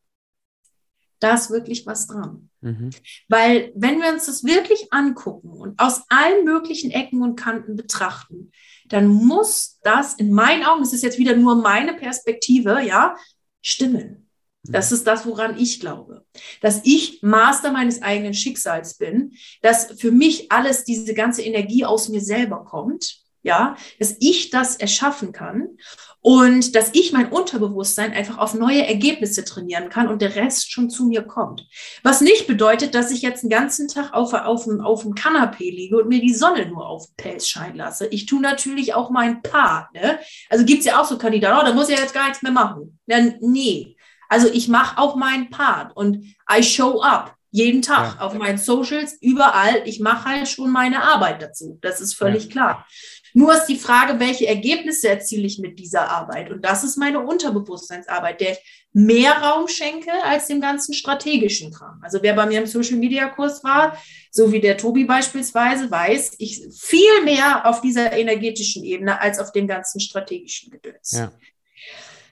da 1.18 1.34
ist 1.34 1.50
wirklich 1.50 1.86
was 1.86 2.06
dran. 2.06 2.50
Mhm. 2.60 2.90
Weil 3.28 3.72
wenn 3.74 4.00
wir 4.00 4.12
uns 4.12 4.26
das 4.26 4.44
wirklich 4.44 4.92
angucken 4.92 5.50
und 5.50 5.80
aus 5.80 6.02
allen 6.08 6.44
möglichen 6.44 6.92
Ecken 6.92 7.20
und 7.22 7.34
Kanten 7.36 7.74
betrachten, 7.74 8.52
dann 8.90 9.08
muss 9.08 9.78
das 9.82 10.14
in 10.14 10.32
meinen 10.32 10.64
Augen, 10.64 10.82
das 10.82 10.92
ist 10.92 11.02
jetzt 11.02 11.18
wieder 11.18 11.36
nur 11.36 11.56
meine 11.56 11.94
Perspektive, 11.94 12.82
ja, 12.82 13.16
stimmen. 13.62 14.28
Das 14.62 14.92
ist 14.92 15.06
das, 15.06 15.24
woran 15.24 15.58
ich 15.58 15.80
glaube. 15.80 16.26
Dass 16.60 16.82
ich 16.84 17.22
Master 17.22 17.72
meines 17.72 18.02
eigenen 18.02 18.34
Schicksals 18.34 18.98
bin, 18.98 19.32
dass 19.62 19.98
für 19.98 20.12
mich 20.12 20.52
alles, 20.52 20.84
diese 20.84 21.14
ganze 21.14 21.42
Energie 21.42 21.84
aus 21.86 22.08
mir 22.08 22.20
selber 22.20 22.64
kommt, 22.64 23.22
ja, 23.42 23.76
dass 23.98 24.16
ich 24.20 24.50
das 24.50 24.76
erschaffen 24.76 25.32
kann 25.32 25.78
und 26.22 26.76
dass 26.76 26.90
ich 26.92 27.12
mein 27.12 27.30
Unterbewusstsein 27.32 28.12
einfach 28.12 28.38
auf 28.38 28.54
neue 28.54 28.86
Ergebnisse 28.86 29.44
trainieren 29.44 29.88
kann 29.88 30.08
und 30.08 30.20
der 30.20 30.34
Rest 30.36 30.70
schon 30.70 30.90
zu 30.90 31.06
mir 31.06 31.22
kommt. 31.22 31.66
Was 32.02 32.20
nicht 32.20 32.46
bedeutet, 32.46 32.94
dass 32.94 33.10
ich 33.10 33.22
jetzt 33.22 33.42
den 33.42 33.50
ganzen 33.50 33.88
Tag 33.88 34.12
auf, 34.12 34.34
auf, 34.34 34.64
dem, 34.64 34.80
auf 34.80 35.02
dem 35.02 35.14
Kanapee 35.14 35.70
liege 35.70 35.96
und 35.96 36.08
mir 36.08 36.20
die 36.20 36.34
Sonne 36.34 36.66
nur 36.66 36.86
auf 36.86 37.06
den 37.06 37.16
Pelz 37.16 37.48
scheinen 37.48 37.76
lasse. 37.76 38.06
Ich 38.08 38.26
tue 38.26 38.40
natürlich 38.40 38.94
auch 38.94 39.10
meinen 39.10 39.40
Part. 39.40 39.94
Ne? 39.94 40.18
Also 40.50 40.64
gibt's 40.64 40.84
ja 40.84 41.00
auch 41.00 41.06
so 41.06 41.16
Kandidaten, 41.16 41.58
oh, 41.58 41.66
da 41.66 41.74
muss 41.74 41.88
ich 41.88 41.96
ja 41.96 42.02
jetzt 42.02 42.14
gar 42.14 42.26
nichts 42.26 42.42
mehr 42.42 42.52
machen. 42.52 42.98
Ja, 43.06 43.18
nee. 43.40 43.96
Also 44.28 44.48
ich 44.52 44.68
mache 44.68 44.98
auch 44.98 45.16
meinen 45.16 45.50
Part 45.50 45.96
und 45.96 46.24
I 46.52 46.62
show 46.62 47.00
up 47.00 47.34
jeden 47.50 47.82
Tag 47.82 48.16
ja. 48.16 48.20
auf 48.20 48.34
meinen 48.34 48.58
Socials, 48.58 49.16
überall. 49.20 49.82
Ich 49.84 50.00
mache 50.00 50.28
halt 50.28 50.48
schon 50.48 50.70
meine 50.70 51.02
Arbeit 51.02 51.42
dazu. 51.42 51.78
Das 51.82 52.00
ist 52.00 52.14
völlig 52.14 52.44
ja. 52.44 52.50
klar. 52.50 52.86
Nur 53.34 53.54
ist 53.54 53.66
die 53.66 53.78
Frage, 53.78 54.18
welche 54.18 54.46
Ergebnisse 54.46 55.08
erziele 55.08 55.46
ich 55.46 55.58
mit 55.58 55.78
dieser 55.78 56.10
Arbeit? 56.10 56.50
Und 56.50 56.64
das 56.64 56.84
ist 56.84 56.96
meine 56.96 57.20
Unterbewusstseinsarbeit, 57.20 58.40
der 58.40 58.52
ich 58.52 58.58
mehr 58.92 59.32
Raum 59.32 59.68
schenke 59.68 60.10
als 60.24 60.48
dem 60.48 60.60
ganzen 60.60 60.94
strategischen 60.94 61.72
Kram. 61.72 62.00
Also 62.02 62.18
wer 62.22 62.34
bei 62.34 62.46
mir 62.46 62.60
im 62.60 62.66
Social 62.66 62.96
Media 62.96 63.28
Kurs 63.28 63.62
war, 63.62 63.96
so 64.32 64.50
wie 64.52 64.60
der 64.60 64.76
Tobi 64.76 65.04
beispielsweise, 65.04 65.90
weiß, 65.90 66.34
ich 66.38 66.60
viel 66.76 67.24
mehr 67.24 67.66
auf 67.66 67.80
dieser 67.80 68.12
energetischen 68.12 68.82
Ebene 68.84 69.20
als 69.20 69.38
auf 69.38 69.52
dem 69.52 69.68
ganzen 69.68 70.00
strategischen 70.00 70.70
Gedöns. 70.70 71.12
Ja. 71.12 71.32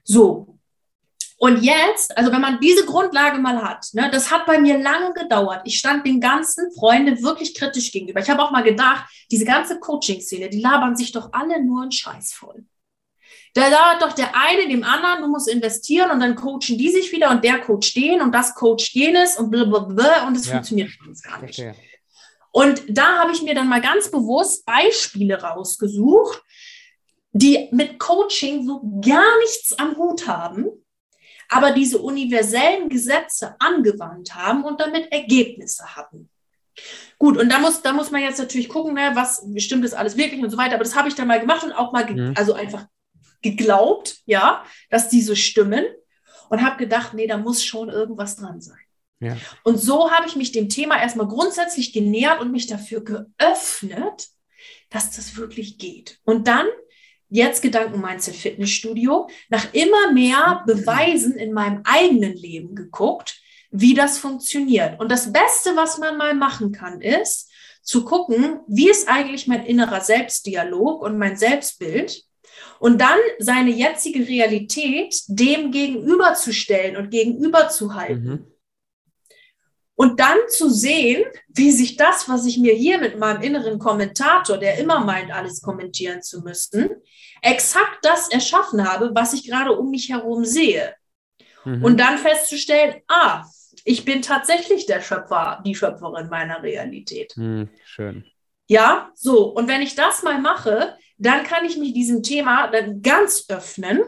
So, 0.02 0.57
und 1.40 1.62
jetzt, 1.62 2.16
also 2.18 2.32
wenn 2.32 2.40
man 2.40 2.58
diese 2.58 2.84
Grundlage 2.84 3.38
mal 3.38 3.62
hat, 3.62 3.86
ne, 3.92 4.10
das 4.10 4.32
hat 4.32 4.44
bei 4.44 4.58
mir 4.58 4.76
lange 4.76 5.14
gedauert. 5.14 5.60
Ich 5.64 5.78
stand 5.78 6.04
den 6.04 6.20
ganzen 6.20 6.72
Freunden 6.72 7.22
wirklich 7.22 7.54
kritisch 7.54 7.92
gegenüber. 7.92 8.20
Ich 8.20 8.28
habe 8.28 8.42
auch 8.42 8.50
mal 8.50 8.64
gedacht, 8.64 9.08
diese 9.30 9.44
ganze 9.44 9.78
Coaching-Szene, 9.78 10.48
die 10.48 10.60
labern 10.60 10.96
sich 10.96 11.12
doch 11.12 11.32
alle 11.32 11.64
nur 11.64 11.82
einen 11.82 11.92
Scheiß 11.92 12.32
voll. 12.32 12.64
Da 13.54 13.68
labert 13.68 14.02
doch 14.02 14.12
der 14.14 14.34
eine 14.34 14.68
dem 14.68 14.82
anderen, 14.82 15.22
du 15.22 15.28
musst 15.28 15.48
investieren 15.48 16.10
und 16.10 16.18
dann 16.18 16.34
coachen 16.34 16.76
die 16.76 16.90
sich 16.90 17.12
wieder 17.12 17.30
und 17.30 17.44
der 17.44 17.60
coacht 17.60 17.94
den 17.94 18.20
und 18.20 18.34
das 18.34 18.56
coacht 18.56 18.90
jenes 18.92 19.38
und 19.38 19.50
blablabla 19.50 20.26
und 20.26 20.36
es 20.36 20.46
ja. 20.46 20.54
funktioniert 20.54 20.90
ganz 21.04 21.22
gar 21.22 21.40
nicht. 21.40 21.58
Okay. 21.60 21.74
Und 22.50 22.82
da 22.88 23.18
habe 23.18 23.30
ich 23.30 23.42
mir 23.42 23.54
dann 23.54 23.68
mal 23.68 23.80
ganz 23.80 24.10
bewusst 24.10 24.66
Beispiele 24.66 25.40
rausgesucht, 25.40 26.42
die 27.30 27.68
mit 27.70 28.00
Coaching 28.00 28.66
so 28.66 28.80
gar 29.00 29.38
nichts 29.38 29.78
am 29.78 29.96
Hut 29.96 30.26
haben, 30.26 30.66
aber 31.48 31.72
diese 31.72 31.98
universellen 31.98 32.88
Gesetze 32.88 33.56
angewandt 33.58 34.34
haben 34.34 34.64
und 34.64 34.80
damit 34.80 35.10
Ergebnisse 35.12 35.96
hatten. 35.96 36.28
Gut, 37.18 37.36
und 37.36 37.48
da 37.50 37.58
muss, 37.58 37.82
da 37.82 37.92
muss 37.92 38.10
man 38.10 38.22
jetzt 38.22 38.38
natürlich 38.38 38.68
gucken, 38.68 38.94
ne, 38.94 39.10
was 39.14 39.44
stimmt 39.56 39.84
das 39.84 39.94
alles 39.94 40.16
wirklich 40.16 40.42
und 40.42 40.50
so 40.50 40.56
weiter. 40.56 40.74
Aber 40.74 40.84
das 40.84 40.94
habe 40.94 41.08
ich 41.08 41.14
dann 41.14 41.26
mal 41.26 41.40
gemacht 41.40 41.64
und 41.64 41.72
auch 41.72 41.92
mal, 41.92 42.08
mhm. 42.08 42.34
also 42.36 42.52
einfach 42.52 42.86
geglaubt, 43.42 44.18
ja, 44.26 44.64
dass 44.90 45.08
diese 45.08 45.34
stimmen 45.34 45.84
und 46.48 46.62
habe 46.62 46.76
gedacht, 46.76 47.14
nee, 47.14 47.26
da 47.26 47.36
muss 47.36 47.64
schon 47.64 47.88
irgendwas 47.88 48.36
dran 48.36 48.60
sein. 48.60 48.78
Ja. 49.20 49.36
Und 49.64 49.78
so 49.78 50.10
habe 50.10 50.28
ich 50.28 50.36
mich 50.36 50.52
dem 50.52 50.68
Thema 50.68 51.00
erstmal 51.00 51.26
grundsätzlich 51.26 51.92
genähert 51.92 52.40
und 52.40 52.52
mich 52.52 52.68
dafür 52.68 53.02
geöffnet, 53.02 54.28
dass 54.90 55.10
das 55.10 55.36
wirklich 55.36 55.78
geht. 55.78 56.20
Und 56.24 56.46
dann 56.46 56.66
jetzt 57.28 57.62
Gedanken 57.62 58.00
Mindset 58.00 58.36
Fitnessstudio, 58.36 59.28
nach 59.48 59.72
immer 59.74 60.12
mehr 60.12 60.62
Beweisen 60.66 61.34
in 61.34 61.52
meinem 61.52 61.82
eigenen 61.84 62.34
Leben 62.34 62.74
geguckt, 62.74 63.40
wie 63.70 63.94
das 63.94 64.18
funktioniert. 64.18 64.98
Und 65.00 65.10
das 65.10 65.32
Beste, 65.32 65.76
was 65.76 65.98
man 65.98 66.16
mal 66.16 66.34
machen 66.34 66.72
kann, 66.72 67.00
ist 67.00 67.50
zu 67.82 68.04
gucken, 68.04 68.60
wie 68.66 68.90
ist 68.90 69.08
eigentlich 69.08 69.46
mein 69.46 69.64
innerer 69.64 70.00
Selbstdialog 70.00 71.02
und 71.02 71.18
mein 71.18 71.36
Selbstbild 71.36 72.24
und 72.80 73.00
dann 73.00 73.18
seine 73.38 73.70
jetzige 73.70 74.26
Realität 74.26 75.14
dem 75.26 75.70
gegenüberzustellen 75.70 76.96
und 76.96 77.10
gegenüberzuhalten. 77.10 78.24
Mhm. 78.24 78.46
Und 80.00 80.20
dann 80.20 80.38
zu 80.46 80.70
sehen, 80.70 81.24
wie 81.48 81.72
sich 81.72 81.96
das, 81.96 82.28
was 82.28 82.46
ich 82.46 82.56
mir 82.56 82.72
hier 82.72 83.00
mit 83.00 83.18
meinem 83.18 83.42
inneren 83.42 83.80
Kommentator, 83.80 84.56
der 84.56 84.78
immer 84.78 85.00
meint, 85.00 85.32
alles 85.32 85.60
kommentieren 85.60 86.22
zu 86.22 86.40
müssen, 86.42 86.88
exakt 87.42 87.98
das 88.02 88.28
erschaffen 88.30 88.88
habe, 88.88 89.10
was 89.12 89.32
ich 89.32 89.44
gerade 89.44 89.72
um 89.72 89.90
mich 89.90 90.08
herum 90.08 90.44
sehe. 90.44 90.94
Mhm. 91.64 91.82
Und 91.82 91.98
dann 91.98 92.16
festzustellen, 92.18 93.02
ah, 93.08 93.44
ich 93.84 94.04
bin 94.04 94.22
tatsächlich 94.22 94.86
der 94.86 95.00
Schöpfer, 95.00 95.60
die 95.66 95.74
Schöpferin 95.74 96.28
meiner 96.28 96.62
Realität. 96.62 97.36
Mhm, 97.36 97.68
schön. 97.84 98.24
Ja, 98.68 99.10
so. 99.16 99.46
Und 99.46 99.66
wenn 99.66 99.82
ich 99.82 99.96
das 99.96 100.22
mal 100.22 100.40
mache, 100.40 100.96
dann 101.16 101.42
kann 101.42 101.64
ich 101.64 101.76
mich 101.76 101.92
diesem 101.92 102.22
Thema 102.22 102.68
dann 102.68 103.02
ganz 103.02 103.46
öffnen 103.48 104.02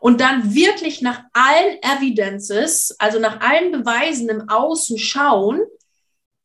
und 0.00 0.20
dann 0.20 0.54
wirklich 0.54 1.02
nach 1.02 1.22
allen 1.32 1.78
Evidences, 1.82 2.96
also 2.98 3.18
nach 3.18 3.40
allen 3.40 3.70
Beweisen 3.70 4.28
im 4.28 4.48
Außen 4.48 4.98
schauen, 4.98 5.60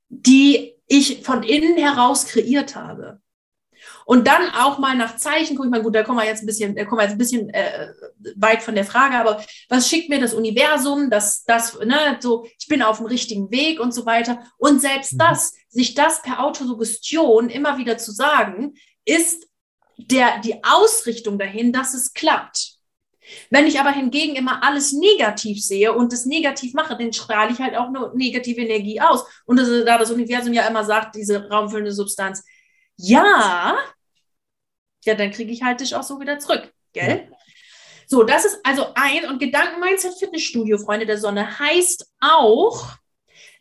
die 0.10 0.76
ich 0.88 1.24
von 1.24 1.43
innen 1.43 1.78
heraus 1.78 2.28
kreiert 2.28 2.76
habe. 2.76 3.22
Und 4.06 4.28
dann 4.28 4.49
auch 4.51 4.78
mal 4.78 4.95
nach 4.95 5.18
Zeichen 5.18 5.56
gucken, 5.56 5.70
ich 5.70 5.72
meine, 5.72 5.84
gut, 5.84 5.95
da 5.95 6.03
kommen 6.03 6.20
wir 6.20 6.26
jetzt 6.26 6.43
ein 6.43 6.45
bisschen, 6.45 6.76
da 6.76 6.86
kommen 6.86 6.99
wir 6.99 7.06
jetzt 7.06 7.14
ein 7.14 7.18
bisschen 7.18 7.49
äh, 7.49 7.91
weit 8.36 8.62
von 8.62 8.76
der 8.76 8.86
Frage, 8.86 9.16
aber 9.16 9.43
was 9.68 9.89
schickt 9.89 10.10
mir 10.10 10.20
das 10.20 10.36
Universum, 10.36 11.10
das, 11.10 11.43
das, 11.43 11.80
ne, 11.80 12.18
so, 12.20 12.45
ich 12.60 12.68
bin 12.68 12.84
auf 12.84 12.97
dem 12.97 13.08
richtigen 13.08 13.49
Weg 13.49 13.80
und 13.80 13.93
so 13.93 14.06
weiter. 14.06 14.43
Und 14.58 14.80
selbst 14.80 15.14
mhm. 15.14 15.18
das, 15.18 15.53
sich 15.70 15.95
das 15.95 16.22
per 16.22 16.43
Autosuggestion 16.43 17.49
immer 17.49 17.80
wieder 17.80 17.97
zu 17.97 18.12
sagen, 18.12 18.76
ist 19.06 19.47
der, 19.97 20.39
die 20.39 20.64
Ausrichtung 20.64 21.39
dahin, 21.39 21.74
dass 21.74 21.95
es 21.95 22.14
klappt. 22.14 22.74
Wenn 23.49 23.67
ich 23.67 23.80
aber 23.80 23.91
hingegen 23.91 24.36
immer 24.36 24.63
alles 24.63 24.93
negativ 24.93 25.63
sehe 25.63 25.93
und 25.93 26.11
das 26.11 26.26
negativ 26.26 26.73
mache, 26.73 26.97
dann 26.97 27.13
strahle 27.13 27.51
ich 27.51 27.59
halt 27.59 27.76
auch 27.76 27.88
eine 27.88 28.11
negative 28.15 28.61
Energie 28.61 29.01
aus. 29.01 29.26
Und 29.45 29.57
das, 29.57 29.69
da 29.86 29.97
das 29.97 30.11
Universum 30.11 30.53
ja 30.53 30.67
immer 30.67 30.84
sagt, 30.84 31.15
diese 31.15 31.49
raumfüllende 31.49 31.91
Substanz, 31.91 32.43
ja, 32.97 33.78
ja, 35.05 35.13
dann 35.13 35.32
kriege 35.32 35.51
ich 35.51 35.61
halt 35.61 35.80
dich 35.82 35.95
auch 35.95 36.03
so 36.03 36.19
wieder 36.19 36.39
zurück, 36.39 36.71
gell? 36.93 37.32
So, 38.07 38.23
das 38.23 38.45
ist 38.45 38.59
also 38.63 38.88
ein 38.95 39.26
und 39.26 39.39
Gedanken-Mindset 39.39 40.17
Fitnessstudio, 40.17 40.78
Freunde 40.78 41.05
der 41.05 41.17
Sonne, 41.17 41.59
heißt 41.59 42.11
auch, 42.19 42.95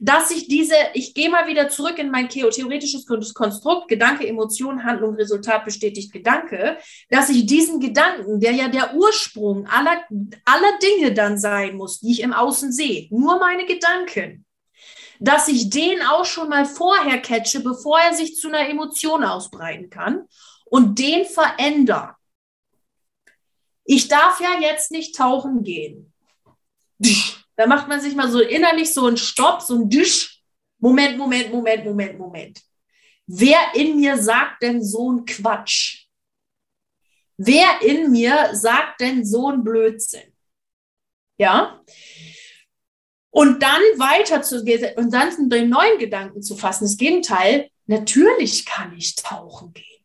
dass 0.05 0.30
ich 0.30 0.48
diese, 0.48 0.74
ich 0.92 1.14
gehe 1.14 1.30
mal 1.30 1.46
wieder 1.46 1.70
zurück 1.70 1.98
in 1.98 2.11
mein 2.11 2.28
theoretisches 2.28 3.07
Konstrukt, 3.07 3.88
Gedanke, 3.88 4.26
Emotion, 4.28 4.84
Handlung, 4.84 5.14
Resultat 5.14 5.64
bestätigt 5.64 6.12
Gedanke, 6.12 6.76
dass 7.09 7.30
ich 7.30 7.46
diesen 7.46 7.80
Gedanken, 7.80 8.38
der 8.38 8.52
ja 8.52 8.68
der 8.68 8.94
Ursprung 8.94 9.66
aller, 9.66 10.02
aller 10.44 10.78
Dinge 10.82 11.14
dann 11.14 11.38
sein 11.38 11.76
muss, 11.76 12.00
die 12.00 12.12
ich 12.12 12.20
im 12.20 12.34
Außen 12.34 12.70
sehe, 12.70 13.09
nur 13.11 13.38
meine 13.38 13.64
Gedanken, 13.64 14.44
dass 15.20 15.48
ich 15.48 15.70
den 15.70 16.02
auch 16.02 16.26
schon 16.26 16.50
mal 16.50 16.66
vorher 16.66 17.18
catche, 17.22 17.61
bevor 17.61 17.98
er 17.98 18.12
sich 18.12 18.36
zu 18.36 18.48
einer 18.48 18.68
Emotion 18.68 19.24
ausbreiten 19.24 19.88
kann 19.88 20.26
und 20.66 20.98
den 20.98 21.24
verändere. 21.24 22.14
Ich 23.84 24.09
darf 24.09 24.38
ja 24.38 24.61
jetzt 24.61 24.90
nicht 24.90 25.16
tauchen 25.16 25.64
gehen. 25.64 26.12
Da 27.57 27.66
macht 27.66 27.88
man 27.88 28.00
sich 28.00 28.14
mal 28.14 28.30
so 28.30 28.40
innerlich 28.40 28.92
so 28.92 29.07
einen 29.07 29.16
Stopp, 29.16 29.62
so 29.62 29.76
ein 29.76 29.88
Düsch. 29.88 30.42
Moment, 30.78 31.16
Moment, 31.16 31.52
Moment, 31.52 31.84
Moment, 31.84 32.18
Moment. 32.18 32.62
Wer 33.26 33.59
in 33.74 33.98
mir 33.98 34.18
sagt 34.18 34.62
denn 34.62 34.82
so 34.84 35.12
ein 35.12 35.24
Quatsch? 35.24 36.07
Wer 37.36 37.80
in 37.82 38.11
mir 38.11 38.50
sagt 38.55 39.00
denn 39.00 39.24
so 39.24 39.48
ein 39.50 39.64
Blödsinn? 39.64 40.32
Ja? 41.38 41.82
Und 43.30 43.62
dann 43.62 43.80
weiter 43.96 44.42
zu 44.42 44.62
gehen 44.64 44.96
und 44.96 45.12
dann 45.12 45.48
den 45.48 45.68
neuen 45.68 45.98
Gedanken 45.98 46.42
zu 46.42 46.57
fassen. 46.57 46.84
Das 46.84 46.96
Gegenteil, 46.96 47.70
natürlich 47.86 48.64
kann 48.64 48.96
ich 48.96 49.16
tauchen 49.16 49.72
gehen. 49.72 50.05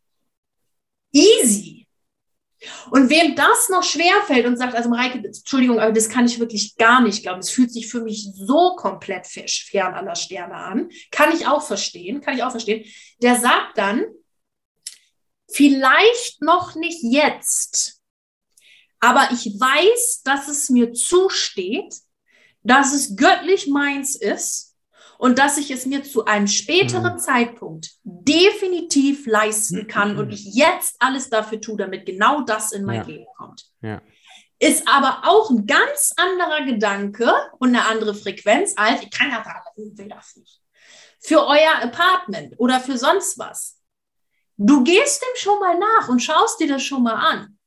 Easy. 1.12 1.79
Und 2.90 3.08
wem 3.08 3.34
das 3.36 3.68
noch 3.70 3.82
schwerfällt 3.82 4.46
und 4.46 4.56
sagt, 4.56 4.74
also 4.74 4.90
Mareike, 4.90 5.18
Entschuldigung, 5.18 5.78
aber 5.78 5.92
das 5.92 6.08
kann 6.08 6.26
ich 6.26 6.38
wirklich 6.38 6.76
gar 6.76 7.00
nicht 7.00 7.22
glauben. 7.22 7.40
Es 7.40 7.50
fühlt 7.50 7.72
sich 7.72 7.90
für 7.90 8.02
mich 8.02 8.28
so 8.34 8.76
komplett 8.76 9.26
fern 9.26 9.94
aller 9.94 10.14
Sterne 10.14 10.54
an. 10.54 10.90
Kann 11.10 11.34
ich 11.34 11.46
auch 11.46 11.62
verstehen, 11.62 12.20
kann 12.20 12.36
ich 12.36 12.42
auch 12.42 12.50
verstehen. 12.50 12.84
Der 13.22 13.36
sagt 13.36 13.78
dann, 13.78 14.04
vielleicht 15.50 16.42
noch 16.42 16.74
nicht 16.74 17.02
jetzt, 17.02 18.00
aber 19.00 19.28
ich 19.32 19.46
weiß, 19.46 20.22
dass 20.24 20.48
es 20.48 20.68
mir 20.68 20.92
zusteht, 20.92 21.94
dass 22.62 22.92
es 22.92 23.16
göttlich 23.16 23.66
meins 23.66 24.14
ist 24.14 24.69
und 25.20 25.38
dass 25.38 25.58
ich 25.58 25.70
es 25.70 25.84
mir 25.84 26.02
zu 26.02 26.24
einem 26.24 26.46
späteren 26.46 27.12
mhm. 27.12 27.18
Zeitpunkt 27.18 27.90
definitiv 28.04 29.26
leisten 29.26 29.86
kann 29.86 30.16
und 30.16 30.32
ich 30.32 30.54
jetzt 30.54 30.96
alles 30.98 31.28
dafür 31.28 31.60
tue, 31.60 31.76
damit 31.76 32.06
genau 32.06 32.40
das 32.40 32.72
in 32.72 32.86
mein 32.86 33.02
ja. 33.02 33.06
Leben 33.06 33.26
kommt. 33.36 33.66
Ja. 33.82 34.00
Ist 34.58 34.88
aber 34.88 35.28
auch 35.28 35.50
ein 35.50 35.66
ganz 35.66 36.14
anderer 36.16 36.64
Gedanke 36.64 37.30
und 37.58 37.68
eine 37.68 37.86
andere 37.86 38.14
Frequenz 38.14 38.72
als, 38.76 39.02
ich 39.02 39.10
kann 39.10 39.28
ja 39.30 39.44
sagen, 39.44 39.60
ich 39.76 39.98
will 39.98 40.08
das 40.08 40.36
nicht. 40.36 40.58
Für 41.20 41.46
euer 41.46 41.82
Apartment 41.82 42.54
oder 42.56 42.80
für 42.80 42.96
sonst 42.96 43.38
was. 43.38 43.78
Du 44.56 44.82
gehst 44.84 45.20
dem 45.20 45.36
schon 45.36 45.60
mal 45.60 45.78
nach 45.78 46.08
und 46.08 46.20
schaust 46.20 46.60
dir 46.60 46.68
das 46.68 46.82
schon 46.82 47.02
mal 47.02 47.16
an. 47.16 47.58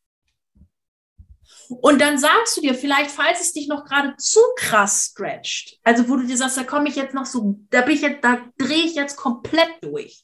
Und 1.70 2.00
dann 2.00 2.18
sagst 2.18 2.58
du 2.58 2.62
dir 2.62 2.76
vielleicht, 2.76 3.12
falls 3.12 3.42
es 3.42 3.54
dich 3.54 3.68
noch 3.68 3.86
gerade 3.86 4.16
zu 4.18 4.40
krass 4.58 5.12
stretcht, 5.12 5.80
also 5.84 6.08
wo 6.10 6.16
du 6.18 6.26
dir 6.26 6.38
sagst, 6.38 6.58
da 6.58 6.64
komme 6.64 6.90
ich 6.90 6.96
jetzt 6.96 7.14
noch 7.14 7.26
so, 7.26 7.60
da 7.70 7.82
bin 7.82 7.96
ich 7.96 8.02
jetzt, 8.02 8.24
da 8.24 8.46
drehe 8.58 8.86
ich 8.86 8.96
jetzt 8.96 9.16
komplett 9.16 9.72
durch, 9.82 10.24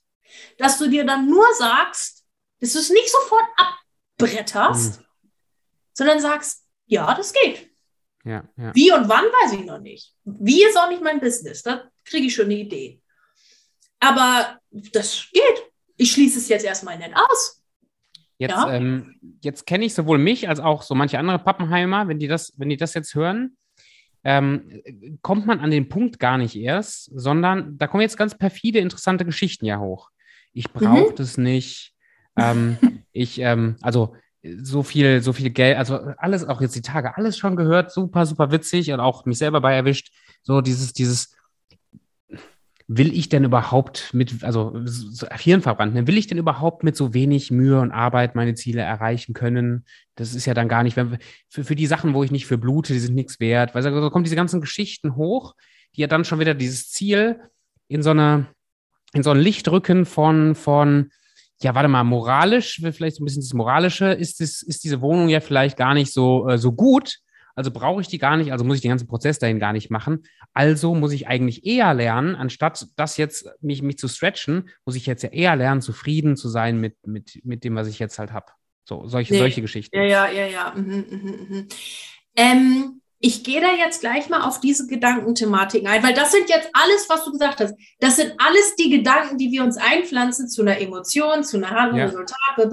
dass 0.58 0.78
du 0.78 0.88
dir 0.88 1.06
dann 1.06 1.30
nur 1.30 1.46
sagst, 1.58 2.26
dass 2.60 2.74
du 2.74 2.80
es 2.80 2.90
nicht 2.90 3.10
sofort 3.10 3.46
abbretterst, 4.18 5.00
mhm. 5.00 5.06
sondern 5.94 6.20
sagst, 6.20 6.66
ja, 6.86 7.14
das 7.14 7.34
geht. 7.34 7.70
Ja, 8.26 8.44
ja. 8.58 8.76
Wie 8.76 8.92
und 8.92 9.08
wann 9.08 9.26
weiß 9.26 9.54
ich 9.54 9.66
noch 9.66 9.80
nicht. 9.80 10.14
Wie 10.24 10.64
ist 10.64 10.78
auch 10.78 10.90
nicht 10.90 11.02
mein 11.02 11.20
Business. 11.20 11.64
Da 11.64 11.90
kriege 12.04 12.28
ich 12.28 12.36
schon 12.36 12.46
eine 12.46 12.56
Idee. 12.56 13.02
Aber 14.00 14.60
das 14.70 15.28
geht. 15.32 15.72
Ich 15.96 16.12
schließe 16.12 16.40
es 16.40 16.50
jetzt 16.50 16.66
erstmal 16.66 16.98
nicht 16.98 17.16
aus. 17.16 17.59
Jetzt, 18.40 18.52
ja. 18.52 18.74
ähm, 18.74 19.20
jetzt 19.44 19.68
kenne 19.68 19.84
ich 19.84 19.94
sowohl 19.94 20.18
mich 20.18 20.48
als 20.48 20.62
auch 20.62 20.82
so 20.82 20.96
manche 20.96 21.20
andere 21.20 21.40
Pappenheimer, 21.40 22.08
wenn 22.08 22.20
die 22.20 22.28
das, 22.28 22.54
wenn 22.58 22.70
die 22.70 22.78
das 22.78 22.94
jetzt 22.94 23.14
hören, 23.14 23.58
ähm, 24.24 24.82
kommt 25.22 25.46
man 25.46 25.60
an 25.60 25.72
den 25.72 25.90
Punkt 25.90 26.20
gar 26.20 26.38
nicht 26.38 26.56
erst, 26.56 27.12
sondern 27.14 27.78
da 27.78 27.88
kommen 27.88 28.02
jetzt 28.02 28.18
ganz 28.18 28.38
perfide, 28.38 28.80
interessante 28.80 29.26
Geschichten 29.26 29.66
ja 29.66 29.80
hoch. 29.80 30.10
Ich 30.54 30.72
brauche 30.72 31.12
mhm. 31.12 31.16
das 31.16 31.38
nicht. 31.38 31.94
Ähm, 32.38 32.78
ich, 33.12 33.40
ähm, 33.40 33.76
also 33.82 34.16
so 34.42 34.84
viel, 34.84 35.22
so 35.22 35.34
viel 35.34 35.50
Geld, 35.50 35.78
also 35.78 35.96
alles, 36.18 36.48
auch 36.48 36.62
jetzt 36.62 36.76
die 36.76 36.82
Tage, 36.82 37.18
alles 37.18 37.38
schon 37.38 37.58
gehört, 37.58 37.92
super, 37.92 38.26
super 38.26 38.52
witzig 38.52 38.92
und 38.94 39.02
auch 39.02 39.26
mich 39.26 39.38
selber 39.38 39.60
bei 39.60 39.76
erwischt. 39.76 40.14
So 40.44 40.62
dieses, 40.62 40.94
dieses, 40.94 41.36
will 42.92 43.16
ich 43.16 43.30
denn 43.30 43.44
überhaupt 43.44 44.16
mit, 44.16 44.44
also 44.44 44.74
Hirnverbrannt, 45.38 45.94
ne, 45.94 46.08
will 46.08 46.18
ich 46.18 46.26
denn 46.26 46.40
überhaupt 46.40 46.84
mit 46.84 46.96
so 46.96 47.14
wenig 47.14 47.52
Mühe 47.52 47.80
und 47.80 47.92
Arbeit 47.92 48.34
meine 48.34 48.56
Ziele 48.56 48.82
erreichen 48.82 49.36
können? 49.36 49.86
Das 50.16 50.34
ist 50.34 50.48
ja 50.48 50.56
dann 50.56 50.68
gar 50.68 50.82
nicht, 50.82 50.98
wenn, 50.98 51.20
für, 51.48 51.64
für 51.64 51.76
die 51.76 51.86
Sachen, 51.86 52.16
wo 52.16 52.24
ich 52.24 52.32
nicht 52.32 52.48
für 52.48 52.58
blute, 52.58 52.94
die 52.94 53.00
sind 53.00 53.14
nichts 53.14 53.40
wert, 53.40 53.76
weil 53.76 53.84
da 53.84 54.10
kommen 54.10 54.24
diese 54.24 54.36
ganzen 54.36 54.60
Geschichten 54.60 55.16
hoch, 55.16 55.54
die 55.96 56.02
ja 56.02 56.08
dann 56.08 56.26
schon 56.26 56.40
wieder 56.40 56.56
dieses 56.56 56.90
Ziel 56.90 57.40
in 57.90 58.02
so 58.02 58.10
eine, 58.10 58.48
in 59.14 59.22
so 59.22 59.30
ein 59.30 59.40
Licht 59.40 59.70
rücken 59.70 60.08
von, 60.08 60.56
von, 60.56 61.12
ja, 61.62 61.76
warte 61.76 61.90
mal, 61.90 62.04
moralisch, 62.04 62.82
vielleicht 62.92 63.18
so 63.18 63.24
ein 63.24 63.26
bisschen 63.26 63.44
das 63.44 63.54
Moralische, 63.54 64.14
ist, 64.14 64.42
das, 64.42 64.64
ist 64.64 64.84
diese 64.84 65.00
Wohnung 65.02 65.30
ja 65.30 65.42
vielleicht 65.42 65.78
gar 65.78 65.94
nicht 65.94 66.12
so, 66.12 66.50
äh, 66.50 66.58
so 66.58 66.72
gut, 66.72 67.20
also 67.56 67.72
brauche 67.72 68.02
ich 68.02 68.08
die 68.08 68.18
gar 68.18 68.38
nicht, 68.38 68.52
also 68.52 68.64
muss 68.64 68.78
ich 68.78 68.82
den 68.82 68.90
ganzen 68.90 69.08
Prozess 69.08 69.40
dahin 69.40 69.60
gar 69.60 69.74
nicht 69.74 69.90
machen. 69.90 70.24
Also 70.54 70.96
muss 70.96 71.12
ich 71.12 71.28
eigentlich 71.28 71.66
eher 71.66 71.94
lernen, 71.94 72.36
anstatt 72.36 72.88
das 72.96 73.18
jetzt 73.18 73.50
mich, 73.62 73.82
mich 73.82 73.98
zu 73.98 74.08
stretchen, 74.08 74.70
muss 74.86 74.96
ich 74.96 75.06
jetzt 75.06 75.24
ja 75.24 75.30
eher 75.30 75.56
lernen, 75.56 75.82
zufrieden 75.82 76.38
zu 76.38 76.50
sein 76.50 76.80
mit, 76.80 76.96
mit, 77.06 77.42
mit 77.44 77.64
dem, 77.64 77.76
was 77.76 77.88
ich 77.88 78.00
jetzt 78.00 78.20
halt 78.20 78.32
habe. 78.32 78.48
So, 78.88 79.08
solche, 79.08 79.34
nee. 79.34 79.40
solche 79.40 79.62
Geschichten. 79.62 79.96
Ja, 79.96 80.04
ja, 80.04 80.32
ja, 80.32 80.48
ja. 80.48 80.74
Mhm, 80.76 81.06
mhm, 81.10 81.48
mhm. 81.50 81.68
Ähm, 82.36 83.02
ich 83.22 83.44
gehe 83.44 83.60
da 83.60 83.74
jetzt 83.74 84.00
gleich 84.00 84.30
mal 84.30 84.48
auf 84.48 84.62
diese 84.62 84.88
Gedankenthematiken 84.88 85.88
ein, 85.90 86.02
weil 86.02 86.14
das 86.14 86.32
sind 86.32 86.50
jetzt 86.50 86.70
alles, 86.72 87.10
was 87.10 87.26
du 87.26 87.32
gesagt 87.32 87.60
hast. 87.60 87.76
Das 88.00 88.16
sind 88.16 88.34
alles 88.38 88.76
die 88.80 88.90
Gedanken, 88.90 89.38
die 89.38 89.52
wir 89.52 89.64
uns 89.64 89.76
einpflanzen 89.76 90.48
zu 90.48 90.62
einer 90.62 90.80
Emotion, 90.80 91.44
zu 91.44 91.58
einer 91.58 91.70
Handlung, 91.70 92.00
ja. 92.00 92.06
Resultat. 92.06 92.58
Und 92.58 92.72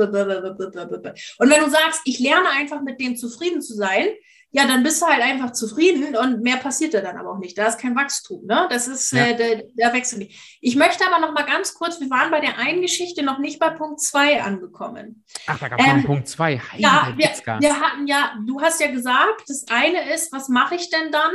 wenn 1.51 1.65
du 1.65 1.71
sagst, 1.71 2.03
ich 2.05 2.21
lerne 2.21 2.49
einfach 2.51 2.81
mit 2.83 3.01
dem 3.01 3.17
zufrieden 3.17 3.61
zu 3.61 3.75
sein, 3.75 4.07
ja, 4.51 4.67
dann 4.67 4.83
bist 4.83 5.03
du 5.03 5.07
halt 5.07 5.23
einfach 5.23 5.53
zufrieden 5.53 6.17
und 6.17 6.43
mehr 6.43 6.57
passiert 6.57 6.95
da 6.95 7.01
dann 7.01 7.19
aber 7.19 7.33
auch 7.33 7.39
nicht. 7.39 7.59
Da 7.59 7.67
ist 7.67 7.79
kein 7.79 7.95
Wachstum, 7.97 8.47
ne? 8.47 8.67
Das 8.71 8.89
ist 8.89 9.13
ja. 9.13 9.27
äh, 9.27 9.37
der, 9.37 9.63
der 9.75 9.93
Wechsel 9.93 10.19
nicht. 10.19 10.59
Ich 10.61 10.77
möchte 10.77 11.05
aber 11.07 11.21
noch 11.21 11.35
mal 11.35 11.45
ganz 11.45 11.75
kurz, 11.75 12.01
wir 12.01 12.09
waren 12.09 12.31
bei 12.31 12.41
der 12.41 12.59
einen 12.59 12.81
Geschichte 12.81 13.23
noch 13.23 13.39
nicht 13.39 13.59
bei 13.59 13.71
Punkt 13.71 14.01
2 14.01 14.43
angekommen. 14.43 15.25
Ach, 15.47 15.59
da 15.59 15.69
gab 15.69 15.81
es 15.81 15.87
ähm, 15.87 15.97
noch 15.99 16.07
Punkt 16.07 16.29
2. 16.29 16.61
Ja, 16.79 17.13
wir, 17.17 17.29
wir, 17.61 17.81
hatten 17.81 18.07
ja, 18.07 18.35
du 18.47 18.61
hast 18.61 18.81
ja 18.81 18.91
gesagt, 18.91 19.43
das 19.49 19.67
eine 19.69 20.15
ist, 20.15 20.33
was 20.33 20.49
mache 20.49 20.77
ich 20.77 20.89
denn 20.91 21.13
dann? 21.13 21.33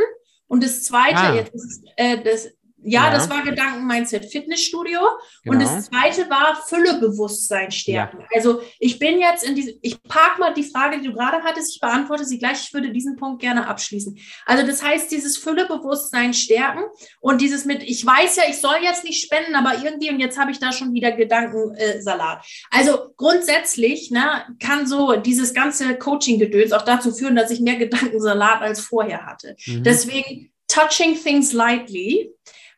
Und 0.47 0.63
das 0.63 0.83
zweite, 0.83 1.17
ah. 1.17 1.35
jetzt 1.35 1.53
ist, 1.53 1.83
äh, 1.97 2.21
das, 2.23 2.49
ja, 2.83 3.05
ja, 3.05 3.11
das 3.11 3.29
war 3.29 3.43
Gedanken-Mindset 3.43 4.31
Fitnessstudio. 4.31 4.99
Genau. 5.43 5.55
Und 5.55 5.61
das 5.61 5.85
zweite 5.85 6.29
war 6.29 6.55
Füllebewusstsein 6.67 7.71
stärken. 7.71 8.19
Ja. 8.21 8.27
Also 8.35 8.61
ich 8.79 8.97
bin 8.97 9.19
jetzt 9.19 9.43
in 9.43 9.55
diese, 9.55 9.73
ich 9.81 10.01
park 10.03 10.39
mal 10.39 10.53
die 10.53 10.63
Frage, 10.63 10.99
die 10.99 11.07
du 11.07 11.13
gerade 11.13 11.43
hattest, 11.43 11.75
ich 11.75 11.79
beantworte 11.79 12.25
sie 12.25 12.39
gleich, 12.39 12.63
ich 12.65 12.73
würde 12.73 12.91
diesen 12.91 13.17
Punkt 13.17 13.41
gerne 13.41 13.67
abschließen. 13.67 14.17
Also 14.45 14.65
das 14.65 14.83
heißt, 14.83 15.11
dieses 15.11 15.37
Füllebewusstsein 15.37 16.33
stärken 16.33 16.83
und 17.19 17.41
dieses 17.41 17.65
mit, 17.65 17.83
ich 17.83 18.05
weiß 18.05 18.37
ja, 18.37 18.43
ich 18.49 18.59
soll 18.59 18.77
jetzt 18.81 19.03
nicht 19.03 19.23
spenden, 19.23 19.55
aber 19.55 19.83
irgendwie, 19.83 20.09
und 20.09 20.19
jetzt 20.19 20.39
habe 20.39 20.51
ich 20.51 20.59
da 20.59 20.71
schon 20.71 20.93
wieder 20.93 21.11
Gedankensalat. 21.11 22.39
Äh, 22.39 22.77
also 22.77 23.13
grundsätzlich 23.15 24.11
ne, 24.11 24.45
kann 24.59 24.87
so 24.87 25.15
dieses 25.17 25.53
ganze 25.53 25.95
Coaching-Gedöns 25.95 26.71
auch 26.71 26.83
dazu 26.83 27.11
führen, 27.11 27.35
dass 27.35 27.51
ich 27.51 27.59
mehr 27.59 27.75
Gedankensalat 27.75 28.61
als 28.61 28.79
vorher 28.79 29.25
hatte. 29.25 29.55
Mhm. 29.67 29.83
Deswegen 29.83 30.51
touching 30.67 31.15
things 31.15 31.53
lightly 31.53 32.31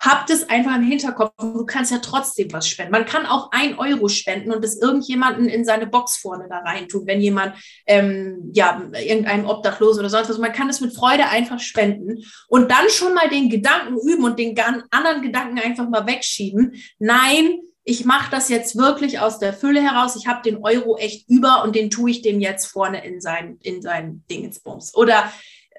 habt 0.04 0.30
es 0.30 0.50
einfach 0.50 0.76
im 0.76 0.84
Hinterkopf. 0.84 1.32
Du 1.40 1.66
kannst 1.66 1.92
ja 1.92 2.00
trotzdem 2.00 2.52
was 2.52 2.68
spenden. 2.68 2.92
Man 2.92 3.06
kann 3.06 3.26
auch 3.26 3.52
ein 3.52 3.80
Euro 3.80 4.10
spenden 4.10 4.52
und 4.52 4.62
das 4.62 4.78
irgendjemanden 4.78 5.48
in 5.48 5.64
seine 5.64 5.88
Box 5.88 6.18
vorne 6.18 6.48
da 6.50 6.58
rein 6.60 6.90
tun, 6.90 7.08
wenn 7.08 7.22
jemand, 7.22 7.56
ähm, 7.88 8.52
ja, 8.54 8.82
irgendeinem 8.94 9.46
Obdachlosen 9.46 10.02
oder 10.02 10.10
sonst 10.10 10.30
was. 10.30 10.38
Man 10.38 10.52
kann 10.52 10.70
es 10.70 10.82
mit 10.82 10.94
Freude 10.94 11.30
einfach 11.30 11.60
spenden 11.60 12.22
und 12.50 12.70
dann 12.70 12.90
schon 12.90 13.14
mal 13.14 13.30
den 13.30 13.50
Gedanken 13.50 13.98
üben 13.98 14.26
und 14.26 14.38
den 14.38 14.60
anderen 14.92 15.22
Gedanken 15.22 15.60
einfach 15.60 15.88
mal 15.88 16.06
wegschieben. 16.06 16.76
Nein, 17.00 17.60
ich 17.86 18.06
mache 18.06 18.32
das 18.32 18.50
jetzt 18.50 18.78
wirklich 18.78 19.20
aus 19.20 19.40
der 19.40 19.54
Fülle 19.54 19.82
heraus. 19.82 20.16
Ich 20.18 20.28
habe 20.28 20.42
den 20.42 20.64
Euro 20.64 20.98
echt 20.98 21.30
über 21.30 21.64
und 21.64 21.76
den 21.76 21.90
tue 21.90 22.12
ich 22.12 22.22
dem 22.22 22.42
jetzt 22.42 22.66
vorne 22.66 23.06
in 23.06 23.22
sein, 23.22 23.58
in 23.62 23.82
sein 23.82 24.24
Dingensbums. 24.30 24.96
Oder 24.96 25.32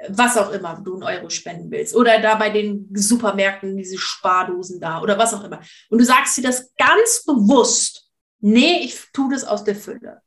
was 0.09 0.37
auch 0.37 0.51
immer 0.51 0.81
du 0.85 0.95
einen 0.95 1.03
Euro 1.03 1.31
spenden 1.31 1.71
willst. 1.71 1.95
Oder 1.95 2.21
da 2.21 2.35
bei 2.35 2.51
den 2.51 2.89
Supermärkten 2.93 3.77
diese 3.77 3.99
Spardosen 3.99 4.81
da 4.81 5.03
oder 5.03 5.19
was 5.19 5.35
auch 5.35 5.45
immer. 5.45 5.61
Und 5.91 5.99
du 5.99 6.05
sagst 6.05 6.37
dir 6.37 6.43
das 6.43 6.73
ganz 6.77 7.25
bewusst, 7.25 8.11
nee, 8.41 8.81
ich 8.83 9.01
tue 9.13 9.33
das 9.33 9.45
aus 9.45 9.65
der 9.65 9.77
Fülle. 9.77 10.21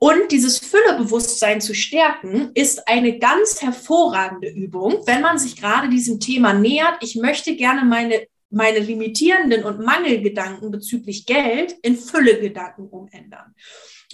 Und 0.00 0.30
dieses 0.30 0.58
Füllebewusstsein 0.58 1.60
zu 1.60 1.74
stärken, 1.74 2.52
ist 2.54 2.86
eine 2.86 3.18
ganz 3.18 3.60
hervorragende 3.60 4.48
Übung, 4.48 5.02
wenn 5.06 5.22
man 5.22 5.38
sich 5.38 5.60
gerade 5.60 5.88
diesem 5.88 6.20
Thema 6.20 6.52
nähert. 6.52 6.98
Ich 7.00 7.16
möchte 7.16 7.56
gerne 7.56 7.84
meine, 7.84 8.26
meine 8.48 8.78
limitierenden 8.78 9.64
und 9.64 9.80
Mangelgedanken 9.80 10.70
bezüglich 10.70 11.26
Geld 11.26 11.72
in 11.82 11.96
Füllegedanken 11.96 12.88
umändern. 12.88 13.54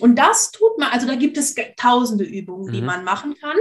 Und 0.00 0.16
das 0.16 0.50
tut 0.50 0.78
man, 0.78 0.90
also 0.90 1.06
da 1.06 1.14
gibt 1.14 1.36
es 1.36 1.54
tausende 1.76 2.24
Übungen, 2.24 2.72
die 2.72 2.80
mhm. 2.80 2.86
man 2.86 3.04
machen 3.04 3.36
kann. 3.40 3.56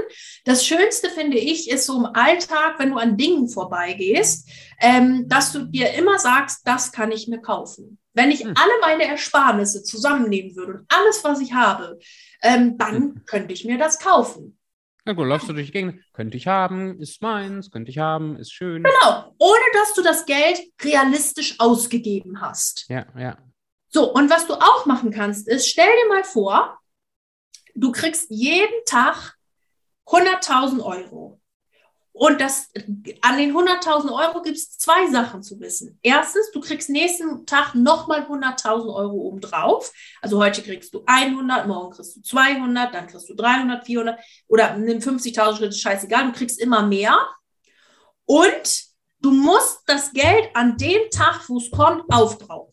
Das 0.46 0.66
Schönste 0.66 1.10
finde 1.10 1.38
ich, 1.38 1.70
ist 1.70 1.86
so 1.86 1.98
im 1.98 2.06
Alltag, 2.06 2.80
wenn 2.80 2.92
du 2.92 2.98
an 2.98 3.18
Dingen 3.18 3.48
vorbeigehst, 3.48 4.50
ähm, 4.82 5.28
dass 5.28 5.52
du 5.52 5.66
dir 5.66 5.94
immer 5.94 6.18
sagst, 6.18 6.62
das 6.66 6.92
kann 6.92 7.12
ich 7.12 7.28
mir 7.28 7.40
kaufen. 7.40 8.00
Wenn 8.14 8.32
ich 8.32 8.44
mhm. 8.44 8.54
alle 8.56 8.74
meine 8.82 9.06
Ersparnisse 9.06 9.84
zusammennehmen 9.84 10.56
würde 10.56 10.74
und 10.74 10.86
alles, 10.88 11.24
was 11.24 11.40
ich 11.40 11.54
habe, 11.54 12.00
ähm, 12.42 12.78
dann 12.78 13.00
mhm. 13.00 13.26
könnte 13.26 13.54
ich 13.54 13.66
mir 13.66 13.78
das 13.78 14.00
kaufen. 14.00 14.58
Na 15.06 15.14
gut, 15.14 15.28
läufst 15.28 15.50
du 15.50 15.54
durch 15.54 15.68
die 15.68 15.74
Gegend, 15.74 16.02
könnte 16.14 16.38
ich 16.38 16.48
haben, 16.48 17.00
ist 17.02 17.22
meins, 17.22 17.70
könnte 17.72 17.92
ich 17.92 17.98
haben, 17.98 18.38
ist 18.38 18.54
schön. 18.54 18.84
Genau, 18.84 19.36
ohne 19.38 19.64
dass 19.74 19.94
du 19.96 20.02
das 20.02 20.26
Geld 20.26 20.62
realistisch 20.82 21.60
ausgegeben 21.60 22.40
hast. 22.40 22.86
Ja, 22.88 23.06
ja. 23.18 23.38
So, 23.94 24.12
und 24.12 24.30
was 24.32 24.48
du 24.48 24.56
auch 24.56 24.88
machen 24.88 25.12
kannst, 25.12 25.48
ist, 25.48 25.70
stell 25.70 25.86
dir 25.86 26.10
mal 26.10 26.24
vor, 26.24 26.80
du 27.76 27.92
kriegst 27.92 28.32
jeden 28.32 28.74
Tag 28.88 29.36
100.000 30.08 30.84
Euro. 30.84 31.40
Und 32.12 32.42
das, 32.42 32.72
an 33.22 33.38
den 33.38 33.56
100.000 33.56 34.12
Euro 34.12 34.42
gibt 34.42 34.58
es 34.58 34.78
zwei 34.78 35.12
Sachen 35.12 35.44
zu 35.44 35.60
wissen. 35.60 36.00
Erstens, 36.02 36.50
du 36.52 36.60
kriegst 36.60 36.90
nächsten 36.90 37.46
Tag 37.46 37.76
nochmal 37.76 38.22
100.000 38.22 38.94
Euro 38.94 39.14
obendrauf. 39.14 39.92
Also 40.22 40.40
heute 40.40 40.64
kriegst 40.64 40.94
du 40.96 41.04
100, 41.06 41.68
morgen 41.68 41.96
kriegst 41.96 42.16
du 42.16 42.22
200, 42.22 42.94
dann 42.94 43.08
kriegst 43.08 43.30
du 43.30 43.36
300, 43.36 43.86
400 43.86 44.20
oder 44.48 44.76
nimm 44.76 45.00
50.000 45.00 45.58
Schritte, 45.58 45.76
scheißegal, 45.76 46.26
du 46.26 46.32
kriegst 46.34 46.60
immer 46.60 46.84
mehr. 46.84 47.16
Und 48.26 48.86
du 49.20 49.32
musst 49.32 49.82
das 49.86 50.12
Geld 50.14 50.50
an 50.56 50.78
dem 50.78 51.10
Tag, 51.12 51.48
wo 51.48 51.58
es 51.58 51.70
kommt, 51.70 52.04
aufbrauchen. 52.12 52.73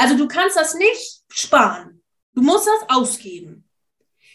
Also 0.00 0.16
du 0.16 0.26
kannst 0.26 0.56
das 0.56 0.74
nicht 0.74 1.20
sparen. 1.28 2.02
Du 2.34 2.40
musst 2.40 2.66
das 2.66 2.96
ausgeben. 2.96 3.68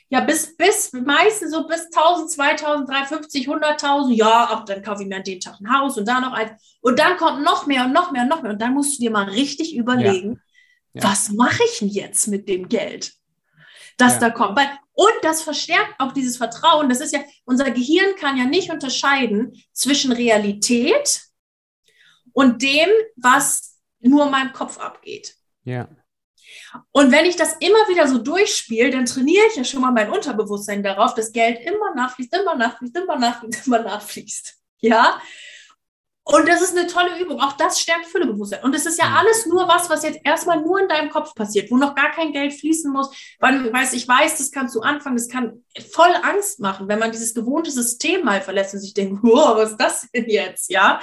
Ja, 0.10 0.20
bis, 0.20 0.56
bis 0.56 0.94
meistens 0.94 1.52
so 1.52 1.66
bis 1.68 1.86
1000, 1.86 2.30
2000, 2.30 2.88
350, 2.88 3.50
100.000. 3.50 4.14
Ja, 4.14 4.48
ach, 4.52 4.66
dann 4.66 4.84
kaufe 4.84 5.02
ich 5.02 5.10
mir 5.10 5.16
an 5.16 5.24
den 5.24 5.40
Tag 5.40 5.60
ein 5.60 5.76
Haus 5.76 5.98
und 5.98 6.08
da 6.08 6.20
noch 6.20 6.34
eins. 6.34 6.52
Und 6.82 7.00
dann 7.00 7.18
kommt 7.18 7.44
noch 7.44 7.66
mehr 7.66 7.86
und 7.86 7.94
noch 7.94 8.12
mehr 8.12 8.22
und 8.22 8.30
noch 8.30 8.44
mehr. 8.44 8.52
Und 8.52 8.62
dann 8.62 8.76
musst 8.76 8.98
du 8.98 9.02
dir 9.02 9.10
mal 9.10 9.28
richtig 9.28 9.76
überlegen, 9.76 10.40
ja. 10.94 11.02
Ja. 11.02 11.10
was 11.10 11.30
mache 11.32 11.64
ich 11.64 11.80
denn 11.80 11.88
jetzt 11.90 12.28
mit 12.28 12.48
dem 12.48 12.70
Geld, 12.70 13.14
das 13.98 14.14
ja. 14.14 14.20
da 14.20 14.30
kommt? 14.30 14.60
Und 14.94 15.14
das 15.24 15.42
verstärkt 15.42 15.96
auch 15.98 16.12
dieses 16.12 16.38
Vertrauen. 16.38 16.90
Das 16.90 17.02
ist 17.02 17.12
ja, 17.12 17.22
unser 17.44 17.72
Gehirn 17.72 18.16
kann 18.18 18.38
ja 18.38 18.46
nicht 18.46 18.70
unterscheiden 18.70 19.60
zwischen 19.74 20.12
Realität 20.12 21.22
und 22.34 22.62
dem, 22.62 22.90
was 23.16 23.80
nur 24.00 24.26
in 24.26 24.32
meinem 24.32 24.54
Kopf 24.54 24.78
abgeht. 24.78 25.36
Ja. 25.66 25.90
Und 26.92 27.12
wenn 27.12 27.26
ich 27.26 27.36
das 27.36 27.54
immer 27.60 27.88
wieder 27.90 28.08
so 28.08 28.20
durchspiele, 28.20 28.92
dann 28.92 29.06
trainiere 29.06 29.46
ich 29.50 29.56
ja 29.56 29.64
schon 29.64 29.82
mal 29.82 29.92
mein 29.92 30.10
Unterbewusstsein 30.10 30.84
darauf, 30.84 31.14
dass 31.14 31.32
Geld 31.32 31.60
immer 31.62 31.94
nachfließt, 31.96 32.34
immer 32.36 32.56
nachfließt, 32.56 32.98
immer 32.98 33.18
nachfließt, 33.18 33.68
immer 33.68 33.80
nachfließt. 33.80 34.56
Ja. 34.80 35.20
Und 36.28 36.48
das 36.48 36.62
ist 36.62 36.76
eine 36.76 36.88
tolle 36.88 37.20
Übung. 37.20 37.40
Auch 37.40 37.54
das 37.54 37.80
stärkt 37.80 38.08
Füllebewusstsein. 38.08 38.64
Und 38.64 38.74
es 38.74 38.88
ist 38.88 39.00
ja 39.00 39.16
alles 39.16 39.46
nur 39.46 39.68
was, 39.68 39.92
was 39.92 40.02
jetzt 40.02 40.20
erstmal 40.24 40.60
nur 40.60 40.80
in 40.80 40.88
deinem 40.88 41.12
Kopf 41.12 41.36
passiert, 41.36 41.70
wo 41.70 41.78
noch 41.78 41.94
gar 41.94 42.12
kein 42.12 42.34
Geld 42.34 42.54
fließen 42.54 42.92
muss. 42.92 43.12
Weil, 43.40 43.72
weiß, 43.72 43.94
ich 43.94 44.08
weiß, 44.08 44.40
das 44.40 44.52
kannst 44.52 44.74
du 44.74 44.82
anfangen, 44.82 45.18
das 45.18 45.30
kann 45.30 45.64
voll 45.92 46.12
Angst 46.24 46.60
machen, 46.60 46.88
wenn 46.88 46.98
man 46.98 47.12
dieses 47.12 47.36
gewohnte 47.36 47.70
System 47.70 48.26
mal 48.26 48.42
verlässt 48.42 48.74
und 48.74 48.80
sich 48.80 48.96
denkt, 48.96 49.20
wow, 49.22 49.56
was 49.56 49.72
ist 49.72 49.78
das 49.80 50.10
denn 50.16 50.28
jetzt? 50.28 50.72
Ja. 50.72 51.00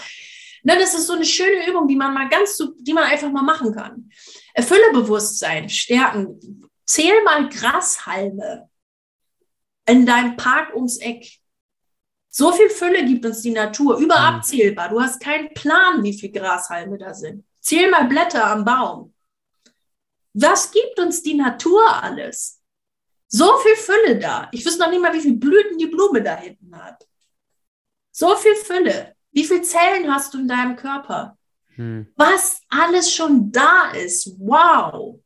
Ne, 0.64 0.76
das 0.78 0.94
ist 0.94 1.06
so 1.06 1.12
eine 1.12 1.24
schöne 1.24 1.68
Übung, 1.68 1.86
die 1.86 1.96
man 1.96 2.14
mal 2.14 2.28
ganz, 2.28 2.60
die 2.78 2.92
man 2.92 3.04
einfach 3.04 3.30
mal 3.30 3.42
machen 3.42 3.72
kann. 3.72 4.10
Füllebewusstsein 4.56 5.68
stärken. 5.68 6.68
Zähl 6.84 7.22
mal 7.24 7.48
Grashalme 7.48 8.68
in 9.86 10.04
deinem 10.04 10.36
Park 10.36 10.74
ums 10.74 10.98
Eck. 10.98 11.38
So 12.28 12.52
viel 12.52 12.70
Fülle 12.70 13.04
gibt 13.04 13.24
uns 13.26 13.42
die 13.42 13.50
Natur, 13.50 13.98
überabzählbar. 13.98 14.88
Du 14.88 15.00
hast 15.00 15.22
keinen 15.22 15.52
Plan, 15.54 16.02
wie 16.02 16.18
viel 16.18 16.32
Grashalme 16.32 16.98
da 16.98 17.12
sind. 17.12 17.44
Zähl 17.60 17.90
mal 17.90 18.04
Blätter 18.04 18.46
am 18.46 18.64
Baum. 18.64 19.14
Was 20.34 20.70
gibt 20.70 20.98
uns 20.98 21.22
die 21.22 21.34
Natur 21.34 22.02
alles? 22.02 22.60
So 23.28 23.56
viel 23.58 23.76
Fülle 23.76 24.18
da. 24.18 24.48
Ich 24.52 24.64
wüsste 24.64 24.80
noch 24.80 24.90
nicht 24.90 25.00
mal, 25.00 25.12
wie 25.12 25.20
viele 25.20 25.36
Blüten 25.36 25.78
die 25.78 25.86
Blume 25.86 26.22
da 26.22 26.36
hinten 26.36 26.76
hat. 26.76 27.06
So 28.10 28.34
viel 28.36 28.54
Fülle. 28.56 29.14
Wie 29.30 29.44
viele 29.44 29.62
Zellen 29.62 30.12
hast 30.12 30.34
du 30.34 30.38
in 30.38 30.48
deinem 30.48 30.76
Körper? 30.76 31.38
Hm. 31.76 32.06
Was 32.16 32.60
alles 32.68 33.12
schon 33.12 33.50
da 33.50 33.90
ist. 33.92 34.34
Wow. 34.38 35.20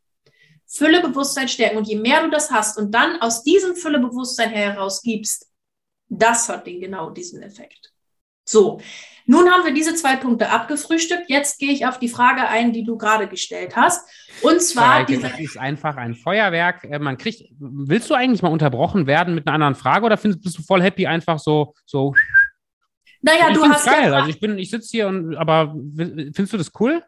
Füllebewusstsein 0.66 1.48
stärken. 1.48 1.78
Und 1.78 1.88
je 1.88 1.96
mehr 1.96 2.22
du 2.22 2.30
das 2.30 2.50
hast 2.50 2.78
und 2.78 2.92
dann 2.92 3.20
aus 3.20 3.42
diesem 3.42 3.76
Füllebewusstsein 3.76 4.50
heraus 4.50 5.02
gibst, 5.02 5.50
das 6.08 6.48
hat 6.48 6.66
den 6.66 6.80
genau 6.80 7.10
diesen 7.10 7.42
Effekt. 7.42 7.92
So, 8.44 8.80
nun 9.26 9.50
haben 9.50 9.64
wir 9.64 9.74
diese 9.74 9.94
zwei 9.94 10.14
Punkte 10.14 10.50
abgefrühstückt. 10.50 11.28
Jetzt 11.28 11.58
gehe 11.58 11.72
ich 11.72 11.84
auf 11.84 11.98
die 11.98 12.08
Frage 12.08 12.46
ein, 12.46 12.72
die 12.72 12.84
du 12.84 12.96
gerade 12.96 13.26
gestellt 13.26 13.74
hast. 13.74 14.08
Und 14.40 14.62
zwar. 14.62 15.04
Das 15.04 15.40
ist 15.40 15.58
einfach 15.58 15.96
ein 15.96 16.14
Feuerwerk. 16.14 16.84
Äh, 16.84 17.00
man 17.00 17.18
kriegt, 17.18 17.42
willst 17.58 18.08
du 18.08 18.14
eigentlich 18.14 18.42
mal 18.42 18.52
unterbrochen 18.52 19.08
werden 19.08 19.34
mit 19.34 19.46
einer 19.46 19.54
anderen 19.54 19.74
Frage 19.74 20.06
oder 20.06 20.16
findest, 20.16 20.44
bist 20.44 20.58
du 20.58 20.62
voll 20.62 20.80
happy, 20.80 21.06
einfach 21.08 21.40
so, 21.40 21.74
so 21.84 22.14
naja, 23.22 23.48
ich 23.50 23.56
du 23.56 23.64
hast 23.64 23.86
geil. 23.86 24.10
Ja 24.10 24.16
also 24.18 24.30
ich 24.30 24.40
bin, 24.40 24.58
ich 24.58 24.70
sitze 24.70 24.88
hier 24.90 25.08
und, 25.08 25.36
aber 25.36 25.74
findest 25.96 26.52
du 26.52 26.56
das 26.58 26.70
cool? 26.80 27.02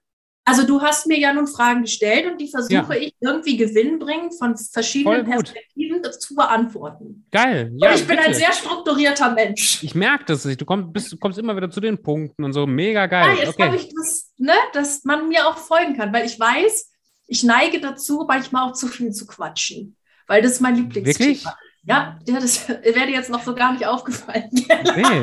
Also 0.48 0.66
du 0.66 0.80
hast 0.80 1.06
mir 1.06 1.18
ja 1.18 1.30
nun 1.34 1.46
Fragen 1.46 1.82
gestellt 1.82 2.24
und 2.24 2.40
die 2.40 2.48
versuche 2.48 2.94
ja. 2.94 3.02
ich 3.02 3.14
irgendwie 3.20 3.58
gewinnbringend 3.58 4.32
von 4.38 4.56
verschiedenen 4.56 5.26
Perspektiven 5.26 6.02
zu 6.18 6.34
beantworten. 6.34 7.26
Geil. 7.30 7.70
Ja, 7.76 7.90
und 7.90 7.96
ich 7.96 8.06
bitte. 8.06 8.16
bin 8.16 8.18
ein 8.18 8.34
sehr 8.34 8.52
strukturierter 8.54 9.34
Mensch. 9.34 9.82
Ich 9.82 9.94
merke 9.94 10.24
das. 10.24 10.44
Du 10.44 10.64
kommst, 10.64 10.90
bist, 10.90 11.12
du 11.12 11.18
kommst 11.18 11.38
immer 11.38 11.54
wieder 11.54 11.70
zu 11.70 11.80
den 11.80 12.00
Punkten 12.00 12.44
und 12.44 12.54
so. 12.54 12.66
Mega 12.66 13.04
geil. 13.04 13.36
Ja, 13.36 13.44
jetzt 13.44 13.60
okay. 13.60 13.76
ich 13.76 13.92
das, 13.94 14.32
ne, 14.38 14.54
dass 14.72 15.04
man 15.04 15.28
mir 15.28 15.46
auch 15.46 15.58
folgen 15.58 15.98
kann, 15.98 16.14
weil 16.14 16.24
ich 16.24 16.40
weiß, 16.40 16.92
ich 17.26 17.42
neige 17.42 17.78
dazu, 17.78 18.24
manchmal 18.26 18.70
auch 18.70 18.72
zu 18.72 18.88
viel 18.88 19.10
zu 19.10 19.26
quatschen. 19.26 19.96
Weil 20.26 20.40
das 20.40 20.52
ist 20.52 20.60
mein 20.60 20.76
Lieblingsthema. 20.76 21.54
Wirklich? 21.88 22.34
Ja, 22.34 22.40
das 22.40 22.68
wäre 22.68 23.08
jetzt 23.08 23.30
noch 23.30 23.42
so 23.42 23.54
gar 23.54 23.72
nicht 23.72 23.86
aufgefallen. 23.86 24.48
Nee. 24.52 25.22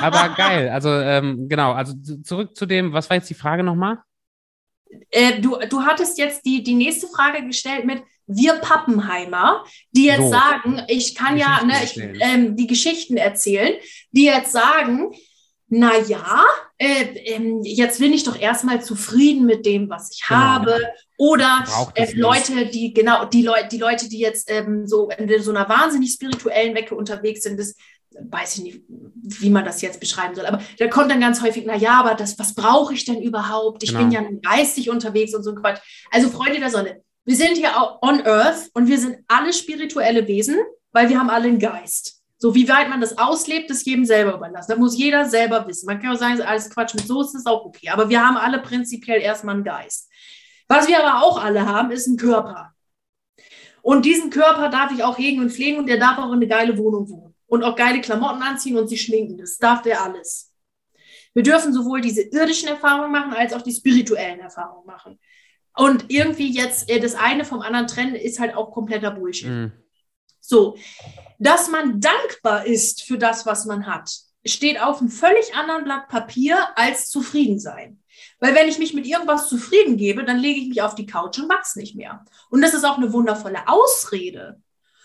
Aber 0.00 0.34
geil. 0.34 0.68
Also 0.68 0.90
ähm, 0.90 1.48
genau, 1.48 1.72
also 1.72 1.94
zurück 2.22 2.56
zu 2.56 2.66
dem, 2.66 2.92
was 2.92 3.08
war 3.08 3.16
jetzt 3.16 3.30
die 3.30 3.34
Frage 3.34 3.62
nochmal? 3.62 3.98
Äh, 5.10 5.40
du, 5.40 5.58
du 5.68 5.82
hattest 5.82 6.18
jetzt 6.18 6.44
die, 6.44 6.62
die 6.62 6.74
nächste 6.74 7.06
Frage 7.08 7.44
gestellt 7.46 7.86
mit 7.86 8.02
wir 8.26 8.54
Pappenheimer, 8.54 9.64
die 9.90 10.06
jetzt 10.06 10.20
so. 10.20 10.30
sagen, 10.30 10.82
ich 10.88 11.14
kann 11.14 11.36
ja 11.36 11.62
ne, 11.64 11.74
ich, 11.82 11.98
ähm, 12.20 12.56
die 12.56 12.66
Geschichten 12.66 13.16
erzählen, 13.16 13.74
die 14.12 14.24
jetzt 14.24 14.52
sagen, 14.52 15.12
na 15.74 15.98
ja, 16.06 16.44
äh, 16.76 17.14
äh, 17.14 17.60
jetzt 17.62 17.98
bin 17.98 18.12
ich 18.12 18.24
doch 18.24 18.38
erstmal 18.38 18.82
zufrieden 18.82 19.46
mit 19.46 19.64
dem, 19.64 19.88
was 19.88 20.12
ich 20.12 20.22
genau. 20.26 20.38
habe. 20.38 20.78
Oder 21.16 21.64
äh, 21.94 22.12
Leute, 22.12 22.66
die 22.66 22.92
genau 22.92 23.24
die 23.24 23.40
Leute, 23.40 23.68
die 23.70 23.78
Leute, 23.78 24.06
die 24.06 24.18
jetzt 24.18 24.50
ähm, 24.50 24.86
so 24.86 25.08
in 25.08 25.42
so 25.42 25.50
einer 25.50 25.66
wahnsinnig 25.70 26.12
spirituellen 26.12 26.74
Wecke 26.74 26.94
unterwegs 26.94 27.44
sind, 27.44 27.58
das 27.58 27.74
weiß 28.10 28.58
ich 28.58 28.64
nicht, 28.64 28.80
wie 28.88 29.48
man 29.48 29.64
das 29.64 29.80
jetzt 29.80 29.98
beschreiben 29.98 30.34
soll. 30.34 30.44
Aber 30.44 30.60
da 30.78 30.88
kommt 30.88 31.10
dann 31.10 31.20
ganz 31.20 31.40
häufig, 31.40 31.64
na 31.66 31.76
ja, 31.76 32.00
aber 32.00 32.16
das, 32.16 32.38
was 32.38 32.54
brauche 32.54 32.92
ich 32.92 33.06
denn 33.06 33.22
überhaupt? 33.22 33.82
Ich 33.82 33.94
genau. 33.94 34.02
bin 34.02 34.10
ja 34.10 34.22
geistig 34.42 34.90
unterwegs 34.90 35.34
und 35.34 35.42
so 35.42 35.52
ein 35.52 35.56
Quatsch. 35.56 35.80
Also 36.10 36.28
Freunde 36.28 36.60
der 36.60 36.68
Sonne, 36.68 37.02
wir 37.24 37.36
sind 37.36 37.56
hier 37.56 37.70
on 38.02 38.26
Earth 38.26 38.68
und 38.74 38.88
wir 38.88 38.98
sind 38.98 39.20
alle 39.26 39.54
spirituelle 39.54 40.28
Wesen, 40.28 40.56
weil 40.92 41.08
wir 41.08 41.18
haben 41.18 41.30
alle 41.30 41.48
einen 41.48 41.58
Geist. 41.58 42.21
So 42.42 42.56
wie 42.56 42.68
weit 42.68 42.88
man 42.88 43.00
das 43.00 43.18
auslebt, 43.18 43.70
ist 43.70 43.86
jedem 43.86 44.04
selber 44.04 44.34
überlassen. 44.34 44.72
Da 44.72 44.76
muss 44.76 44.98
jeder 44.98 45.28
selber 45.28 45.64
wissen. 45.68 45.86
Man 45.86 46.00
kann 46.00 46.12
auch 46.12 46.18
sagen, 46.18 46.42
alles 46.42 46.70
Quatsch 46.70 46.92
mit 46.92 47.06
Soße 47.06 47.36
ist 47.36 47.46
auch 47.46 47.64
okay. 47.64 47.90
Aber 47.90 48.08
wir 48.08 48.20
haben 48.20 48.36
alle 48.36 48.58
prinzipiell 48.58 49.20
erstmal 49.20 49.54
einen 49.54 49.62
Geist. 49.62 50.10
Was 50.66 50.88
wir 50.88 50.98
aber 50.98 51.24
auch 51.24 51.40
alle 51.40 51.64
haben, 51.66 51.92
ist 51.92 52.08
ein 52.08 52.16
Körper. 52.16 52.74
Und 53.80 54.04
diesen 54.04 54.30
Körper 54.30 54.70
darf 54.70 54.90
ich 54.90 55.04
auch 55.04 55.18
hegen 55.18 55.40
und 55.40 55.52
pflegen 55.52 55.78
und 55.78 55.86
der 55.86 55.98
darf 55.98 56.18
auch 56.18 56.30
in 56.30 56.38
eine 56.38 56.48
geile 56.48 56.76
Wohnung 56.78 57.08
wohnen. 57.08 57.34
Und 57.46 57.62
auch 57.62 57.76
geile 57.76 58.00
Klamotten 58.00 58.42
anziehen 58.42 58.76
und 58.76 58.88
sich 58.88 59.02
schminken. 59.02 59.38
Das 59.38 59.58
darf 59.58 59.82
der 59.82 60.02
alles. 60.02 60.52
Wir 61.34 61.44
dürfen 61.44 61.72
sowohl 61.72 62.00
diese 62.00 62.22
irdischen 62.22 62.68
Erfahrungen 62.68 63.12
machen, 63.12 63.34
als 63.34 63.52
auch 63.52 63.62
die 63.62 63.72
spirituellen 63.72 64.40
Erfahrungen 64.40 64.84
machen. 64.84 65.20
Und 65.76 66.06
irgendwie 66.08 66.50
jetzt 66.50 66.90
äh, 66.90 66.98
das 66.98 67.14
eine 67.14 67.44
vom 67.44 67.60
anderen 67.60 67.86
trennen, 67.86 68.16
ist 68.16 68.40
halt 68.40 68.56
auch 68.56 68.72
kompletter 68.72 69.12
Bullshit. 69.12 69.48
Mhm. 69.48 69.72
So, 70.42 70.76
dass 71.38 71.70
man 71.70 72.00
dankbar 72.00 72.66
ist 72.66 73.04
für 73.04 73.16
das, 73.16 73.46
was 73.46 73.64
man 73.64 73.86
hat, 73.86 74.10
steht 74.44 74.82
auf 74.82 75.00
einem 75.00 75.08
völlig 75.08 75.54
anderen 75.54 75.84
Blatt 75.84 76.08
Papier 76.08 76.58
als 76.74 77.08
zufrieden 77.08 77.60
sein. 77.60 78.00
Weil 78.40 78.54
wenn 78.56 78.68
ich 78.68 78.78
mich 78.78 78.92
mit 78.92 79.06
irgendwas 79.06 79.48
zufrieden 79.48 79.96
gebe, 79.96 80.24
dann 80.24 80.38
lege 80.38 80.60
ich 80.60 80.68
mich 80.68 80.82
auf 80.82 80.96
die 80.96 81.06
Couch 81.06 81.38
und 81.38 81.48
wachse 81.48 81.78
nicht 81.78 81.94
mehr. 81.94 82.24
Und 82.50 82.60
das 82.60 82.74
ist 82.74 82.84
auch 82.84 82.96
eine 82.96 83.12
wundervolle 83.12 83.68
Ausrede, 83.68 84.60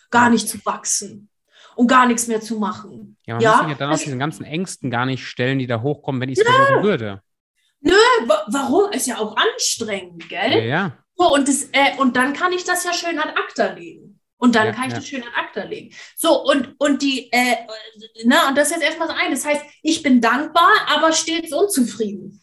gar 0.10 0.32
nicht 0.32 0.50
zu 0.50 0.58
wachsen 0.66 1.30
und 1.76 1.88
gar 1.88 2.08
nichts 2.08 2.28
mehr 2.28 2.42
zu 2.42 2.58
machen. 2.58 3.16
Ja, 3.28 3.36
man 3.36 3.44
ja? 3.44 3.52
muss 3.52 3.60
sich 3.60 3.70
ja 3.70 3.76
dann 3.76 3.92
aus 3.92 4.02
diesen 4.02 4.20
ganzen 4.20 4.44
Ängsten 4.44 4.90
gar 4.90 5.06
nicht 5.06 5.24
stellen, 5.24 5.60
die 5.60 5.68
da 5.68 5.82
hochkommen, 5.82 6.20
wenn 6.20 6.30
ich 6.30 6.40
es 6.40 6.46
versuchen 6.46 6.84
würde. 6.84 7.22
Nö, 7.80 7.94
warum? 8.48 8.92
Ist 8.92 9.06
ja 9.06 9.20
auch 9.20 9.38
anstrengend, 9.38 10.28
gell? 10.30 10.52
Ja, 10.52 10.64
ja. 10.64 10.98
So, 11.16 11.32
und, 11.32 11.48
das, 11.48 11.70
äh, 11.74 11.96
und 12.00 12.16
dann 12.16 12.34
kann 12.34 12.52
ich 12.54 12.64
das 12.64 12.84
ja 12.84 12.94
schön 12.94 13.20
ad 13.20 13.34
acta 13.36 13.74
legen. 13.74 14.17
Und 14.38 14.56
dann 14.56 14.68
ja, 14.68 14.74
kann 14.74 14.86
ich 14.86 14.94
ja. 14.94 15.00
das 15.00 15.08
schön 15.08 15.24
an 15.24 15.34
Akta 15.36 15.64
legen. 15.64 15.94
So, 16.16 16.44
und, 16.44 16.76
und 16.78 17.02
die, 17.02 17.32
äh, 17.32 17.56
na, 18.26 18.50
und 18.50 18.58
das 18.58 18.70
ist 18.70 18.76
jetzt 18.76 18.86
erstmal 18.86 19.08
so 19.08 19.14
ein. 19.16 19.32
Das 19.32 19.46
heißt, 19.46 19.64
ich 19.82 20.04
bin 20.04 20.22
dankbar, 20.22 20.70
aber 20.88 21.12
stets 21.12 21.52
unzufrieden. 21.52 22.42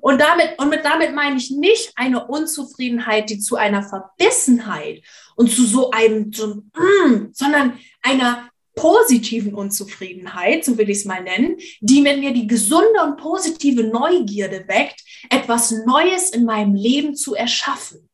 Und 0.00 0.20
damit, 0.20 0.58
und 0.58 0.68
mit 0.68 0.84
damit 0.84 1.14
meine 1.14 1.36
ich 1.36 1.50
nicht 1.50 1.92
eine 1.96 2.26
Unzufriedenheit, 2.26 3.30
die 3.30 3.38
zu 3.38 3.56
einer 3.56 3.82
Verbissenheit 3.82 5.02
und 5.36 5.50
zu 5.50 5.64
so 5.64 5.90
einem, 5.92 6.32
so, 6.32 6.62
mm, 6.74 7.30
sondern 7.32 7.78
einer 8.02 8.50
positiven 8.74 9.54
Unzufriedenheit, 9.54 10.64
so 10.64 10.76
will 10.76 10.90
ich 10.90 10.98
es 10.98 11.04
mal 11.04 11.22
nennen, 11.22 11.56
die 11.80 12.00
mit 12.00 12.18
mir 12.18 12.32
die 12.32 12.46
gesunde 12.46 13.02
und 13.04 13.16
positive 13.16 13.84
Neugierde 13.84 14.66
weckt, 14.66 15.00
etwas 15.30 15.70
Neues 15.86 16.30
in 16.30 16.44
meinem 16.44 16.74
Leben 16.74 17.14
zu 17.14 17.34
erschaffen. 17.34 18.08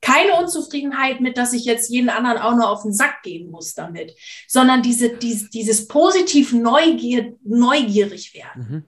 Keine 0.00 0.36
Unzufriedenheit 0.36 1.20
mit, 1.20 1.36
dass 1.36 1.52
ich 1.52 1.64
jetzt 1.64 1.90
jeden 1.90 2.10
anderen 2.10 2.38
auch 2.38 2.54
nur 2.54 2.68
auf 2.68 2.82
den 2.82 2.92
Sack 2.92 3.22
gehen 3.22 3.50
muss 3.50 3.74
damit, 3.74 4.14
sondern 4.46 4.82
diese, 4.82 5.16
dieses, 5.16 5.50
dieses 5.50 5.88
positiv 5.88 6.52
Neugier, 6.52 7.36
neugierig 7.42 8.34
werden. 8.34 8.66
Mhm. 8.68 8.84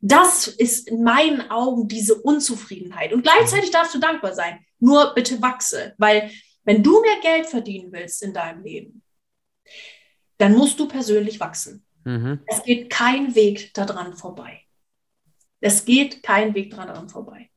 Das 0.00 0.48
ist 0.48 0.88
in 0.88 1.02
meinen 1.02 1.50
Augen 1.50 1.88
diese 1.88 2.16
Unzufriedenheit. 2.16 3.12
Und 3.12 3.22
gleichzeitig 3.22 3.70
darfst 3.70 3.94
du 3.94 3.98
dankbar 3.98 4.34
sein. 4.34 4.58
Nur 4.78 5.14
bitte 5.14 5.40
wachse, 5.40 5.94
weil 5.98 6.30
wenn 6.64 6.82
du 6.82 7.00
mehr 7.00 7.20
Geld 7.22 7.46
verdienen 7.46 7.92
willst 7.92 8.22
in 8.22 8.34
deinem 8.34 8.62
Leben, 8.62 9.02
dann 10.38 10.52
musst 10.52 10.78
du 10.78 10.88
persönlich 10.88 11.40
wachsen. 11.40 11.86
Mhm. 12.04 12.40
Es 12.46 12.62
geht 12.64 12.90
kein 12.90 13.34
Weg 13.34 13.72
daran 13.74 14.14
vorbei. 14.14 14.60
Es 15.60 15.84
geht 15.84 16.22
kein 16.22 16.54
Weg 16.54 16.70
daran 16.70 17.08
vorbei. 17.08 17.50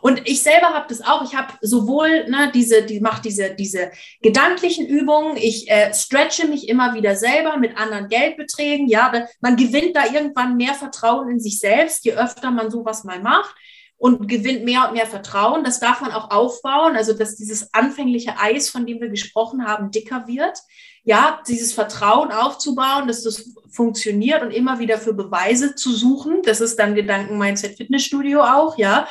Und 0.00 0.28
ich 0.28 0.42
selber 0.42 0.68
habe 0.74 0.86
das 0.88 1.00
auch. 1.00 1.24
Ich 1.24 1.34
habe 1.34 1.54
sowohl 1.62 2.28
ne, 2.28 2.50
diese, 2.54 2.82
die 2.82 3.00
macht 3.00 3.24
diese, 3.24 3.54
diese 3.54 3.90
gedanklichen 4.20 4.86
Übungen. 4.86 5.38
Ich 5.38 5.70
äh, 5.70 5.94
stretche 5.94 6.46
mich 6.46 6.68
immer 6.68 6.94
wieder 6.94 7.16
selber 7.16 7.56
mit 7.56 7.78
anderen 7.78 8.08
Geldbeträgen. 8.08 8.86
Ja, 8.86 9.10
man 9.40 9.56
gewinnt 9.56 9.96
da 9.96 10.04
irgendwann 10.12 10.58
mehr 10.58 10.74
Vertrauen 10.74 11.30
in 11.30 11.40
sich 11.40 11.58
selbst, 11.58 12.04
je 12.04 12.12
öfter 12.12 12.50
man 12.50 12.70
sowas 12.70 13.04
mal 13.04 13.20
macht 13.20 13.54
und 13.96 14.28
gewinnt 14.28 14.66
mehr 14.66 14.86
und 14.86 14.92
mehr 14.92 15.06
Vertrauen. 15.06 15.64
Das 15.64 15.80
darf 15.80 16.02
man 16.02 16.12
auch 16.12 16.30
aufbauen. 16.30 16.96
Also, 16.96 17.14
dass 17.14 17.36
dieses 17.36 17.72
anfängliche 17.72 18.38
Eis, 18.38 18.68
von 18.68 18.84
dem 18.84 19.00
wir 19.00 19.08
gesprochen 19.08 19.66
haben, 19.66 19.90
dicker 19.90 20.26
wird. 20.26 20.58
Ja, 21.04 21.40
dieses 21.48 21.72
Vertrauen 21.72 22.30
aufzubauen, 22.30 23.08
dass 23.08 23.22
das 23.22 23.54
funktioniert 23.70 24.42
und 24.42 24.50
immer 24.50 24.78
wieder 24.78 24.98
für 24.98 25.14
Beweise 25.14 25.74
zu 25.74 25.92
suchen. 25.92 26.42
Das 26.42 26.60
ist 26.60 26.78
dann 26.78 26.94
Gedanken 26.94 27.38
Mindset 27.38 27.78
Fitnessstudio 27.78 28.42
auch, 28.42 28.76
ja. 28.76 29.08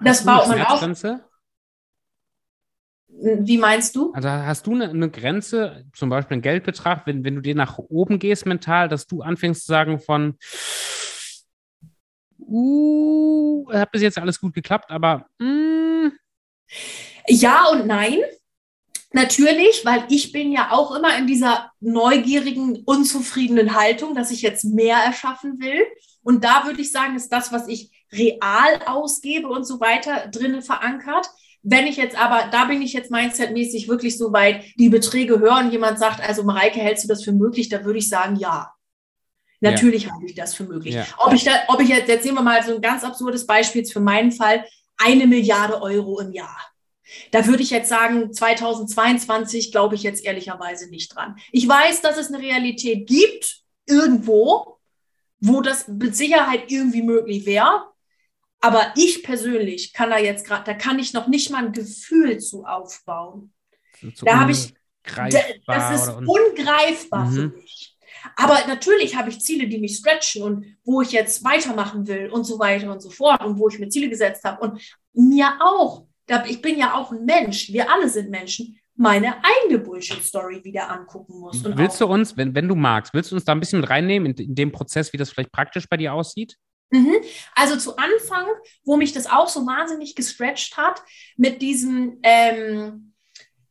Das 0.00 0.24
baut 0.24 0.48
man 0.48 0.62
auf. 0.62 0.82
Wie 3.24 3.58
meinst 3.58 3.94
du? 3.94 4.12
Also 4.14 4.28
hast 4.28 4.66
du 4.66 4.74
eine, 4.74 4.88
eine, 4.88 5.10
Grenze, 5.10 5.84
zum 5.94 6.08
Beispiel 6.08 6.34
einen 6.34 6.42
Geldbetrag, 6.42 7.06
wenn, 7.06 7.24
wenn 7.24 7.36
du 7.36 7.40
dir 7.40 7.54
nach 7.54 7.78
oben 7.78 8.18
gehst 8.18 8.46
mental, 8.46 8.88
dass 8.88 9.06
du 9.06 9.22
anfängst 9.22 9.64
zu 9.64 9.68
sagen 9.68 10.00
von, 10.00 10.36
uh, 12.40 13.70
hat 13.72 13.92
bis 13.92 14.02
jetzt 14.02 14.18
alles 14.18 14.40
gut 14.40 14.54
geklappt, 14.54 14.90
aber 14.90 15.26
mm. 15.38 16.08
ja 17.28 17.66
und 17.66 17.86
nein. 17.86 18.18
Natürlich, 19.14 19.84
weil 19.84 20.04
ich 20.08 20.32
bin 20.32 20.52
ja 20.52 20.72
auch 20.72 20.96
immer 20.96 21.16
in 21.18 21.26
dieser 21.26 21.70
neugierigen, 21.80 22.82
unzufriedenen 22.86 23.76
Haltung, 23.76 24.14
dass 24.14 24.30
ich 24.30 24.40
jetzt 24.40 24.64
mehr 24.64 24.96
erschaffen 24.96 25.60
will. 25.60 25.84
Und 26.22 26.44
da 26.44 26.64
würde 26.64 26.80
ich 26.80 26.90
sagen, 26.92 27.14
ist 27.14 27.30
das, 27.30 27.52
was 27.52 27.68
ich 27.68 27.91
real 28.12 28.82
ausgebe 28.86 29.48
und 29.48 29.64
so 29.64 29.80
weiter 29.80 30.28
drinnen 30.28 30.62
verankert. 30.62 31.28
Wenn 31.62 31.86
ich 31.86 31.96
jetzt 31.96 32.18
aber, 32.18 32.48
da 32.50 32.64
bin 32.64 32.82
ich 32.82 32.92
jetzt 32.92 33.10
mindsetmäßig 33.10 33.88
wirklich 33.88 34.18
so 34.18 34.32
weit, 34.32 34.64
die 34.76 34.88
Beträge 34.88 35.38
hören, 35.38 35.70
jemand 35.70 35.98
sagt, 35.98 36.20
also 36.20 36.42
Mareike, 36.42 36.80
hältst 36.80 37.04
du 37.04 37.08
das 37.08 37.22
für 37.22 37.32
möglich? 37.32 37.68
Da 37.68 37.84
würde 37.84 37.98
ich 37.98 38.08
sagen, 38.08 38.36
ja. 38.36 38.72
Natürlich 39.60 40.04
ja. 40.04 40.12
halte 40.12 40.26
ich 40.26 40.34
das 40.34 40.54
für 40.54 40.64
möglich. 40.64 40.94
Ja. 40.94 41.06
Ob 41.18 41.32
ich 41.32 41.44
da, 41.44 41.52
ob 41.68 41.80
ich 41.80 41.88
jetzt, 41.88 42.08
jetzt 42.08 42.24
sehen 42.24 42.34
wir 42.34 42.42
mal 42.42 42.64
so 42.64 42.74
ein 42.74 42.82
ganz 42.82 43.04
absurdes 43.04 43.46
Beispiel 43.46 43.84
für 43.84 44.00
meinen 44.00 44.32
Fall, 44.32 44.64
eine 44.96 45.26
Milliarde 45.28 45.80
Euro 45.80 46.18
im 46.18 46.32
Jahr. 46.32 46.58
Da 47.30 47.46
würde 47.46 47.62
ich 47.62 47.70
jetzt 47.70 47.88
sagen, 47.88 48.32
2022 48.32 49.70
glaube 49.70 49.94
ich 49.94 50.02
jetzt 50.02 50.24
ehrlicherweise 50.24 50.90
nicht 50.90 51.14
dran. 51.14 51.36
Ich 51.52 51.68
weiß, 51.68 52.00
dass 52.00 52.16
es 52.16 52.28
eine 52.28 52.42
Realität 52.42 53.06
gibt, 53.06 53.62
irgendwo, 53.86 54.78
wo 55.40 55.60
das 55.60 55.88
mit 55.88 56.16
Sicherheit 56.16 56.70
irgendwie 56.70 57.02
möglich 57.02 57.46
wäre. 57.46 57.91
Aber 58.62 58.92
ich 58.96 59.24
persönlich 59.24 59.92
kann 59.92 60.10
da 60.10 60.18
jetzt 60.18 60.46
gerade, 60.46 60.64
da 60.64 60.74
kann 60.74 60.98
ich 61.00 61.12
noch 61.12 61.26
nicht 61.26 61.50
mal 61.50 61.66
ein 61.66 61.72
Gefühl 61.72 62.38
zu 62.38 62.64
aufbauen. 62.64 63.52
So 64.14 64.24
da 64.24 64.38
habe 64.38 64.52
ich, 64.52 64.72
das 65.66 66.02
ist 66.02 66.08
ungreifbar 66.08 67.26
mhm. 67.26 67.34
für 67.34 67.48
mich. 67.48 67.96
Aber 68.36 68.56
natürlich 68.68 69.16
habe 69.16 69.30
ich 69.30 69.40
Ziele, 69.40 69.66
die 69.66 69.78
mich 69.78 69.96
stretchen 69.96 70.42
und 70.44 70.76
wo 70.84 71.02
ich 71.02 71.10
jetzt 71.10 71.42
weitermachen 71.42 72.06
will 72.06 72.30
und 72.30 72.44
so 72.44 72.60
weiter 72.60 72.90
und 72.92 73.02
so 73.02 73.10
fort 73.10 73.44
und 73.44 73.58
wo 73.58 73.68
ich 73.68 73.80
mir 73.80 73.88
Ziele 73.88 74.08
gesetzt 74.08 74.44
habe 74.44 74.60
und 74.60 74.80
mir 75.12 75.58
auch, 75.60 76.06
ich 76.46 76.62
bin 76.62 76.78
ja 76.78 76.94
auch 76.94 77.10
ein 77.10 77.24
Mensch, 77.24 77.72
wir 77.72 77.90
alle 77.90 78.08
sind 78.08 78.30
Menschen, 78.30 78.78
meine 78.94 79.34
eigene 79.42 79.80
Bullshit-Story 79.80 80.62
wieder 80.62 80.88
angucken 80.88 81.40
muss. 81.40 81.64
willst 81.64 82.00
du 82.00 82.06
uns, 82.06 82.36
wenn, 82.36 82.54
wenn 82.54 82.68
du 82.68 82.76
magst, 82.76 83.12
willst 83.12 83.32
du 83.32 83.34
uns 83.34 83.44
da 83.44 83.52
ein 83.52 83.60
bisschen 83.60 83.80
mit 83.80 83.90
reinnehmen 83.90 84.32
in, 84.32 84.50
in 84.50 84.54
dem 84.54 84.70
Prozess, 84.70 85.12
wie 85.12 85.16
das 85.16 85.30
vielleicht 85.30 85.50
praktisch 85.50 85.88
bei 85.88 85.96
dir 85.96 86.12
aussieht? 86.14 86.56
Mhm. 86.92 87.16
Also 87.54 87.76
zu 87.76 87.96
Anfang, 87.96 88.46
wo 88.84 88.96
mich 88.96 89.12
das 89.12 89.26
auch 89.26 89.48
so 89.48 89.66
wahnsinnig 89.66 90.14
gestretched 90.14 90.76
hat, 90.76 91.02
mit 91.38 91.62
diesem, 91.62 92.18
ähm, 92.22 93.14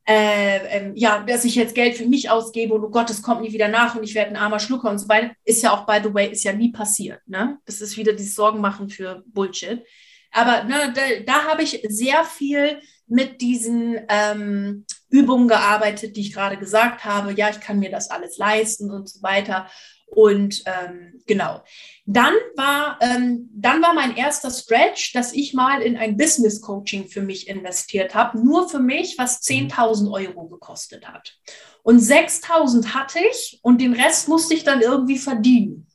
äh, 0.07 0.57
ähm, 0.67 0.93
ja, 0.95 1.21
dass 1.21 1.45
ich 1.45 1.53
jetzt 1.53 1.75
Geld 1.75 1.95
für 1.95 2.07
mich 2.07 2.31
ausgebe 2.31 2.73
und 2.73 2.83
oh 2.83 2.89
Gott, 2.89 3.11
es 3.11 3.21
kommt 3.21 3.41
nie 3.41 3.53
wieder 3.53 3.67
nach 3.67 3.95
und 3.95 4.03
ich 4.03 4.15
werde 4.15 4.31
ein 4.31 4.37
armer 4.37 4.59
Schlucker 4.59 4.89
und 4.89 4.97
so 4.97 5.07
weiter, 5.07 5.31
ist 5.45 5.61
ja 5.61 5.71
auch, 5.71 5.85
by 5.85 5.99
the 6.03 6.11
way, 6.11 6.31
ist 6.31 6.43
ja 6.43 6.51
nie 6.51 6.71
passiert. 6.71 7.21
Ne? 7.27 7.59
Das 7.65 7.79
ist 7.79 7.95
wieder 7.95 8.13
dieses 8.13 8.33
Sorgen 8.33 8.59
machen 8.59 8.89
für 8.89 9.23
Bullshit. 9.27 9.85
Aber 10.31 10.63
ne, 10.63 10.91
da, 10.95 11.01
da 11.25 11.43
habe 11.43 11.61
ich 11.61 11.85
sehr 11.89 12.23
viel 12.23 12.81
mit 13.05 13.41
diesen 13.41 13.99
ähm, 14.07 14.85
Übungen 15.09 15.47
gearbeitet, 15.47 16.15
die 16.15 16.21
ich 16.21 16.33
gerade 16.33 16.57
gesagt 16.57 17.03
habe. 17.03 17.33
Ja, 17.33 17.49
ich 17.49 17.59
kann 17.59 17.79
mir 17.79 17.91
das 17.91 18.09
alles 18.09 18.37
leisten 18.37 18.89
und 18.89 19.09
so 19.09 19.21
weiter. 19.21 19.69
Und 20.13 20.63
ähm, 20.65 21.21
genau. 21.25 21.63
Dann 22.05 22.33
war, 22.57 22.99
ähm, 23.01 23.49
dann 23.53 23.81
war 23.81 23.93
mein 23.93 24.17
erster 24.17 24.51
Stretch, 24.51 25.13
dass 25.13 25.31
ich 25.31 25.53
mal 25.53 25.81
in 25.81 25.95
ein 25.95 26.17
Business 26.17 26.59
Coaching 26.59 27.07
für 27.07 27.21
mich 27.21 27.47
investiert 27.47 28.13
habe, 28.13 28.37
nur 28.37 28.67
für 28.67 28.79
mich, 28.79 29.17
was 29.17 29.41
10.000 29.41 30.03
mhm. 30.03 30.11
Euro 30.11 30.47
gekostet 30.49 31.07
hat. 31.07 31.37
Und 31.83 31.99
6.000 31.99 32.93
hatte 32.93 33.19
ich 33.31 33.59
und 33.61 33.79
den 33.79 33.93
Rest 33.93 34.27
musste 34.27 34.53
ich 34.53 34.65
dann 34.65 34.81
irgendwie 34.81 35.17
verdienen. 35.17 35.87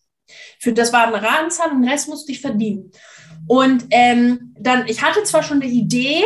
Für 0.59 0.73
das 0.73 0.95
war 0.95 1.07
eine 1.07 1.23
Ratenzahl 1.23 1.71
und 1.71 1.83
den 1.83 1.91
Rest 1.91 2.09
musste 2.09 2.33
ich 2.33 2.41
verdienen. 2.41 2.91
Und 3.47 3.85
ähm, 3.91 4.55
dann, 4.59 4.89
ich 4.89 5.03
hatte 5.03 5.25
zwar 5.25 5.43
schon 5.43 5.61
eine 5.61 5.71
Idee, 5.71 6.25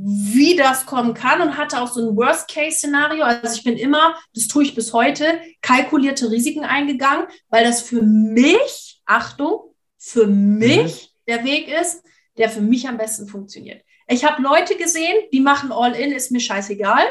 wie 0.00 0.56
das 0.56 0.86
kommen 0.86 1.14
kann 1.14 1.40
und 1.40 1.56
hatte 1.56 1.80
auch 1.80 1.92
so 1.92 2.08
ein 2.08 2.16
Worst-Case-Szenario. 2.16 3.22
Also 3.24 3.56
ich 3.56 3.64
bin 3.64 3.76
immer, 3.76 4.16
das 4.34 4.48
tue 4.48 4.64
ich 4.64 4.74
bis 4.74 4.92
heute, 4.92 5.40
kalkulierte 5.60 6.30
Risiken 6.30 6.64
eingegangen, 6.64 7.26
weil 7.48 7.64
das 7.64 7.82
für 7.82 8.02
mich, 8.02 9.00
Achtung, 9.06 9.74
für 9.98 10.26
mich 10.26 11.12
mhm. 11.26 11.32
der 11.32 11.44
Weg 11.44 11.68
ist, 11.68 12.02
der 12.36 12.50
für 12.50 12.60
mich 12.60 12.88
am 12.88 12.98
besten 12.98 13.26
funktioniert. 13.26 13.82
Ich 14.06 14.24
habe 14.24 14.42
Leute 14.42 14.76
gesehen, 14.76 15.16
die 15.32 15.40
machen 15.40 15.72
All-In, 15.72 16.12
ist 16.12 16.30
mir 16.30 16.40
scheißegal. 16.40 17.04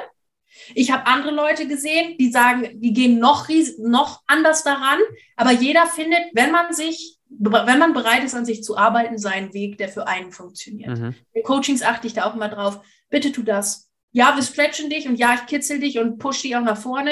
Ich 0.74 0.92
habe 0.92 1.06
andere 1.06 1.32
Leute 1.32 1.68
gesehen, 1.68 2.18
die 2.18 2.32
sagen, 2.32 2.80
die 2.82 2.94
gehen 2.94 3.20
noch, 3.20 3.48
noch 3.80 4.22
anders 4.26 4.64
daran. 4.64 5.00
Aber 5.36 5.52
jeder 5.52 5.86
findet, 5.86 6.22
wenn 6.34 6.52
man 6.52 6.74
sich 6.74 7.17
wenn 7.30 7.80
man 7.80 7.94
bereit 7.94 8.24
ist, 8.24 8.36
an 8.36 8.46
sich 8.46 8.64
zu 8.64 8.78
arbeiten, 8.78 9.18
seinen 9.18 9.54
Weg, 9.54 9.78
der 9.78 9.90
für 9.90 10.08
einen 10.08 10.32
funktioniert. 10.32 10.98
Mhm. 10.98 11.16
In 11.34 11.44
Coachings 11.44 11.84
achte 11.84 12.08
ich 12.08 12.14
da 12.14 12.26
auch 12.26 12.36
immer 12.36 12.50
drauf. 12.50 12.80
Bitte 13.10 13.32
tu 13.32 13.44
das. 13.44 13.90
Ja, 14.12 14.36
wir 14.36 14.44
stretchen 14.44 14.90
dich 14.90 15.08
und 15.08 15.18
ja, 15.18 15.36
ich 15.36 15.46
kitzel 15.46 15.80
dich 15.80 16.00
und 16.00 16.18
push 16.18 16.42
dich 16.42 16.56
auch 16.56 16.64
nach 16.64 16.78
vorne. 16.78 17.12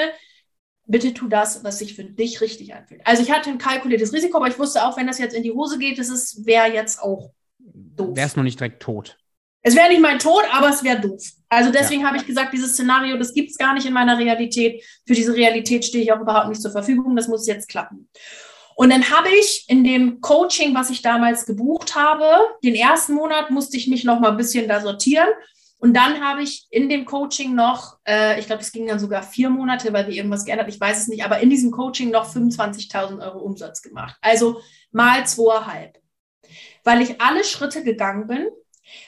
Bitte 0.88 1.14
tu 1.14 1.28
das, 1.28 1.64
was 1.64 1.80
sich 1.80 1.96
für 1.96 2.04
dich 2.04 2.42
richtig 2.42 2.74
anfühlt. 2.74 3.02
Also 3.06 3.24
ich 3.24 3.32
hatte 3.32 3.50
ein 3.50 3.58
kalkuliertes 3.58 4.14
Risiko, 4.14 4.38
aber 4.38 4.48
ich 4.48 4.60
wusste 4.60 4.86
auch, 4.86 4.98
wenn 4.98 5.08
das 5.08 5.20
jetzt 5.20 5.36
in 5.36 5.44
die 5.44 5.52
Hose 5.52 5.80
geht, 5.80 6.00
das 6.00 6.46
wäre 6.46 6.72
jetzt 6.72 7.02
auch 7.02 7.32
doof. 7.60 8.16
Wäre 8.16 8.28
es 8.28 8.36
nur 8.36 8.44
nicht 8.44 8.60
direkt 8.60 8.82
tot. 8.82 9.18
Es 9.68 9.76
wäre 9.76 9.90
nicht 9.90 10.02
mein 10.02 10.20
Tod, 10.20 10.44
aber 10.52 10.70
es 10.70 10.84
wäre 10.84 11.02
doof. 11.02 11.24
Also 11.50 11.72
deswegen 11.72 12.02
ja. 12.02 12.08
habe 12.08 12.18
ich 12.18 12.28
gesagt, 12.28 12.54
dieses 12.54 12.74
Szenario, 12.74 13.18
das 13.18 13.34
gibt 13.34 13.50
es 13.50 13.58
gar 13.58 13.74
nicht 13.74 13.88
in 13.88 13.94
meiner 13.94 14.18
Realität. 14.20 14.84
Für 15.08 15.16
diese 15.16 15.36
Realität 15.36 15.84
stehe 15.84 16.04
ich 16.04 16.12
auch 16.12 16.20
überhaupt 16.20 16.50
nicht 16.50 16.62
zur 16.62 16.72
Verfügung. 16.72 17.16
Das 17.16 17.28
muss 17.28 17.48
jetzt 17.48 17.68
klappen. 17.68 18.08
Und 18.76 18.90
dann 18.90 19.10
habe 19.10 19.30
ich 19.30 19.66
in 19.70 19.84
dem 19.84 20.20
Coaching, 20.20 20.76
was 20.76 20.90
ich 20.90 21.02
damals 21.02 21.46
gebucht 21.46 21.96
habe, 21.96 22.26
den 22.64 22.76
ersten 22.76 23.14
Monat 23.14 23.50
musste 23.50 23.78
ich 23.78 23.88
mich 23.88 24.04
noch 24.04 24.20
mal 24.20 24.32
ein 24.32 24.38
bisschen 24.38 24.68
da 24.68 24.82
sortieren. 24.82 25.30
Und 25.78 25.94
dann 25.94 26.22
habe 26.22 26.42
ich 26.42 26.68
in 26.72 26.90
dem 26.90 27.06
Coaching 27.06 27.56
noch, 27.56 28.00
äh, 28.06 28.40
ich 28.40 28.48
glaube, 28.48 28.62
es 28.62 28.72
ging 28.72 28.88
dann 28.88 29.00
sogar 29.00 29.24
vier 29.24 29.50
Monate, 29.50 29.94
weil 29.94 30.08
wir 30.08 30.14
irgendwas 30.14 30.44
geändert, 30.44 30.68
ich 30.68 30.80
weiß 30.80 31.04
es 31.04 31.08
nicht, 31.08 31.24
aber 31.24 31.40
in 31.40 31.50
diesem 31.50 31.72
Coaching 31.72 32.12
noch 32.12 32.34
25.000 32.34 33.22
Euro 33.24 33.40
Umsatz 33.40 33.82
gemacht. 33.82 34.18
Also 34.22 34.62
mal 34.92 35.26
zweieinhalb. 35.26 35.98
Weil 36.84 37.02
ich 37.02 37.22
alle 37.22 37.44
Schritte 37.44 37.84
gegangen 37.84 38.28
bin, 38.28 38.48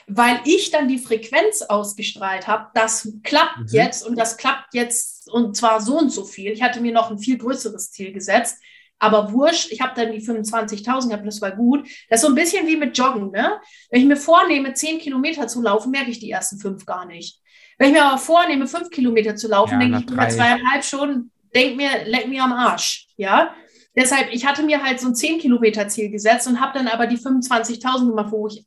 weil 0.06 0.40
ich 0.44 0.70
dann 0.70 0.88
die 0.88 0.98
Frequenz 0.98 1.62
ausgestrahlt 1.62 2.46
habe, 2.46 2.68
das 2.74 3.12
klappt 3.22 3.58
mhm. 3.58 3.66
jetzt 3.70 4.06
und 4.06 4.18
das 4.18 4.36
klappt 4.36 4.74
jetzt 4.74 5.30
und 5.30 5.56
zwar 5.56 5.80
so 5.80 5.98
und 5.98 6.10
so 6.10 6.24
viel. 6.24 6.52
Ich 6.52 6.62
hatte 6.62 6.80
mir 6.80 6.92
noch 6.92 7.10
ein 7.10 7.18
viel 7.18 7.38
größeres 7.38 7.90
Ziel 7.90 8.12
gesetzt 8.12 8.58
aber 8.98 9.32
wurscht, 9.32 9.70
ich 9.70 9.80
habe 9.80 9.92
dann 9.94 10.12
die 10.12 10.20
25.000 10.20 11.08
gehabt, 11.08 11.26
das 11.26 11.40
war 11.40 11.52
gut. 11.52 11.88
Das 12.08 12.20
ist 12.20 12.26
so 12.26 12.28
ein 12.28 12.34
bisschen 12.34 12.66
wie 12.66 12.76
mit 12.76 12.96
Joggen. 12.96 13.30
Ne? 13.30 13.60
Wenn 13.90 14.00
ich 14.00 14.06
mir 14.06 14.16
vornehme, 14.16 14.74
10 14.74 14.98
Kilometer 14.98 15.46
zu 15.46 15.62
laufen, 15.62 15.90
merke 15.90 16.10
ich 16.10 16.18
die 16.18 16.30
ersten 16.30 16.58
fünf 16.58 16.84
gar 16.84 17.06
nicht. 17.06 17.40
Wenn 17.78 17.88
ich 17.88 17.94
mir 17.94 18.04
aber 18.04 18.18
vornehme, 18.18 18.66
fünf 18.66 18.90
Kilometer 18.90 19.36
zu 19.36 19.48
laufen, 19.48 19.74
ja, 19.74 19.78
denke 19.78 19.98
ich 20.04 20.10
über 20.10 20.28
zweieinhalb 20.28 20.84
schon, 20.84 21.30
denk 21.54 21.76
mir, 21.76 22.04
leck 22.06 22.26
mir 22.26 22.42
am 22.42 22.52
Arsch. 22.52 23.06
Ja, 23.16 23.54
deshalb, 23.94 24.32
ich 24.32 24.44
hatte 24.44 24.64
mir 24.64 24.82
halt 24.82 24.98
so 24.98 25.08
ein 25.08 25.14
10 25.14 25.38
Kilometer 25.38 25.86
Ziel 25.86 26.10
gesetzt 26.10 26.48
und 26.48 26.60
habe 26.60 26.76
dann 26.76 26.88
aber 26.88 27.06
die 27.06 27.18
25.000 27.18 28.08
gemacht, 28.08 28.32
wo 28.32 28.48
ich, 28.48 28.66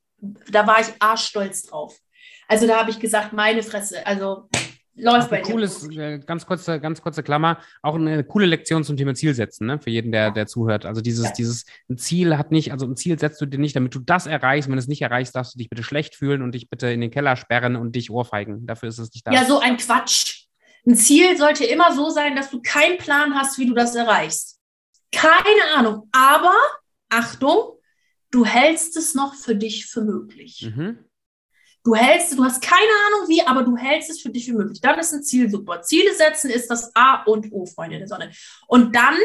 da 0.49 0.65
war 0.65 0.79
ich 0.79 0.87
arschstolz 0.99 1.63
drauf. 1.63 1.97
Also 2.47 2.67
da 2.67 2.79
habe 2.79 2.89
ich 2.89 2.99
gesagt, 2.99 3.33
meine 3.33 3.63
Fresse, 3.63 4.05
also 4.05 4.49
läuft 4.95 5.29
bei 5.29 5.41
dir. 5.41 5.51
Cooles, 5.51 5.87
äh, 5.89 6.19
ganz 6.19 6.45
kurze, 6.45 6.79
ganz 6.79 7.01
kurze 7.01 7.23
Klammer, 7.23 7.59
auch 7.81 7.95
eine 7.95 8.23
coole 8.23 8.45
Lektion 8.45 8.83
zum 8.83 8.97
Thema 8.97 9.13
Ziel 9.15 9.33
setzen, 9.33 9.67
ne? 9.67 9.79
für 9.79 9.89
jeden, 9.89 10.11
der, 10.11 10.31
der 10.31 10.47
zuhört. 10.47 10.85
Also 10.85 11.01
dieses, 11.01 11.25
ja. 11.25 11.31
dieses, 11.31 11.65
ein 11.89 11.97
Ziel 11.97 12.37
hat 12.37 12.51
nicht, 12.51 12.71
also 12.71 12.85
ein 12.85 12.95
Ziel 12.95 13.19
setzt 13.19 13.41
du 13.41 13.45
dir 13.45 13.59
nicht, 13.59 13.75
damit 13.75 13.95
du 13.95 13.99
das 13.99 14.27
erreichst. 14.27 14.69
Wenn 14.69 14.75
du 14.75 14.81
es 14.81 14.87
nicht 14.87 15.01
erreichst, 15.01 15.35
darfst 15.35 15.53
du 15.53 15.57
dich 15.57 15.69
bitte 15.69 15.83
schlecht 15.83 16.15
fühlen 16.15 16.41
und 16.41 16.53
dich 16.53 16.69
bitte 16.69 16.87
in 16.91 17.01
den 17.01 17.11
Keller 17.11 17.35
sperren 17.35 17.75
und 17.75 17.95
dich 17.95 18.11
ohrfeigen. 18.11 18.65
Dafür 18.65 18.89
ist 18.89 18.99
es 18.99 19.13
nicht 19.13 19.25
da. 19.25 19.31
Ja, 19.31 19.45
so 19.45 19.59
ein 19.59 19.77
Quatsch. 19.77 20.45
Ein 20.85 20.95
Ziel 20.95 21.37
sollte 21.37 21.63
immer 21.63 21.93
so 21.93 22.09
sein, 22.09 22.35
dass 22.35 22.49
du 22.49 22.61
keinen 22.61 22.97
Plan 22.97 23.35
hast, 23.35 23.59
wie 23.59 23.67
du 23.67 23.73
das 23.73 23.95
erreichst. 23.95 24.59
Keine 25.11 25.75
Ahnung. 25.75 26.09
Aber, 26.11 26.55
Achtung, 27.09 27.77
du 28.31 28.45
hältst 28.45 28.97
es 28.97 29.13
noch 29.13 29.35
für 29.35 29.55
dich 29.55 29.85
für 29.85 30.01
möglich. 30.01 30.71
Mhm. 30.75 30.99
Du 31.83 31.95
hältst, 31.95 32.37
du 32.37 32.43
hast 32.43 32.61
keine 32.61 32.91
Ahnung 33.07 33.27
wie, 33.27 33.41
aber 33.41 33.63
du 33.63 33.75
hältst 33.75 34.09
es 34.09 34.21
für 34.21 34.29
dich 34.29 34.45
für 34.45 34.53
möglich. 34.53 34.81
Dann 34.81 34.99
ist 34.99 35.13
ein 35.13 35.23
Ziel 35.23 35.49
super. 35.49 35.81
Ziele 35.81 36.13
setzen 36.13 36.51
ist 36.51 36.69
das 36.69 36.95
A 36.95 37.23
und 37.23 37.51
O, 37.51 37.65
Freunde 37.65 37.97
der 37.97 38.07
Sonne. 38.07 38.31
Und 38.67 38.95
dann 38.95 39.15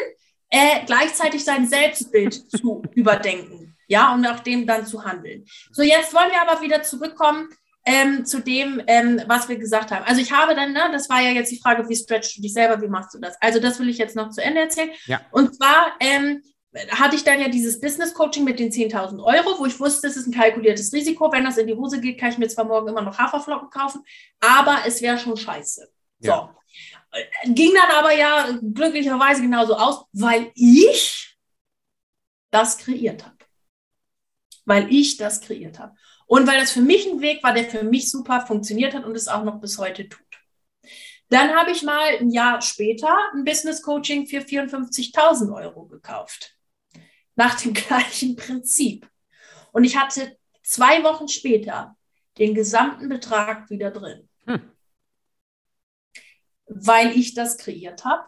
äh, 0.49 0.85
gleichzeitig 0.87 1.45
sein 1.45 1.69
Selbstbild 1.69 2.35
zu 2.51 2.83
überdenken. 2.95 3.77
Ja, 3.89 4.15
und 4.15 4.23
nach 4.23 4.41
dem 4.41 4.67
dann 4.67 4.87
zu 4.87 5.05
handeln. 5.05 5.45
So, 5.71 5.83
jetzt 5.83 6.13
wollen 6.15 6.31
wir 6.31 6.43
aber 6.43 6.61
wieder 6.63 6.83
zurückkommen 6.83 7.49
ähm, 7.85 8.25
zu 8.25 8.41
dem, 8.41 8.83
ähm, 8.89 9.23
was 9.27 9.49
wir 9.49 9.57
gesagt 9.57 9.93
haben. 9.93 10.05
Also 10.05 10.21
ich 10.21 10.33
habe 10.33 10.55
dann, 10.55 10.73
ne, 10.73 10.89
das 10.91 11.09
war 11.09 11.21
ja 11.21 11.31
jetzt 11.31 11.53
die 11.53 11.61
Frage, 11.61 11.89
wie 11.89 11.95
stretchst 11.95 12.37
du 12.37 12.43
dich 12.43 12.53
selber, 12.53 12.83
wie 12.83 12.89
machst 12.89 13.15
du 13.15 13.21
das? 13.21 13.41
Also 13.41 13.61
das 13.61 13.79
will 13.79 13.89
ich 13.89 13.99
jetzt 13.99 14.17
noch 14.17 14.31
zu 14.31 14.43
Ende 14.43 14.63
erzählen. 14.63 14.91
Ja. 15.07 15.21
Und 15.31 15.55
zwar 15.55 15.93
ähm, 16.01 16.43
hatte 16.91 17.17
ich 17.17 17.25
dann 17.25 17.41
ja 17.41 17.49
dieses 17.49 17.81
Business 17.81 18.13
Coaching 18.13 18.45
mit 18.45 18.59
den 18.59 18.71
10.000 18.71 19.23
Euro, 19.23 19.59
wo 19.59 19.67
ich 19.67 19.79
wusste, 19.81 20.07
es 20.07 20.17
ist 20.17 20.27
ein 20.27 20.35
kalkuliertes 20.35 20.93
Risiko. 20.93 21.31
Wenn 21.33 21.45
das 21.45 21.57
in 21.57 21.67
die 21.67 21.75
Hose 21.75 22.01
geht, 22.01 22.19
kann 22.19 22.31
ich 22.31 22.39
mir 22.39 22.49
zwar 22.49 22.65
morgen 22.65 22.89
immer 22.89 23.03
noch 23.03 23.19
Haferflocken 23.19 23.71
kaufen, 23.71 24.05
aber 24.41 24.81
es 24.87 25.01
wäre 25.01 25.19
schon 25.19 25.37
scheiße. 25.37 25.89
Ja. 26.21 26.55
So. 27.15 27.53
Ging 27.55 27.73
dann 27.75 27.97
aber 27.97 28.13
ja 28.13 28.59
glücklicherweise 28.61 29.41
genauso 29.41 29.75
aus, 29.75 30.05
weil 30.13 30.51
ich 30.55 31.37
das 32.51 32.77
kreiert 32.77 33.25
habe. 33.25 33.37
Weil 34.65 34.93
ich 34.93 35.17
das 35.17 35.41
kreiert 35.41 35.79
habe. 35.79 35.95
Und 36.27 36.47
weil 36.47 36.61
das 36.61 36.73
für 36.73 36.83
mich 36.83 37.07
ein 37.07 37.21
Weg 37.21 37.43
war, 37.43 37.55
der 37.55 37.65
für 37.65 37.85
mich 37.85 38.11
super 38.11 38.45
funktioniert 38.45 38.93
hat 38.93 39.05
und 39.05 39.17
es 39.17 39.29
auch 39.29 39.45
noch 39.45 39.61
bis 39.61 39.79
heute 39.79 40.09
tut. 40.09 40.21
Dann 41.29 41.55
habe 41.55 41.71
ich 41.71 41.83
mal 41.83 42.19
ein 42.19 42.31
Jahr 42.31 42.61
später 42.61 43.17
ein 43.33 43.45
Business 43.45 43.83
Coaching 43.83 44.27
für 44.27 44.39
54.000 44.39 45.55
Euro 45.55 45.87
gekauft 45.87 46.56
nach 47.37 47.61
dem 47.61 47.73
gleichen 47.75 48.37
Prinzip. 48.37 49.09
Und 49.73 49.85
ich 49.85 49.97
hatte 49.97 50.37
zwei 50.63 51.05
Wochen 51.05 51.29
später 51.29 51.97
den 52.39 52.55
gesamten 52.55 53.09
Betrag 53.09 53.71
wieder 53.71 53.91
drin. 53.91 54.29
Hm. 54.47 54.71
Weil 56.67 57.17
ich 57.17 57.35
das 57.35 57.57
kreiert 57.57 58.05
habe, 58.05 58.25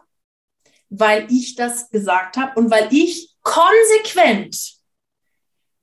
weil 0.89 1.31
ich 1.31 1.55
das 1.55 1.89
gesagt 1.89 2.37
habe 2.37 2.59
und 2.59 2.71
weil 2.71 2.87
ich 2.91 3.35
konsequent 3.41 4.79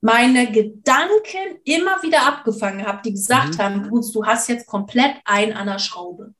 meine 0.01 0.51
Gedanken 0.51 1.59
immer 1.63 2.01
wieder 2.03 2.25
abgefangen 2.25 2.85
habe, 2.85 3.01
die 3.03 3.13
gesagt 3.13 3.55
mhm. 3.55 3.57
haben, 3.57 3.89
du 3.89 4.25
hast 4.25 4.47
jetzt 4.47 4.67
komplett 4.67 5.15
ein 5.25 5.53
an 5.53 5.67
der 5.67 5.79
Schraube 5.79 6.33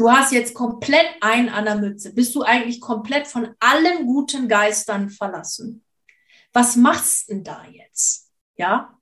du 0.00 0.10
hast 0.10 0.32
jetzt 0.32 0.54
komplett 0.54 1.06
ein 1.20 1.50
an 1.50 1.66
der 1.66 1.76
Mütze. 1.76 2.14
Bist 2.14 2.34
du 2.34 2.42
eigentlich 2.42 2.80
komplett 2.80 3.26
von 3.26 3.54
allen 3.60 4.06
guten 4.06 4.48
Geistern 4.48 5.10
verlassen? 5.10 5.84
Was 6.54 6.74
machst 6.76 7.28
du 7.28 7.34
denn 7.34 7.44
da 7.44 7.64
jetzt? 7.70 8.30
Ja? 8.56 8.98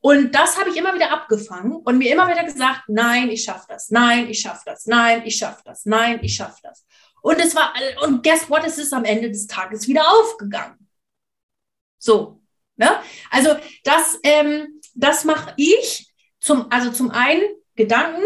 Und 0.00 0.34
das 0.34 0.58
habe 0.58 0.70
ich 0.70 0.76
immer 0.76 0.94
wieder 0.94 1.12
abgefangen 1.12 1.76
und 1.76 1.96
mir 1.96 2.12
immer 2.12 2.26
wieder 2.26 2.42
gesagt, 2.42 2.82
nein, 2.88 3.30
ich 3.30 3.44
schaffe 3.44 3.66
das, 3.68 3.90
nein, 3.90 4.28
ich 4.28 4.40
schaffe 4.40 4.62
das, 4.64 4.84
nein, 4.86 5.22
ich 5.24 5.36
schaffe 5.36 5.62
das, 5.64 5.86
nein, 5.86 6.18
ich 6.22 6.34
schaffe 6.34 6.58
das. 6.64 6.84
Und 7.22 7.38
es 7.38 7.54
war, 7.54 7.72
und 8.02 8.24
guess 8.24 8.50
what, 8.50 8.64
es 8.66 8.78
ist 8.78 8.92
am 8.92 9.04
Ende 9.04 9.30
des 9.30 9.46
Tages 9.46 9.86
wieder 9.86 10.02
aufgegangen. 10.10 10.88
So, 11.98 12.42
ne? 12.74 13.00
Also 13.30 13.50
das, 13.84 14.18
ähm, 14.24 14.80
das 14.94 15.24
mache 15.24 15.54
ich 15.56 16.12
zum, 16.40 16.66
also 16.72 16.90
zum 16.90 17.12
einen 17.12 17.44
Gedanken, 17.76 18.24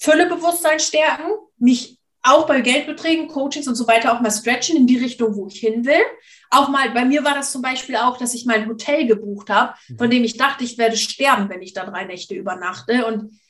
Füllebewusstsein 0.00 0.80
stärken, 0.80 1.30
mich 1.58 1.98
auch 2.22 2.46
bei 2.46 2.60
Geldbeträgen, 2.60 3.28
Coachings 3.28 3.68
und 3.68 3.76
so 3.76 3.86
weiter 3.86 4.12
auch 4.12 4.20
mal 4.20 4.30
stretchen 4.30 4.76
in 4.76 4.86
die 4.86 4.98
Richtung, 4.98 5.36
wo 5.36 5.46
ich 5.46 5.58
hin 5.58 5.84
will. 5.86 6.02
Auch 6.50 6.68
mal, 6.68 6.90
bei 6.90 7.04
mir 7.04 7.24
war 7.24 7.34
das 7.34 7.52
zum 7.52 7.62
Beispiel 7.62 7.96
auch, 7.96 8.18
dass 8.18 8.34
ich 8.34 8.44
mein 8.44 8.68
Hotel 8.68 9.06
gebucht 9.06 9.48
habe, 9.48 9.74
von 9.96 10.08
mhm. 10.08 10.10
dem 10.10 10.24
ich 10.24 10.36
dachte, 10.36 10.64
ich 10.64 10.76
werde 10.76 10.96
sterben, 10.96 11.48
wenn 11.48 11.62
ich 11.62 11.72
da 11.72 11.86
drei 11.86 12.04
Nächte 12.04 12.34
übernachte. 12.34 13.06
Und 13.06 13.40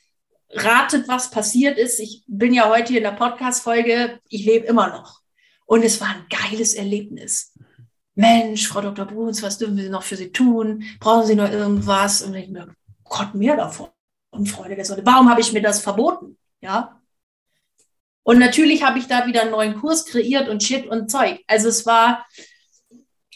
ratet, 0.53 1.07
was 1.07 1.31
passiert 1.31 1.77
ist. 1.77 1.99
Ich 1.99 2.23
bin 2.27 2.53
ja 2.53 2.69
heute 2.69 2.89
hier 2.89 2.97
in 2.97 3.03
der 3.03 3.11
Podcast-Folge, 3.11 4.19
ich 4.29 4.45
lebe 4.45 4.65
immer 4.67 4.89
noch. 4.89 5.21
Und 5.65 5.83
es 5.83 6.01
war 6.01 6.09
ein 6.09 6.25
geiles 6.29 6.73
Erlebnis. 6.73 7.53
Mensch, 8.15 8.67
Frau 8.67 8.81
Dr. 8.81 9.05
Bruns, 9.05 9.41
was 9.41 9.57
dürfen 9.57 9.77
wir 9.77 9.89
noch 9.89 10.03
für 10.03 10.17
Sie 10.17 10.31
tun? 10.31 10.83
Brauchen 10.99 11.27
Sie 11.27 11.35
noch 11.35 11.49
irgendwas? 11.49 12.21
Und 12.21 12.35
ich 12.35 12.49
mir, 12.49 12.67
Gott, 13.05 13.33
mehr 13.33 13.55
davon. 13.55 13.89
Und 14.31 14.47
Freunde 14.47 14.75
der 14.75 14.85
Sonne, 14.85 15.01
warum 15.05 15.29
habe 15.29 15.41
ich 15.41 15.51
mir 15.53 15.61
das 15.61 15.81
verboten? 15.81 16.37
Ja, 16.61 17.01
und 18.23 18.39
natürlich 18.39 18.83
habe 18.83 18.99
ich 18.99 19.07
da 19.07 19.25
wieder 19.25 19.41
einen 19.41 19.51
neuen 19.51 19.75
Kurs 19.79 20.05
kreiert 20.05 20.47
und 20.47 20.63
Shit 20.63 20.87
und 20.87 21.09
Zeug. 21.09 21.39
Also 21.47 21.69
es 21.69 21.85
war, 21.85 22.25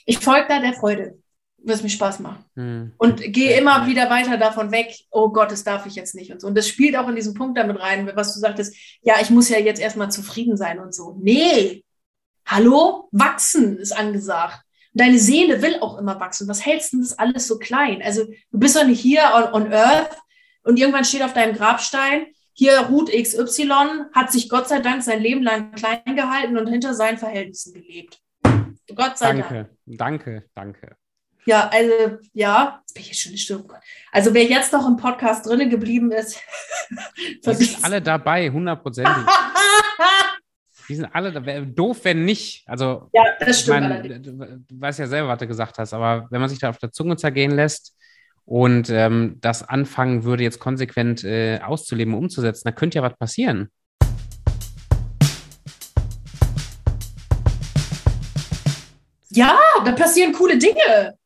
ich 0.05 0.19
folge 0.19 0.47
da 0.47 0.59
der 0.59 0.73
Freude, 0.73 1.17
was 1.57 1.82
mir 1.82 1.89
Spaß 1.89 2.19
macht. 2.19 2.41
Hm. 2.55 2.93
Und 2.97 3.21
gehe 3.34 3.57
immer 3.57 3.88
wieder 3.88 4.09
weiter 4.09 4.38
davon 4.38 4.71
weg, 4.71 4.95
oh 5.09 5.30
Gott, 5.30 5.51
das 5.51 5.63
darf 5.63 5.86
ich 5.88 5.95
jetzt 5.95 6.13
nicht 6.13 6.32
und 6.32 6.39
so. 6.39 6.47
Und 6.47 6.55
das 6.55 6.67
spielt 6.67 6.95
auch 6.95 7.07
in 7.07 7.15
diesen 7.15 7.34
Punkt 7.34 7.57
damit 7.57 7.80
rein, 7.80 8.09
was 8.13 8.34
du 8.34 8.39
sagtest, 8.39 8.76
ja, 9.01 9.15
ich 9.21 9.32
muss 9.32 9.49
ja 9.49 9.57
jetzt 9.57 9.82
erstmal 9.82 10.11
zufrieden 10.11 10.55
sein 10.55 10.80
und 10.80 10.93
so. 10.93 11.17
Nee, 11.19 11.84
hallo, 12.45 13.09
wachsen 13.11 13.78
ist 13.78 13.91
angesagt. 13.91 14.61
Deine 14.93 15.19
Seele 15.19 15.61
will 15.61 15.80
auch 15.82 15.97
immer 15.97 16.19
wachsen. 16.19 16.47
Was 16.47 16.65
hältst 16.65 16.93
du 16.93 17.01
das 17.01 17.17
alles 17.17 17.47
so 17.47 17.57
klein? 17.57 18.01
Also 18.03 18.26
du 18.51 18.59
bist 18.59 18.76
doch 18.76 18.86
nicht 18.86 19.01
hier 19.01 19.23
on, 19.34 19.63
on 19.63 19.73
Earth 19.73 20.15
und 20.63 20.78
irgendwann 20.78 21.03
steht 21.03 21.23
auf 21.23 21.34
deinem 21.34 21.55
Grabstein, 21.55 22.28
hier 22.58 22.80
Ruth 22.89 23.12
XY 23.12 24.06
hat 24.14 24.32
sich 24.32 24.47
Gott 24.47 24.70
sei 24.70 24.80
Dank 24.80 25.03
sein 25.03 25.22
Leben 25.22 25.43
lang 25.43 25.74
klein 25.74 26.16
gehalten 26.16 26.58
und 26.58 26.68
hinter 26.68 26.93
seinen 26.93 27.18
Verhältnissen 27.18 27.74
gelebt. 27.74 28.22
Gott 28.95 29.18
sei 29.18 29.34
danke, 29.34 29.53
Dank. 29.53 29.70
Danke, 29.86 30.43
danke. 30.56 30.95
Ja, 31.45 31.68
also, 31.68 32.18
ja, 32.32 32.80
jetzt 32.80 32.93
bin 32.93 33.01
ich 33.01 33.10
jetzt 33.10 33.22
schon 33.22 33.38
Stimme. 33.38 33.82
Also, 34.12 34.34
wer 34.34 34.45
jetzt 34.45 34.72
noch 34.72 34.88
im 34.88 34.95
Podcast 34.95 35.45
drinnen 35.45 35.70
geblieben 35.70 36.14
ist, 36.14 36.39
die 37.45 37.53
sind 37.53 37.84
alle 37.84 38.01
dabei, 38.01 38.49
hundertprozentig. 38.49 39.26
die 40.88 40.95
sind 40.95 41.14
alle 41.14 41.34
dabei. 41.34 41.60
Doof, 41.60 41.99
wenn 42.03 42.24
nicht. 42.24 42.64
Also, 42.68 43.10
ja, 43.12 43.26
das 43.38 43.62
stimmt. 43.62 43.82
Mein, 43.82 44.24
du, 44.24 44.32
du 44.66 44.82
weißt 44.82 44.99
ja 44.99 45.08
selber, 45.08 45.28
was 45.28 45.39
du 45.39 45.47
gesagt 45.47 45.78
hast, 45.78 45.93
aber 45.93 46.28
wenn 46.32 46.39
man 46.39 46.49
sich 46.49 46.60
da 46.60 46.70
auf 46.70 46.78
der 46.78 46.93
Zunge 46.93 47.18
zergehen 47.18 47.51
lässt, 47.51 47.95
und 48.46 48.89
ähm, 48.89 49.38
das 49.41 49.68
anfangen 49.68 50.24
würde, 50.24 50.43
jetzt 50.43 50.60
konsequent 50.60 51.24
äh, 51.24 51.60
auszuleben, 51.60 52.14
umzusetzen, 52.14 52.64
da 52.66 52.72
könnte 52.72 53.00
ja 53.00 53.04
was 53.04 53.18
passieren. 53.18 53.70
Ja, 59.30 59.60
da 59.84 59.91
passieren 59.91 60.32
coole 60.32 60.58
Dinge. 60.58 61.18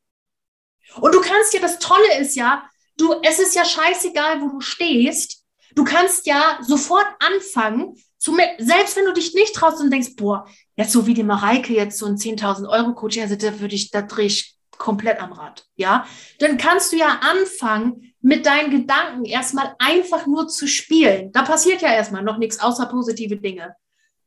Und 1.00 1.14
du 1.14 1.22
kannst 1.22 1.54
ja, 1.54 1.60
das 1.60 1.78
Tolle 1.78 2.20
ist 2.20 2.36
ja, 2.36 2.64
du, 2.98 3.14
es 3.22 3.40
ist 3.40 3.56
ja 3.56 3.64
scheißegal, 3.64 4.42
wo 4.42 4.50
du 4.50 4.62
stehst. 4.62 5.44
Du 5.76 5.84
kannst 5.84 6.26
ja 6.26 6.58
sofort 6.62 7.06
anfangen, 7.20 7.96
zu, 8.18 8.36
selbst 8.58 8.98
wenn 8.98 9.06
du 9.06 9.14
dich 9.14 9.34
nicht 9.34 9.54
traust 9.54 9.80
und 9.80 9.92
denkst, 9.92 10.16
boah, 10.16 10.48
jetzt 10.76 10.92
so 10.92 11.06
wie 11.06 11.14
die 11.14 11.24
Mareike, 11.24 11.74
jetzt 11.74 12.00
so 12.00 12.06
ein 12.06 12.18
10.000 12.18 12.68
Euro 12.68 12.94
Coach, 12.96 13.20
also 13.20 13.36
da 13.36 13.60
würde 13.60 13.76
ich, 13.76 13.92
da 13.92 14.02
drehe 14.02 14.26
ich 14.26 14.59
komplett 14.80 15.22
am 15.22 15.34
Rad, 15.34 15.66
ja, 15.76 16.08
dann 16.40 16.58
kannst 16.58 16.92
du 16.92 16.98
ja 16.98 17.20
anfangen, 17.22 18.14
mit 18.22 18.46
deinen 18.46 18.72
Gedanken 18.72 19.26
erstmal 19.26 19.76
einfach 19.80 20.26
nur 20.26 20.48
zu 20.48 20.68
spielen. 20.68 21.32
Da 21.32 21.44
passiert 21.44 21.82
ja 21.82 21.94
erstmal 21.94 22.24
noch 22.24 22.38
nichts 22.38 22.60
außer 22.60 22.88
positive 22.88 23.38
Dinge. 23.38 23.76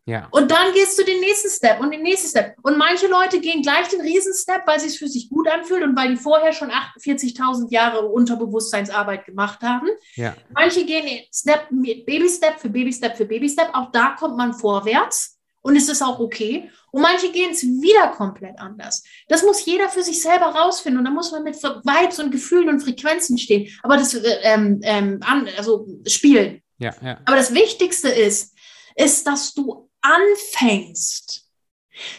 Ja. 0.04 0.26
Und 0.32 0.50
dann 0.50 0.72
gehst 0.72 0.98
du 0.98 1.04
den 1.04 1.20
nächsten 1.20 1.48
Step 1.48 1.80
und 1.80 1.92
den 1.92 2.02
nächsten 2.02 2.28
Step. 2.28 2.56
Und 2.62 2.76
manche 2.76 3.06
Leute 3.06 3.38
gehen 3.40 3.62
gleich 3.62 3.88
den 3.88 4.00
Riesenstep, 4.00 4.62
weil 4.66 4.80
sie 4.80 4.88
es 4.88 4.96
für 4.96 5.06
sich 5.06 5.30
gut 5.30 5.48
anfühlt 5.48 5.84
und 5.84 5.96
weil 5.96 6.08
die 6.08 6.16
vorher 6.16 6.52
schon 6.52 6.70
48.000 6.70 7.70
Jahre 7.70 8.08
Unterbewusstseinsarbeit 8.08 9.26
gemacht 9.26 9.60
haben. 9.62 9.88
Ja. 10.16 10.34
Manche 10.54 10.84
gehen 10.84 11.06
Step, 11.32 11.68
Baby 11.70 12.28
Step 12.28 12.58
für 12.58 12.68
Baby 12.68 12.92
Step 12.92 13.16
für 13.16 13.26
Baby 13.26 13.48
Step. 13.48 13.68
Auch 13.74 13.92
da 13.92 14.16
kommt 14.18 14.36
man 14.36 14.54
vorwärts 14.54 15.38
und 15.60 15.76
es 15.76 15.88
ist 15.88 16.02
auch 16.02 16.18
okay. 16.18 16.68
Und 16.92 17.00
manche 17.00 17.32
gehen 17.32 17.50
es 17.50 17.62
wieder 17.62 18.08
komplett 18.08 18.58
anders. 18.58 19.02
Das 19.26 19.42
muss 19.42 19.64
jeder 19.64 19.88
für 19.88 20.02
sich 20.02 20.20
selber 20.20 20.46
rausfinden 20.46 20.98
und 20.98 21.06
da 21.06 21.10
muss 21.10 21.32
man 21.32 21.42
mit 21.42 21.56
Vibes 21.56 22.18
und 22.18 22.30
Gefühlen 22.30 22.68
und 22.68 22.80
Frequenzen 22.80 23.38
stehen. 23.38 23.68
Aber 23.82 23.96
das, 23.96 24.12
äh, 24.14 24.38
ähm, 24.42 24.80
ähm, 24.82 25.20
also 25.56 25.88
spielen. 26.06 26.62
Ja, 26.78 26.94
ja. 27.02 27.18
Aber 27.24 27.36
das 27.36 27.54
Wichtigste 27.54 28.08
ist, 28.08 28.54
ist, 28.94 29.26
dass 29.26 29.54
du 29.54 29.88
anfängst. 30.02 31.48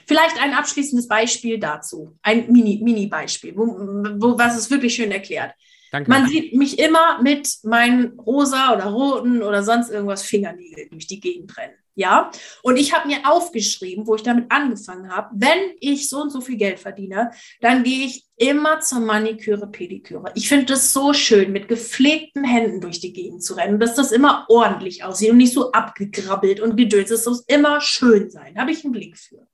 Vielleicht 0.08 0.42
ein 0.42 0.54
abschließendes 0.54 1.08
Beispiel 1.08 1.60
dazu. 1.60 2.18
Ein 2.24 2.52
Mini-Beispiel, 2.52 3.56
wo, 3.56 3.68
wo, 3.68 4.38
was 4.40 4.58
es 4.58 4.72
wirklich 4.72 4.96
schön 4.96 5.12
erklärt. 5.12 5.54
Danke. 5.92 6.10
Man 6.10 6.28
sieht 6.28 6.56
mich 6.56 6.80
immer 6.80 7.22
mit 7.22 7.60
meinen 7.62 8.20
rosa 8.20 8.74
oder 8.74 8.86
roten 8.86 9.44
oder 9.44 9.62
sonst 9.62 9.92
irgendwas 9.92 10.24
Fingernägeln 10.24 10.90
durch 10.90 11.06
die 11.06 11.20
Gegend 11.20 11.56
rennen. 11.56 11.76
Ja, 11.96 12.32
und 12.64 12.78
ich 12.78 12.94
habe 12.94 13.08
mir 13.08 13.20
aufgeschrieben, 13.30 14.08
wo 14.08 14.16
ich 14.16 14.24
damit 14.24 14.52
angefangen 14.52 15.12
habe, 15.16 15.30
wenn 15.34 15.60
ich 15.80 16.10
so 16.10 16.22
und 16.22 16.32
so 16.32 16.42
viel 16.42 16.58
Geld 16.58 16.80
verdiene, 16.80 17.30
dann 17.62 17.84
gehe 17.84 18.06
ich 18.08 18.26
immer 18.36 18.80
zur 18.80 19.00
Maniküre, 19.00 19.68
Pediküre. 19.68 20.32
Ich 20.34 20.50
finde 20.50 20.66
das 20.66 20.92
so 20.92 21.14
schön, 21.14 21.52
mit 21.52 21.68
gepflegten 21.68 22.44
Händen 22.44 22.82
durch 22.82 23.00
die 23.00 23.14
Gegend 23.14 23.44
zu 23.44 23.54
rennen, 23.54 23.80
dass 23.80 23.94
das 23.94 24.12
immer 24.12 24.46
ordentlich 24.50 25.04
aussieht 25.04 25.30
und 25.30 25.38
nicht 25.38 25.54
so 25.54 25.72
abgegrabbelt 25.72 26.60
und 26.62 26.78
gedöns. 26.78 27.12
Es 27.12 27.28
muss 27.28 27.42
immer 27.48 27.80
schön 27.80 28.32
sein. 28.32 28.58
Habe 28.58 28.72
ich 28.72 28.84
einen 28.84 28.94
Blick 28.94 29.16
für. 29.16 29.48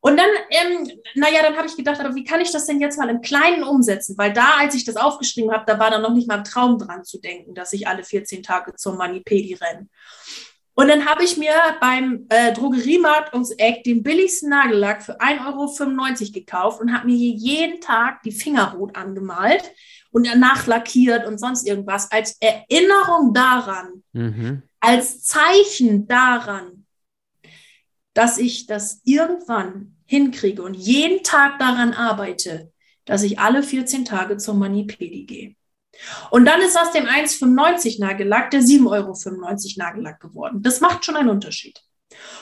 Und 0.00 0.16
dann, 0.16 0.28
ähm, 0.50 0.88
naja, 1.16 1.42
dann 1.42 1.56
habe 1.56 1.66
ich 1.66 1.76
gedacht, 1.76 1.98
aber 1.98 2.14
wie 2.14 2.22
kann 2.22 2.40
ich 2.40 2.52
das 2.52 2.66
denn 2.66 2.80
jetzt 2.80 2.98
mal 2.98 3.10
im 3.10 3.20
Kleinen 3.20 3.64
umsetzen? 3.64 4.16
Weil 4.16 4.32
da, 4.32 4.54
als 4.58 4.76
ich 4.76 4.84
das 4.84 4.96
aufgeschrieben 4.96 5.50
habe, 5.50 5.64
da 5.66 5.78
war 5.80 5.90
dann 5.90 6.02
noch 6.02 6.14
nicht 6.14 6.28
mal 6.28 6.38
ein 6.38 6.44
Traum 6.44 6.78
dran 6.78 7.04
zu 7.04 7.20
denken, 7.20 7.54
dass 7.54 7.72
ich 7.72 7.88
alle 7.88 8.04
14 8.04 8.44
Tage 8.44 8.74
zur 8.76 8.94
Manipedi 8.94 9.54
renne. 9.54 9.88
Und 10.78 10.86
dann 10.86 11.06
habe 11.06 11.24
ich 11.24 11.36
mir 11.36 11.50
beim 11.80 12.26
äh, 12.28 12.52
Drogeriemarkt 12.52 13.34
ums 13.34 13.50
Eck 13.50 13.82
den 13.82 14.04
billigsten 14.04 14.50
Nagellack 14.50 15.02
für 15.02 15.20
1,95 15.20 16.20
Euro 16.22 16.32
gekauft 16.32 16.80
und 16.80 16.92
habe 16.92 17.08
mir 17.08 17.16
hier 17.16 17.34
jeden 17.34 17.80
Tag 17.80 18.22
die 18.22 18.30
Finger 18.30 18.74
rot 18.74 18.94
angemalt 18.96 19.72
und 20.12 20.24
danach 20.28 20.68
lackiert 20.68 21.26
und 21.26 21.38
sonst 21.38 21.66
irgendwas 21.66 22.12
als 22.12 22.36
Erinnerung 22.38 23.34
daran, 23.34 24.04
mhm. 24.12 24.62
als 24.78 25.24
Zeichen 25.24 26.06
daran, 26.06 26.86
dass 28.14 28.38
ich 28.38 28.66
das 28.66 29.00
irgendwann 29.02 29.96
hinkriege 30.04 30.62
und 30.62 30.74
jeden 30.74 31.24
Tag 31.24 31.58
daran 31.58 31.92
arbeite, 31.92 32.70
dass 33.04 33.24
ich 33.24 33.40
alle 33.40 33.64
14 33.64 34.04
Tage 34.04 34.36
zur 34.36 34.54
Manipedi 34.54 35.24
gehe. 35.24 35.56
Und 36.30 36.44
dann 36.44 36.60
ist 36.60 36.78
aus 36.78 36.92
dem 36.92 37.06
1,95 37.06 38.00
Nagellack 38.00 38.50
der 38.50 38.60
7,95 38.60 38.86
Euro 38.88 39.14
Nagellack 39.76 40.20
geworden. 40.20 40.62
Das 40.62 40.80
macht 40.80 41.04
schon 41.04 41.16
einen 41.16 41.30
Unterschied. 41.30 41.82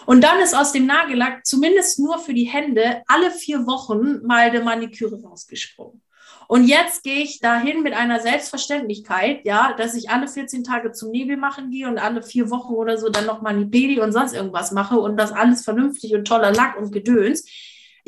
Und 0.07 0.23
dann 0.23 0.41
ist 0.41 0.55
aus 0.55 0.73
dem 0.73 0.87
Nagellack 0.87 1.45
zumindest 1.45 1.99
nur 1.99 2.19
für 2.19 2.35
die 2.35 2.45
Hände 2.45 3.03
alle 3.07 3.31
vier 3.31 3.67
Wochen 3.67 4.25
mal 4.27 4.51
der 4.51 4.63
Maniküre 4.63 5.21
rausgesprungen. 5.23 6.03
Und 6.49 6.69
jetzt 6.69 7.03
gehe 7.03 7.25
ich 7.25 7.41
dahin 7.41 7.83
mit 7.83 7.93
einer 7.93 8.21
Selbstverständlichkeit, 8.21 9.45
ja, 9.45 9.75
dass 9.77 9.95
ich 9.95 10.11
alle 10.11 10.29
14 10.29 10.63
Tage 10.63 10.93
zum 10.93 11.11
Nebel 11.11 11.37
machen 11.37 11.71
gehe 11.71 11.89
und 11.89 11.99
alle 11.99 12.23
vier 12.23 12.51
Wochen 12.51 12.75
oder 12.75 12.99
so 12.99 13.09
dann 13.09 13.27
noch 13.27 13.43
Manipedi 13.43 14.01
und 14.01 14.13
sonst 14.13 14.33
irgendwas 14.33 14.71
mache 14.71 14.99
und 15.01 15.17
das 15.17 15.33
alles 15.33 15.65
vernünftig 15.65 16.15
und 16.15 16.27
toller 16.27 16.53
Lack 16.53 16.79
und 16.79 16.93
Gedöns. 16.93 17.45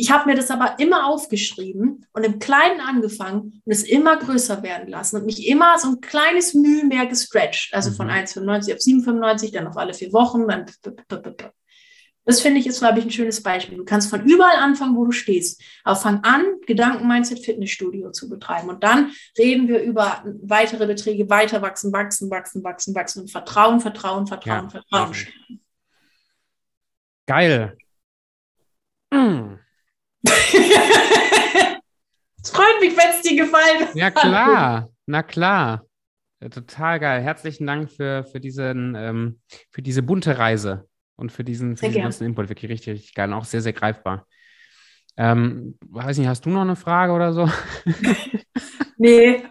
Ich 0.00 0.12
habe 0.12 0.30
mir 0.30 0.36
das 0.36 0.52
aber 0.52 0.78
immer 0.78 1.08
aufgeschrieben 1.08 2.06
und 2.12 2.24
im 2.24 2.38
Kleinen 2.38 2.80
angefangen 2.80 3.60
und 3.64 3.72
es 3.72 3.82
immer 3.82 4.16
größer 4.16 4.62
werden 4.62 4.86
lassen 4.86 5.16
und 5.16 5.26
mich 5.26 5.48
immer 5.48 5.76
so 5.76 5.88
ein 5.88 6.00
kleines 6.00 6.54
Mühe 6.54 6.84
mehr 6.84 7.06
gestretched. 7.06 7.74
Also 7.74 7.90
von 7.90 8.08
1,95 8.08 8.38
mhm. 8.38 8.46
auf 8.46 8.78
7,95, 8.78 9.52
dann 9.52 9.66
auf 9.66 9.76
alle 9.76 9.94
vier 9.94 10.12
Wochen, 10.12 10.46
dann. 10.46 10.66
Das 12.24 12.40
finde 12.40 12.60
ich 12.60 12.68
ist, 12.68 12.78
glaube 12.78 13.00
ich, 13.00 13.06
ein 13.06 13.10
schönes 13.10 13.42
Beispiel. 13.42 13.76
Du 13.76 13.84
kannst 13.84 14.08
von 14.08 14.24
überall 14.24 14.58
anfangen, 14.58 14.96
wo 14.96 15.04
du 15.04 15.10
stehst. 15.10 15.60
Aber 15.82 15.96
fang 15.96 16.22
an, 16.22 16.44
Gedanken-Mindset 16.66 17.44
Fitnessstudio 17.44 18.12
zu 18.12 18.28
betreiben. 18.28 18.68
Und 18.68 18.84
dann 18.84 19.10
reden 19.36 19.66
wir 19.66 19.82
über 19.82 20.22
weitere 20.42 20.86
Beträge, 20.86 21.28
weiter 21.28 21.60
wachsen, 21.60 21.92
wachsen, 21.92 22.30
wachsen, 22.30 22.62
wachsen, 22.62 22.94
wachsen 22.94 23.22
und 23.22 23.32
Vertrauen, 23.32 23.80
Vertrauen, 23.80 24.28
Vertrauen, 24.28 24.64
ja, 24.64 24.70
Vertrauen. 24.70 25.16
Geil. 27.26 27.76
Mm. 29.10 29.54
Es 32.42 32.50
freut 32.50 32.80
mich, 32.80 32.96
wenn 32.96 33.10
es 33.10 33.22
dir 33.22 33.36
gefallen 33.36 33.88
hat. 33.88 33.94
Ja, 33.94 34.10
klar. 34.10 34.90
Na 35.06 35.22
klar. 35.22 35.84
Total 36.40 37.00
geil. 37.00 37.20
Herzlichen 37.20 37.66
Dank 37.66 37.90
für, 37.90 38.24
für, 38.24 38.40
diesen, 38.40 38.94
ähm, 38.94 39.40
für 39.70 39.82
diese 39.82 40.02
bunte 40.02 40.38
Reise 40.38 40.88
und 41.16 41.32
für 41.32 41.42
diesen, 41.42 41.76
für 41.76 41.86
diesen 41.86 42.02
ganzen 42.02 42.26
Input. 42.26 42.48
Wirklich 42.48 42.70
richtig, 42.70 42.94
richtig 42.94 43.14
geil 43.14 43.28
und 43.28 43.34
auch 43.34 43.44
sehr, 43.44 43.60
sehr 43.60 43.72
greifbar. 43.72 44.26
Ähm, 45.20 45.76
weiß 45.80 46.16
nicht, 46.18 46.28
hast 46.28 46.46
du 46.46 46.50
noch 46.50 46.62
eine 46.62 46.76
Frage 46.76 47.12
oder 47.12 47.32
so? 47.32 47.50
Nee, 49.00 49.44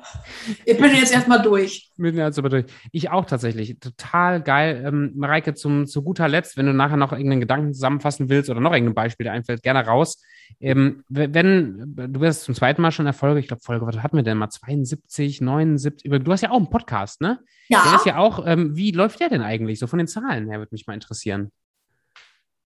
ich 0.65 0.77
bin 0.77 0.93
jetzt 0.93 1.13
erstmal 1.13 1.41
durch. 1.41 1.89
Bin 1.95 2.17
jetzt 2.17 2.37
aber 2.37 2.49
durch. 2.49 2.65
Ich 2.91 3.09
auch 3.09 3.23
tatsächlich. 3.23 3.79
Total 3.79 4.41
geil. 4.41 4.83
Ähm, 4.85 5.13
Mareike, 5.15 5.53
zum, 5.53 5.87
zu 5.87 6.03
guter 6.03 6.27
Letzt, 6.27 6.57
wenn 6.57 6.65
du 6.65 6.73
nachher 6.73 6.97
noch 6.97 7.13
irgendeinen 7.13 7.39
Gedanken 7.39 7.73
zusammenfassen 7.73 8.29
willst 8.29 8.49
oder 8.49 8.59
noch 8.59 8.73
irgendein 8.73 8.95
Beispiel 8.95 9.23
der 9.23 9.31
einfällt, 9.31 9.63
gerne 9.63 9.85
raus. 9.85 10.21
Ähm, 10.59 11.03
wenn, 11.07 11.95
du 11.95 12.19
wirst 12.19 12.43
zum 12.43 12.55
zweiten 12.55 12.81
Mal 12.81 12.91
schon 12.91 13.05
Erfolge, 13.05 13.39
ich 13.39 13.47
glaube, 13.47 13.63
Folge, 13.63 13.87
was 13.87 13.97
hatten 14.03 14.17
wir 14.17 14.23
denn 14.23 14.37
mal? 14.37 14.49
72, 14.49 15.39
79, 15.39 16.11
du 16.11 16.31
hast 16.31 16.41
ja 16.41 16.51
auch 16.51 16.57
einen 16.57 16.69
Podcast, 16.69 17.21
ne? 17.21 17.39
Ja. 17.69 17.83
Der 17.85 17.95
ist 17.95 18.05
ja 18.05 18.17
auch, 18.17 18.45
ähm, 18.45 18.75
wie 18.75 18.91
läuft 18.91 19.21
der 19.21 19.29
denn 19.29 19.41
eigentlich? 19.41 19.79
So 19.79 19.87
von 19.87 19.99
den 19.99 20.07
Zahlen 20.07 20.49
her 20.49 20.59
würde 20.59 20.73
mich 20.73 20.87
mal 20.87 20.93
interessieren. 20.93 21.51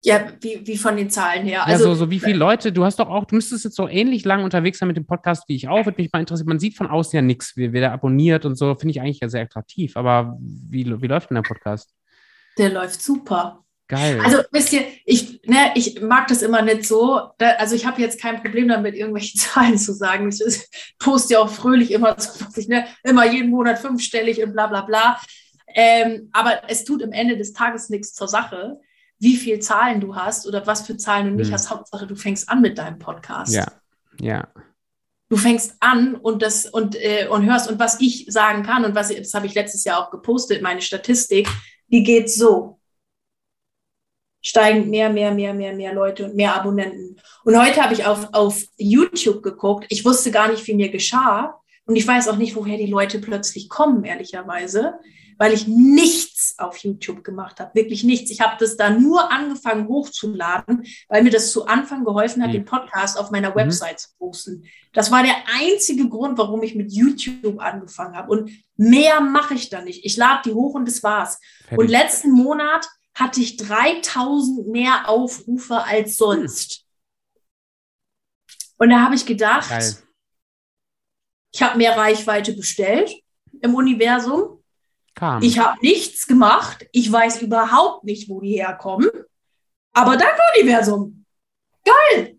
Ja, 0.03 0.32
wie, 0.40 0.66
wie 0.66 0.78
von 0.78 0.96
den 0.96 1.11
Zahlen 1.11 1.44
her. 1.44 1.66
Also, 1.66 1.84
ja, 1.84 1.90
so, 1.90 1.94
so 1.94 2.11
wie 2.11 2.20
viele 2.20 2.38
Leute, 2.38 2.72
du 2.72 2.84
hast 2.84 2.98
doch 2.98 3.11
auch, 3.11 3.26
du 3.26 3.34
müsstest 3.34 3.64
jetzt 3.64 3.76
so 3.76 3.86
ähnlich 3.86 4.24
lang 4.24 4.44
unterwegs 4.44 4.78
sein 4.78 4.86
mit 4.86 4.96
dem 4.96 5.07
Podcast 5.07 5.44
wie 5.48 5.57
ich 5.57 5.68
auch, 5.68 5.84
würde 5.84 6.01
mich 6.01 6.11
mal 6.11 6.20
interessieren. 6.20 6.48
Man 6.48 6.59
sieht 6.59 6.76
von 6.76 6.86
außen 6.86 7.14
ja 7.14 7.20
nichts, 7.20 7.53
wer, 7.57 7.74
wer 7.74 7.82
da 7.82 7.92
abonniert 7.92 8.46
und 8.46 8.57
so, 8.57 8.74
finde 8.74 8.92
ich 8.92 9.01
eigentlich 9.03 9.20
ja 9.20 9.28
sehr 9.28 9.42
attraktiv. 9.42 9.98
Aber 9.98 10.38
wie, 10.40 10.86
wie 11.03 11.07
läuft 11.07 11.28
denn 11.28 11.34
der 11.34 11.42
Podcast? 11.42 11.90
Der 12.57 12.70
läuft 12.70 13.03
super. 13.03 13.62
Geil. 13.88 14.20
Also, 14.24 14.38
wisst 14.53 14.72
ihr, 14.72 14.84
ich, 15.05 15.42
ne, 15.44 15.72
ich 15.74 16.01
mag 16.01 16.28
das 16.28 16.42
immer 16.42 16.62
nicht 16.62 16.86
so. 16.86 17.20
Da, 17.36 17.51
also, 17.59 17.74
ich 17.74 17.84
habe 17.84 18.01
jetzt 18.01 18.20
kein 18.20 18.40
Problem 18.40 18.68
damit, 18.68 18.94
irgendwelche 18.94 19.36
Zahlen 19.38 19.76
zu 19.76 19.92
sagen. 19.92 20.30
Ich, 20.30 20.66
poste 20.98 21.34
ja 21.34 21.40
auch 21.40 21.51
fröhlich 21.51 21.90
immer, 21.90 22.16
ich, 22.57 22.68
ne, 22.68 22.86
immer 23.03 23.30
jeden 23.30 23.51
Monat 23.51 23.80
fünfstellig 23.80 24.42
und 24.42 24.53
bla, 24.53 24.68
bla, 24.68 24.82
bla. 24.82 25.20
Ähm, 25.74 26.30
aber 26.32 26.62
es 26.68 26.84
tut 26.84 27.03
am 27.03 27.12
Ende 27.12 27.36
des 27.36 27.53
Tages 27.53 27.90
nichts 27.90 28.14
zur 28.14 28.28
Sache 28.28 28.80
wie 29.21 29.37
viel 29.37 29.61
Zahlen 29.61 30.01
du 30.01 30.16
hast 30.16 30.47
oder 30.47 30.66
was 30.66 30.87
für 30.87 30.97
Zahlen 30.97 31.27
du 31.27 31.33
nicht 31.35 31.49
hm. 31.49 31.55
hast. 31.55 31.71
Hauptsache, 31.71 32.07
du 32.07 32.16
fängst 32.16 32.49
an 32.49 32.62
mit 32.62 32.79
deinem 32.79 32.99
Podcast. 32.99 33.55
Ja, 33.55 33.66
ja. 34.18 34.49
Du 35.29 35.37
fängst 35.37 35.77
an 35.79 36.16
und 36.16 36.43
das 36.43 36.66
und, 36.66 36.97
äh, 36.97 37.29
und 37.31 37.49
hörst 37.49 37.71
und 37.71 37.79
was 37.79 38.01
ich 38.01 38.27
sagen 38.29 38.64
kann 38.64 38.85
und 38.85 38.97
was 38.97 39.14
das 39.14 39.33
habe 39.35 39.47
ich 39.47 39.55
letztes 39.55 39.85
Jahr 39.85 40.01
auch 40.01 40.11
gepostet, 40.11 40.61
meine 40.61 40.81
Statistik, 40.81 41.49
die 41.87 42.03
geht 42.03 42.31
so. 42.31 42.81
Steigen 44.43 44.89
mehr, 44.89 45.11
mehr, 45.11 45.33
mehr, 45.33 45.53
mehr, 45.53 45.75
mehr 45.75 45.93
Leute 45.93 46.25
und 46.25 46.35
mehr 46.35 46.57
Abonnenten. 46.57 47.21
Und 47.45 47.61
heute 47.61 47.83
habe 47.83 47.93
ich 47.93 48.07
auf, 48.07 48.29
auf 48.33 48.64
YouTube 48.79 49.43
geguckt. 49.43 49.85
Ich 49.91 50.05
wusste 50.05 50.31
gar 50.31 50.51
nicht, 50.51 50.66
wie 50.66 50.75
mir 50.75 50.89
geschah. 50.89 51.61
Und 51.85 51.97
ich 51.97 52.09
weiß 52.09 52.27
auch 52.29 52.37
nicht, 52.37 52.57
woher 52.57 52.79
die 52.79 52.87
Leute 52.87 53.18
plötzlich 53.18 53.68
kommen, 53.68 54.03
ehrlicherweise 54.05 54.99
weil 55.41 55.55
ich 55.55 55.66
nichts 55.66 56.30
auf 56.61 56.78
YouTube 56.78 57.24
gemacht 57.24 57.61
habe, 57.61 57.74
wirklich 57.74 58.04
nichts. 58.04 58.30
Ich 58.30 58.40
habe 58.40 58.56
das 58.58 58.76
da 58.76 58.90
nur 58.90 59.30
angefangen 59.30 59.88
hochzuladen, 59.88 60.84
weil 61.08 61.22
mir 61.22 61.30
das 61.30 61.52
zu 61.52 61.66
Anfang 61.66 62.04
geholfen 62.04 62.42
hat, 62.42 62.50
mhm. 62.50 62.54
den 62.54 62.64
Podcast 62.64 63.18
auf 63.18 63.30
meiner 63.30 63.50
mhm. 63.50 63.56
Website 63.56 63.94
mhm. 63.94 63.98
zu 63.98 64.08
posten. 64.18 64.64
Das 64.92 65.11
war 65.11 65.22
der 65.22 65.36
einzige 65.61 66.08
Grund, 66.08 66.38
warum 66.38 66.62
ich 66.62 66.74
mit 66.74 66.92
YouTube 66.92 67.61
angefangen 67.61 68.16
habe. 68.16 68.30
Und 68.30 68.50
mehr 68.76 69.20
mache 69.20 69.54
ich 69.54 69.70
da 69.70 69.82
nicht. 69.82 70.04
Ich 70.04 70.16
lade 70.16 70.42
die 70.44 70.54
hoch 70.54 70.74
und 70.74 70.86
das 70.86 71.02
war's. 71.02 71.38
Fertig. 71.62 71.78
Und 71.78 71.88
letzten 71.88 72.32
Monat 72.32 72.88
hatte 73.14 73.40
ich 73.40 73.56
3000 73.56 74.68
mehr 74.68 75.08
Aufrufe 75.08 75.82
als 75.84 76.16
sonst. 76.16 76.86
Und 78.78 78.90
da 78.90 79.00
habe 79.00 79.14
ich 79.14 79.26
gedacht, 79.26 79.68
Geil. 79.68 79.94
ich 81.52 81.62
habe 81.62 81.76
mehr 81.76 81.96
Reichweite 81.96 82.54
bestellt 82.54 83.12
im 83.61 83.74
Universum 83.74 84.59
Kam. 85.14 85.42
Ich 85.42 85.58
habe 85.58 85.78
nichts 85.80 86.26
gemacht. 86.26 86.86
Ich 86.92 87.11
weiß 87.11 87.42
überhaupt 87.42 88.04
nicht, 88.04 88.28
wo 88.28 88.40
die 88.40 88.54
herkommen. 88.54 89.11
Aber 89.92 90.16
danke, 90.16 90.40
Universum. 90.56 91.24
Geil. 91.84 92.38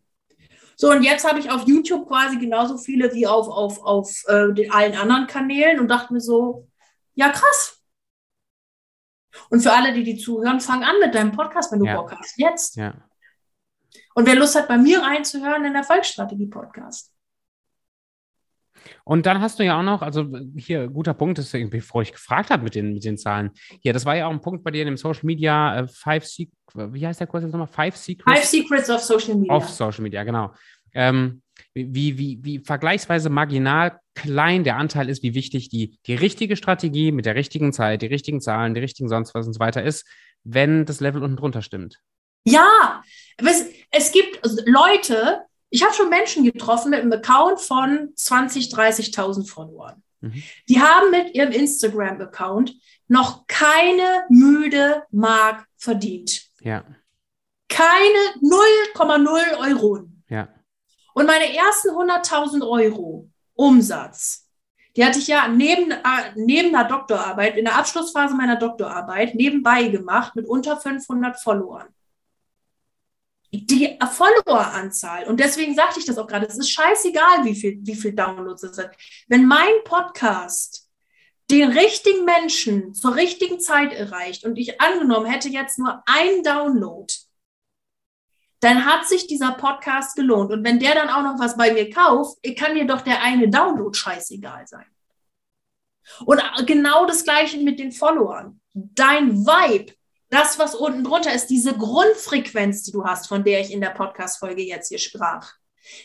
So, 0.75 0.89
und 0.89 1.03
jetzt 1.03 1.27
habe 1.27 1.39
ich 1.39 1.51
auf 1.51 1.67
YouTube 1.67 2.07
quasi 2.07 2.39
genauso 2.39 2.77
viele 2.77 3.13
wie 3.13 3.27
auf, 3.27 3.47
auf, 3.47 3.83
auf 3.83 4.23
äh, 4.27 4.51
den 4.53 4.71
allen 4.71 4.95
anderen 4.95 5.27
Kanälen 5.27 5.79
und 5.79 5.89
dachte 5.89 6.11
mir 6.11 6.21
so, 6.21 6.67
ja, 7.13 7.29
krass. 7.29 7.81
Und 9.49 9.61
für 9.61 9.71
alle, 9.71 9.93
die 9.93 10.03
die 10.03 10.17
zuhören, 10.17 10.59
fang 10.59 10.83
an 10.83 10.95
mit 10.99 11.13
deinem 11.13 11.33
Podcast, 11.33 11.71
wenn 11.71 11.79
du 11.79 11.85
ja. 11.85 11.95
Bock 11.95 12.11
hast. 12.17 12.37
Jetzt. 12.37 12.77
Ja. 12.77 12.95
Und 14.15 14.25
wer 14.25 14.35
Lust 14.35 14.55
hat, 14.55 14.67
bei 14.67 14.77
mir 14.77 15.01
reinzuhören, 15.01 15.65
in 15.65 15.73
der 15.73 15.83
Volksstrategie-Podcast. 15.83 17.10
Und 19.03 19.25
dann 19.25 19.41
hast 19.41 19.59
du 19.59 19.63
ja 19.63 19.79
auch 19.79 19.83
noch, 19.83 20.01
also 20.01 20.27
hier, 20.55 20.87
guter 20.87 21.13
Punkt, 21.13 21.39
ist, 21.39 21.51
bevor 21.69 22.01
ich 22.01 22.11
gefragt 22.11 22.49
habe 22.49 22.63
mit 22.63 22.75
den, 22.75 22.93
mit 22.93 23.03
den 23.03 23.17
Zahlen. 23.17 23.51
Hier, 23.81 23.93
das 23.93 24.05
war 24.05 24.15
ja 24.15 24.27
auch 24.27 24.31
ein 24.31 24.41
Punkt 24.41 24.63
bei 24.63 24.71
dir 24.71 24.81
in 24.81 24.87
dem 24.87 24.97
Social 24.97 25.25
Media, 25.25 25.79
äh, 25.79 25.87
Five 25.87 26.25
Secrets, 26.25 26.55
wie 26.73 27.05
heißt 27.05 27.19
der 27.19 27.27
Kurs 27.27 27.43
jetzt 27.43 27.51
nochmal? 27.51 27.67
Five 27.67 27.97
Secrets? 27.97 28.39
Five 28.39 28.45
Secrets 28.45 28.89
of 28.89 29.01
Social 29.01 29.35
Media. 29.35 29.55
Of 29.55 29.69
Social 29.69 30.03
Media, 30.03 30.23
genau. 30.23 30.53
Ähm, 30.93 31.41
wie, 31.73 32.17
wie, 32.17 32.39
wie 32.41 32.59
vergleichsweise 32.59 33.29
marginal 33.29 33.99
klein 34.15 34.63
der 34.63 34.77
Anteil 34.77 35.09
ist, 35.09 35.23
wie 35.23 35.33
wichtig 35.33 35.69
die, 35.69 35.97
die 36.05 36.15
richtige 36.15 36.55
Strategie 36.55 37.11
mit 37.11 37.25
der 37.25 37.35
richtigen 37.35 37.71
Zeit, 37.71 38.01
die 38.01 38.07
richtigen 38.07 38.41
Zahlen, 38.41 38.73
die 38.73 38.81
richtigen 38.81 39.07
sonst 39.07 39.33
was 39.33 39.47
und 39.47 39.53
so 39.53 39.59
weiter 39.59 39.83
ist, 39.83 40.05
wenn 40.43 40.85
das 40.85 40.99
Level 40.99 41.23
unten 41.23 41.37
drunter 41.37 41.61
stimmt. 41.61 41.99
Ja, 42.43 43.03
es, 43.37 43.69
es 43.91 44.11
gibt 44.11 44.39
Leute, 44.65 45.41
ich 45.71 45.83
habe 45.83 45.93
schon 45.95 46.09
Menschen 46.09 46.43
getroffen 46.43 46.91
mit 46.91 46.99
einem 46.99 47.13
Account 47.13 47.61
von 47.61 48.09
20, 48.13 48.73
30.000 48.73 49.49
Followern. 49.49 50.03
Mhm. 50.19 50.43
Die 50.67 50.81
haben 50.81 51.09
mit 51.11 51.33
ihrem 51.33 51.51
Instagram-Account 51.51 52.75
noch 53.07 53.47
keine 53.47 54.25
müde 54.29 55.03
Mark 55.11 55.65
verdient. 55.77 56.43
Ja. 56.59 56.83
Keine 57.69 58.19
0,0 58.41 59.69
Euro. 59.69 60.09
Ja. 60.27 60.49
Und 61.13 61.25
meine 61.25 61.55
ersten 61.55 61.89
100.000 61.89 62.67
Euro 62.67 63.29
Umsatz, 63.53 64.49
die 64.97 65.05
hatte 65.05 65.19
ich 65.19 65.27
ja 65.27 65.47
neben, 65.47 65.91
äh, 65.91 66.33
neben 66.35 66.73
der 66.73 66.83
Doktorarbeit, 66.83 67.55
in 67.57 67.63
der 67.63 67.77
Abschlussphase 67.77 68.35
meiner 68.35 68.57
Doktorarbeit, 68.57 69.35
nebenbei 69.35 69.87
gemacht 69.87 70.35
mit 70.35 70.45
unter 70.45 70.75
500 70.75 71.39
Followern 71.39 71.87
die 73.51 73.97
Followeranzahl. 74.11 75.25
Und 75.25 75.39
deswegen 75.39 75.75
sagte 75.75 75.99
ich 75.99 76.05
das 76.05 76.17
auch 76.17 76.27
gerade. 76.27 76.47
Es 76.47 76.57
ist 76.57 76.71
scheißegal, 76.71 77.43
wie 77.43 77.55
viel, 77.55 77.79
wie 77.81 77.95
viel 77.95 78.13
Downloads 78.13 78.63
es 78.63 78.75
sind. 78.75 78.89
Wenn 79.27 79.45
mein 79.45 79.73
Podcast 79.83 80.89
den 81.49 81.69
richtigen 81.69 82.23
Menschen 82.23 82.93
zur 82.93 83.15
richtigen 83.15 83.59
Zeit 83.59 83.91
erreicht 83.91 84.45
und 84.45 84.57
ich 84.57 84.79
angenommen 84.79 85.25
hätte 85.25 85.49
jetzt 85.49 85.77
nur 85.79 86.01
ein 86.05 86.43
Download, 86.43 87.13
dann 88.61 88.85
hat 88.85 89.07
sich 89.07 89.27
dieser 89.27 89.51
Podcast 89.53 90.15
gelohnt. 90.15 90.51
Und 90.51 90.63
wenn 90.63 90.79
der 90.79 90.95
dann 90.95 91.09
auch 91.09 91.23
noch 91.23 91.39
was 91.39 91.57
bei 91.57 91.73
mir 91.73 91.89
kauft, 91.89 92.37
kann 92.57 92.73
mir 92.73 92.85
doch 92.85 93.01
der 93.01 93.21
eine 93.21 93.49
Download 93.49 93.97
scheißegal 93.97 94.67
sein. 94.67 94.85
Und 96.25 96.41
genau 96.65 97.05
das 97.05 97.23
Gleiche 97.23 97.57
mit 97.57 97.79
den 97.79 97.91
Followern. 97.91 98.61
Dein 98.73 99.45
Vibe 99.45 99.93
das, 100.31 100.57
was 100.57 100.75
unten 100.75 101.03
drunter 101.03 101.33
ist, 101.33 101.47
diese 101.47 101.77
Grundfrequenz, 101.77 102.83
die 102.83 102.91
du 102.91 103.03
hast, 103.03 103.27
von 103.27 103.43
der 103.43 103.59
ich 103.59 103.71
in 103.71 103.81
der 103.81 103.89
Podcast-Folge 103.89 104.63
jetzt 104.63 104.87
hier 104.87 104.97
sprach. 104.97 105.53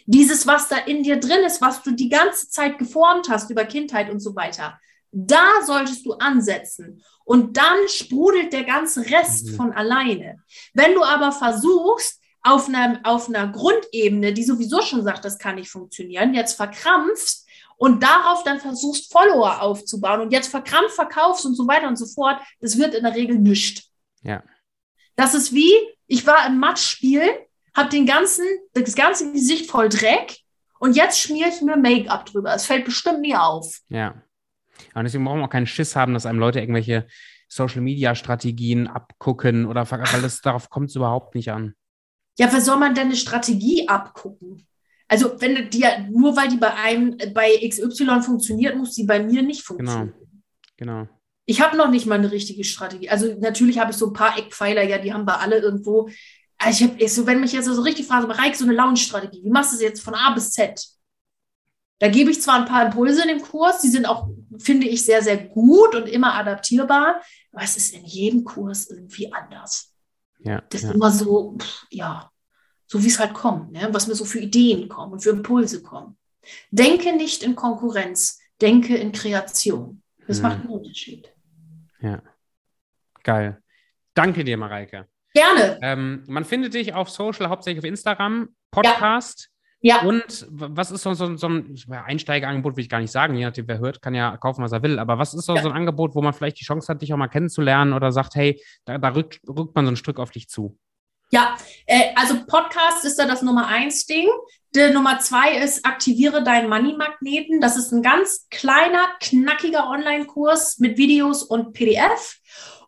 Dieses, 0.04 0.46
was 0.46 0.68
da 0.68 0.76
in 0.78 1.04
dir 1.04 1.20
drin 1.20 1.44
ist, 1.46 1.62
was 1.62 1.82
du 1.82 1.92
die 1.92 2.08
ganze 2.08 2.50
Zeit 2.50 2.78
geformt 2.78 3.28
hast 3.28 3.50
über 3.50 3.64
Kindheit 3.64 4.10
und 4.10 4.20
so 4.20 4.34
weiter. 4.34 4.78
Da 5.12 5.46
solltest 5.64 6.04
du 6.04 6.14
ansetzen. 6.14 7.02
Und 7.24 7.56
dann 7.56 7.88
sprudelt 7.88 8.52
der 8.52 8.64
ganze 8.64 9.08
Rest 9.08 9.46
mhm. 9.46 9.54
von 9.54 9.72
alleine. 9.72 10.42
Wenn 10.74 10.94
du 10.94 11.04
aber 11.04 11.30
versuchst, 11.30 12.20
auf 12.42 12.68
einer, 12.68 13.00
auf 13.02 13.28
einer 13.28 13.48
Grundebene, 13.48 14.32
die 14.32 14.44
sowieso 14.44 14.80
schon 14.82 15.02
sagt, 15.02 15.24
das 15.24 15.38
kann 15.38 15.56
nicht 15.56 15.68
funktionieren, 15.68 16.32
jetzt 16.32 16.54
verkrampfst 16.54 17.44
und 17.76 18.02
darauf 18.02 18.44
dann 18.44 18.60
versuchst, 18.60 19.12
Follower 19.12 19.60
aufzubauen 19.60 20.20
und 20.20 20.32
jetzt 20.32 20.48
verkrampft 20.48 20.94
verkaufst 20.94 21.44
und 21.44 21.54
so 21.54 21.66
weiter 21.66 21.88
und 21.88 21.96
so 21.96 22.06
fort, 22.06 22.40
das 22.60 22.78
wird 22.78 22.94
in 22.94 23.02
der 23.02 23.14
Regel 23.14 23.38
nichts. 23.38 23.85
Ja. 24.26 24.42
Das 25.14 25.34
ist 25.34 25.54
wie, 25.54 25.72
ich 26.06 26.26
war 26.26 26.46
im 26.46 26.58
Matschspiel, 26.58 27.22
habe 27.74 27.88
den 27.88 28.06
ganzen, 28.06 28.44
das 28.74 28.94
ganze 28.94 29.32
Gesicht 29.32 29.70
voll 29.70 29.88
Dreck 29.88 30.38
und 30.78 30.96
jetzt 30.96 31.20
schmiere 31.20 31.48
ich 31.48 31.62
mir 31.62 31.76
Make-up 31.76 32.26
drüber. 32.26 32.54
Es 32.54 32.66
fällt 32.66 32.84
bestimmt 32.84 33.20
nie 33.20 33.34
auf. 33.34 33.80
Ja. 33.88 34.22
Und 34.94 35.04
deswegen 35.04 35.24
brauchen 35.24 35.38
wir 35.38 35.44
auch 35.44 35.50
keinen 35.50 35.66
Schiss 35.66 35.96
haben, 35.96 36.14
dass 36.14 36.26
einem 36.26 36.38
Leute 36.38 36.60
irgendwelche 36.60 37.06
Social-Media-Strategien 37.48 38.88
abgucken 38.88 39.66
oder 39.66 39.90
weil 39.90 40.22
das, 40.22 40.40
darauf 40.40 40.68
kommt 40.68 40.90
es 40.90 40.96
überhaupt 40.96 41.34
nicht 41.34 41.50
an. 41.50 41.74
Ja, 42.38 42.52
was 42.52 42.66
soll 42.66 42.76
man 42.76 42.94
denn 42.94 43.06
eine 43.06 43.16
Strategie 43.16 43.88
abgucken? 43.88 44.66
Also, 45.08 45.40
wenn 45.40 45.70
die 45.70 45.78
ja, 45.78 46.00
nur 46.00 46.36
weil 46.36 46.48
die 46.48 46.56
bei 46.56 46.74
einem, 46.74 47.16
bei 47.32 47.50
XY 47.66 48.20
funktioniert, 48.22 48.76
muss 48.76 48.94
die 48.94 49.04
bei 49.04 49.22
mir 49.22 49.42
nicht 49.42 49.62
funktionieren. 49.62 50.12
Genau. 50.76 51.04
Genau. 51.04 51.08
Ich 51.46 51.60
habe 51.60 51.76
noch 51.76 51.88
nicht 51.88 52.06
mal 52.06 52.16
eine 52.16 52.32
richtige 52.32 52.64
Strategie. 52.64 53.08
Also 53.08 53.34
natürlich 53.38 53.78
habe 53.78 53.92
ich 53.92 53.96
so 53.96 54.08
ein 54.08 54.12
paar 54.12 54.36
Eckpfeiler, 54.36 54.82
ja, 54.82 54.98
die 54.98 55.14
haben 55.14 55.26
wir 55.26 55.40
alle 55.40 55.58
irgendwo. 55.58 56.10
Also 56.58 56.84
ich 56.84 56.90
habe, 56.90 57.08
so, 57.08 57.26
wenn 57.26 57.40
mich 57.40 57.52
jetzt 57.52 57.66
so 57.66 57.80
richtig 57.82 58.06
frage, 58.06 58.28
Reik, 58.28 58.56
so 58.56 58.64
eine 58.64 58.74
Launch-Strategie, 58.74 59.44
wie 59.44 59.50
machst 59.50 59.72
du 59.72 59.76
das 59.76 59.82
jetzt 59.82 60.02
von 60.02 60.14
A 60.14 60.34
bis 60.34 60.52
Z? 60.52 60.84
Da 61.98 62.08
gebe 62.08 62.30
ich 62.30 62.42
zwar 62.42 62.56
ein 62.56 62.66
paar 62.66 62.84
Impulse 62.84 63.22
in 63.22 63.28
dem 63.28 63.40
Kurs, 63.40 63.80
die 63.80 63.88
sind 63.88 64.06
auch, 64.06 64.28
finde 64.58 64.86
ich, 64.86 65.04
sehr, 65.04 65.22
sehr 65.22 65.38
gut 65.38 65.94
und 65.94 66.08
immer 66.08 66.34
adaptierbar, 66.34 67.22
aber 67.52 67.62
es 67.62 67.76
ist 67.76 67.94
in 67.94 68.04
jedem 68.04 68.44
Kurs 68.44 68.90
irgendwie 68.90 69.32
anders. 69.32 69.94
Ja, 70.40 70.62
das 70.68 70.82
ja. 70.82 70.88
ist 70.88 70.94
immer 70.94 71.10
so, 71.10 71.56
ja, 71.90 72.30
so 72.86 73.02
wie 73.02 73.08
es 73.08 73.18
halt 73.18 73.34
kommt, 73.34 73.72
ne? 73.72 73.88
was 73.92 74.06
mir 74.06 74.14
so 74.14 74.24
für 74.24 74.40
Ideen 74.40 74.88
kommen 74.88 75.14
und 75.14 75.20
für 75.20 75.30
Impulse 75.30 75.82
kommen. 75.82 76.18
Denke 76.70 77.14
nicht 77.16 77.42
in 77.42 77.56
Konkurrenz, 77.56 78.38
denke 78.60 78.96
in 78.96 79.12
Kreation. 79.12 80.02
Das 80.26 80.38
hm. 80.38 80.42
macht 80.42 80.60
einen 80.60 80.68
Unterschied. 80.68 81.32
Ja. 82.06 82.22
Geil. 83.22 83.60
Danke 84.14 84.44
dir, 84.44 84.56
Mareike. 84.56 85.06
Gerne. 85.34 85.78
Ähm, 85.82 86.24
man 86.28 86.44
findet 86.44 86.74
dich 86.74 86.94
auf 86.94 87.10
Social, 87.10 87.48
hauptsächlich 87.48 87.80
auf 87.80 87.88
Instagram, 87.88 88.48
Podcast. 88.70 89.50
Ja. 89.80 90.02
Und 90.02 90.46
was 90.48 90.90
ist 90.90 91.02
so, 91.02 91.14
so, 91.14 91.36
so 91.36 91.48
ein 91.48 91.76
Einsteigerangebot, 91.90 92.76
will 92.76 92.84
ich 92.84 92.88
gar 92.88 93.00
nicht 93.00 93.10
sagen, 93.10 93.34
je 93.34 93.44
nachdem, 93.44 93.68
wer 93.68 93.78
hört, 93.78 94.00
kann 94.00 94.14
ja 94.14 94.36
kaufen, 94.36 94.62
was 94.62 94.72
er 94.72 94.82
will. 94.82 94.98
Aber 94.98 95.18
was 95.18 95.34
ist 95.34 95.44
so, 95.44 95.54
ja. 95.54 95.62
so 95.62 95.68
ein 95.68 95.74
Angebot, 95.74 96.14
wo 96.14 96.22
man 96.22 96.32
vielleicht 96.32 96.60
die 96.60 96.64
Chance 96.64 96.88
hat, 96.88 97.02
dich 97.02 97.12
auch 97.12 97.18
mal 97.18 97.28
kennenzulernen 97.28 97.92
oder 97.92 98.12
sagt, 98.12 98.36
hey, 98.36 98.62
da, 98.84 98.98
da 98.98 99.08
rückt, 99.08 99.40
rückt 99.46 99.74
man 99.74 99.84
so 99.84 99.92
ein 99.92 99.96
Stück 99.96 100.18
auf 100.18 100.30
dich 100.30 100.48
zu? 100.48 100.78
Ja, 101.36 101.54
äh, 101.84 102.14
also 102.14 102.46
Podcast 102.46 103.04
ist 103.04 103.18
da 103.18 103.26
das 103.26 103.42
Nummer 103.42 103.66
eins 103.66 104.06
Ding. 104.06 104.26
Der 104.74 104.90
Nummer 104.90 105.18
zwei 105.18 105.58
ist 105.58 105.84
aktiviere 105.84 106.42
deinen 106.42 106.70
Money-Magneten. 106.70 107.60
Das 107.60 107.76
ist 107.76 107.92
ein 107.92 108.00
ganz 108.00 108.46
kleiner, 108.50 109.06
knackiger 109.20 109.86
Online-Kurs 109.90 110.78
mit 110.78 110.96
Videos 110.96 111.42
und 111.42 111.74
PDF. 111.74 112.38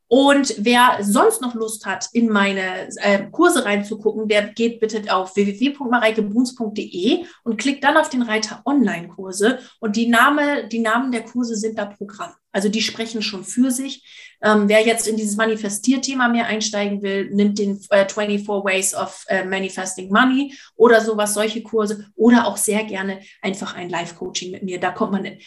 Und 0.06 0.54
wer 0.56 0.96
sonst 1.02 1.42
noch 1.42 1.54
Lust 1.54 1.84
hat, 1.84 2.08
in 2.14 2.30
meine 2.30 2.88
äh, 3.02 3.28
Kurse 3.30 3.66
reinzugucken, 3.66 4.28
der 4.28 4.48
geht 4.48 4.80
bitte 4.80 5.14
auf 5.14 5.36
www.mareikebruns.de 5.36 7.26
und 7.44 7.58
klickt 7.58 7.84
dann 7.84 7.98
auf 7.98 8.08
den 8.08 8.22
Reiter 8.22 8.62
Online-Kurse. 8.64 9.58
Und 9.78 9.96
die, 9.96 10.08
Name, 10.08 10.68
die 10.68 10.78
Namen 10.78 11.12
der 11.12 11.26
Kurse 11.26 11.54
sind 11.54 11.78
da 11.78 11.84
Programm. 11.84 12.32
Also 12.50 12.68
die 12.68 12.80
sprechen 12.80 13.22
schon 13.22 13.44
für 13.44 13.70
sich. 13.70 14.36
Ähm, 14.40 14.68
wer 14.68 14.80
jetzt 14.80 15.06
in 15.06 15.16
dieses 15.16 15.36
Manifestierthema 15.36 16.28
mehr 16.28 16.46
einsteigen 16.46 17.02
will, 17.02 17.28
nimmt 17.30 17.58
den 17.58 17.78
äh, 17.90 18.08
24 18.08 18.48
Ways 18.48 18.94
of 18.94 19.24
äh, 19.28 19.44
Manifesting 19.44 20.10
Money 20.10 20.54
oder 20.74 21.00
sowas, 21.00 21.34
solche 21.34 21.62
Kurse 21.62 22.06
oder 22.14 22.46
auch 22.46 22.56
sehr 22.56 22.84
gerne 22.84 23.20
einfach 23.42 23.74
ein 23.74 23.90
Live-Coaching 23.90 24.52
mit 24.52 24.62
mir. 24.62 24.80
Da 24.80 24.92
kommt 24.92 25.12
man 25.12 25.38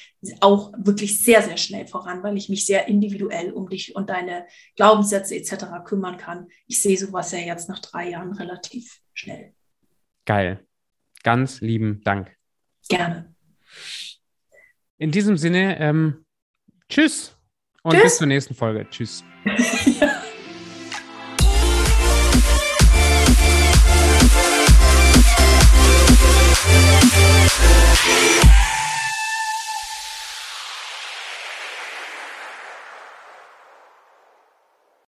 auch 0.41 0.73
wirklich 0.77 1.23
sehr, 1.23 1.41
sehr 1.41 1.57
schnell 1.57 1.87
voran, 1.87 2.21
weil 2.21 2.37
ich 2.37 2.49
mich 2.49 2.65
sehr 2.65 2.87
individuell 2.87 3.51
um 3.51 3.67
dich 3.67 3.95
und 3.95 4.09
deine 4.09 4.45
Glaubenssätze 4.75 5.35
etc. 5.35 5.83
kümmern 5.83 6.17
kann. 6.17 6.47
Ich 6.67 6.81
sehe 6.81 6.97
sowas 6.97 7.31
ja 7.31 7.39
jetzt 7.39 7.67
nach 7.67 7.79
drei 7.79 8.09
Jahren 8.09 8.33
relativ 8.33 8.99
schnell. 9.13 9.53
Geil. 10.25 10.65
Ganz 11.23 11.61
lieben 11.61 12.01
Dank. 12.03 12.35
Gerne. 12.89 13.33
In 14.97 15.11
diesem 15.11 15.37
Sinne, 15.37 15.79
ähm, 15.79 16.25
tschüss. 16.91 17.35
Und 17.83 17.93
Tschüss. 17.93 18.03
bis 18.03 18.17
zur 18.17 18.27
nächsten 18.27 18.53
Folge. 18.53 18.87
Tschüss. 18.89 19.23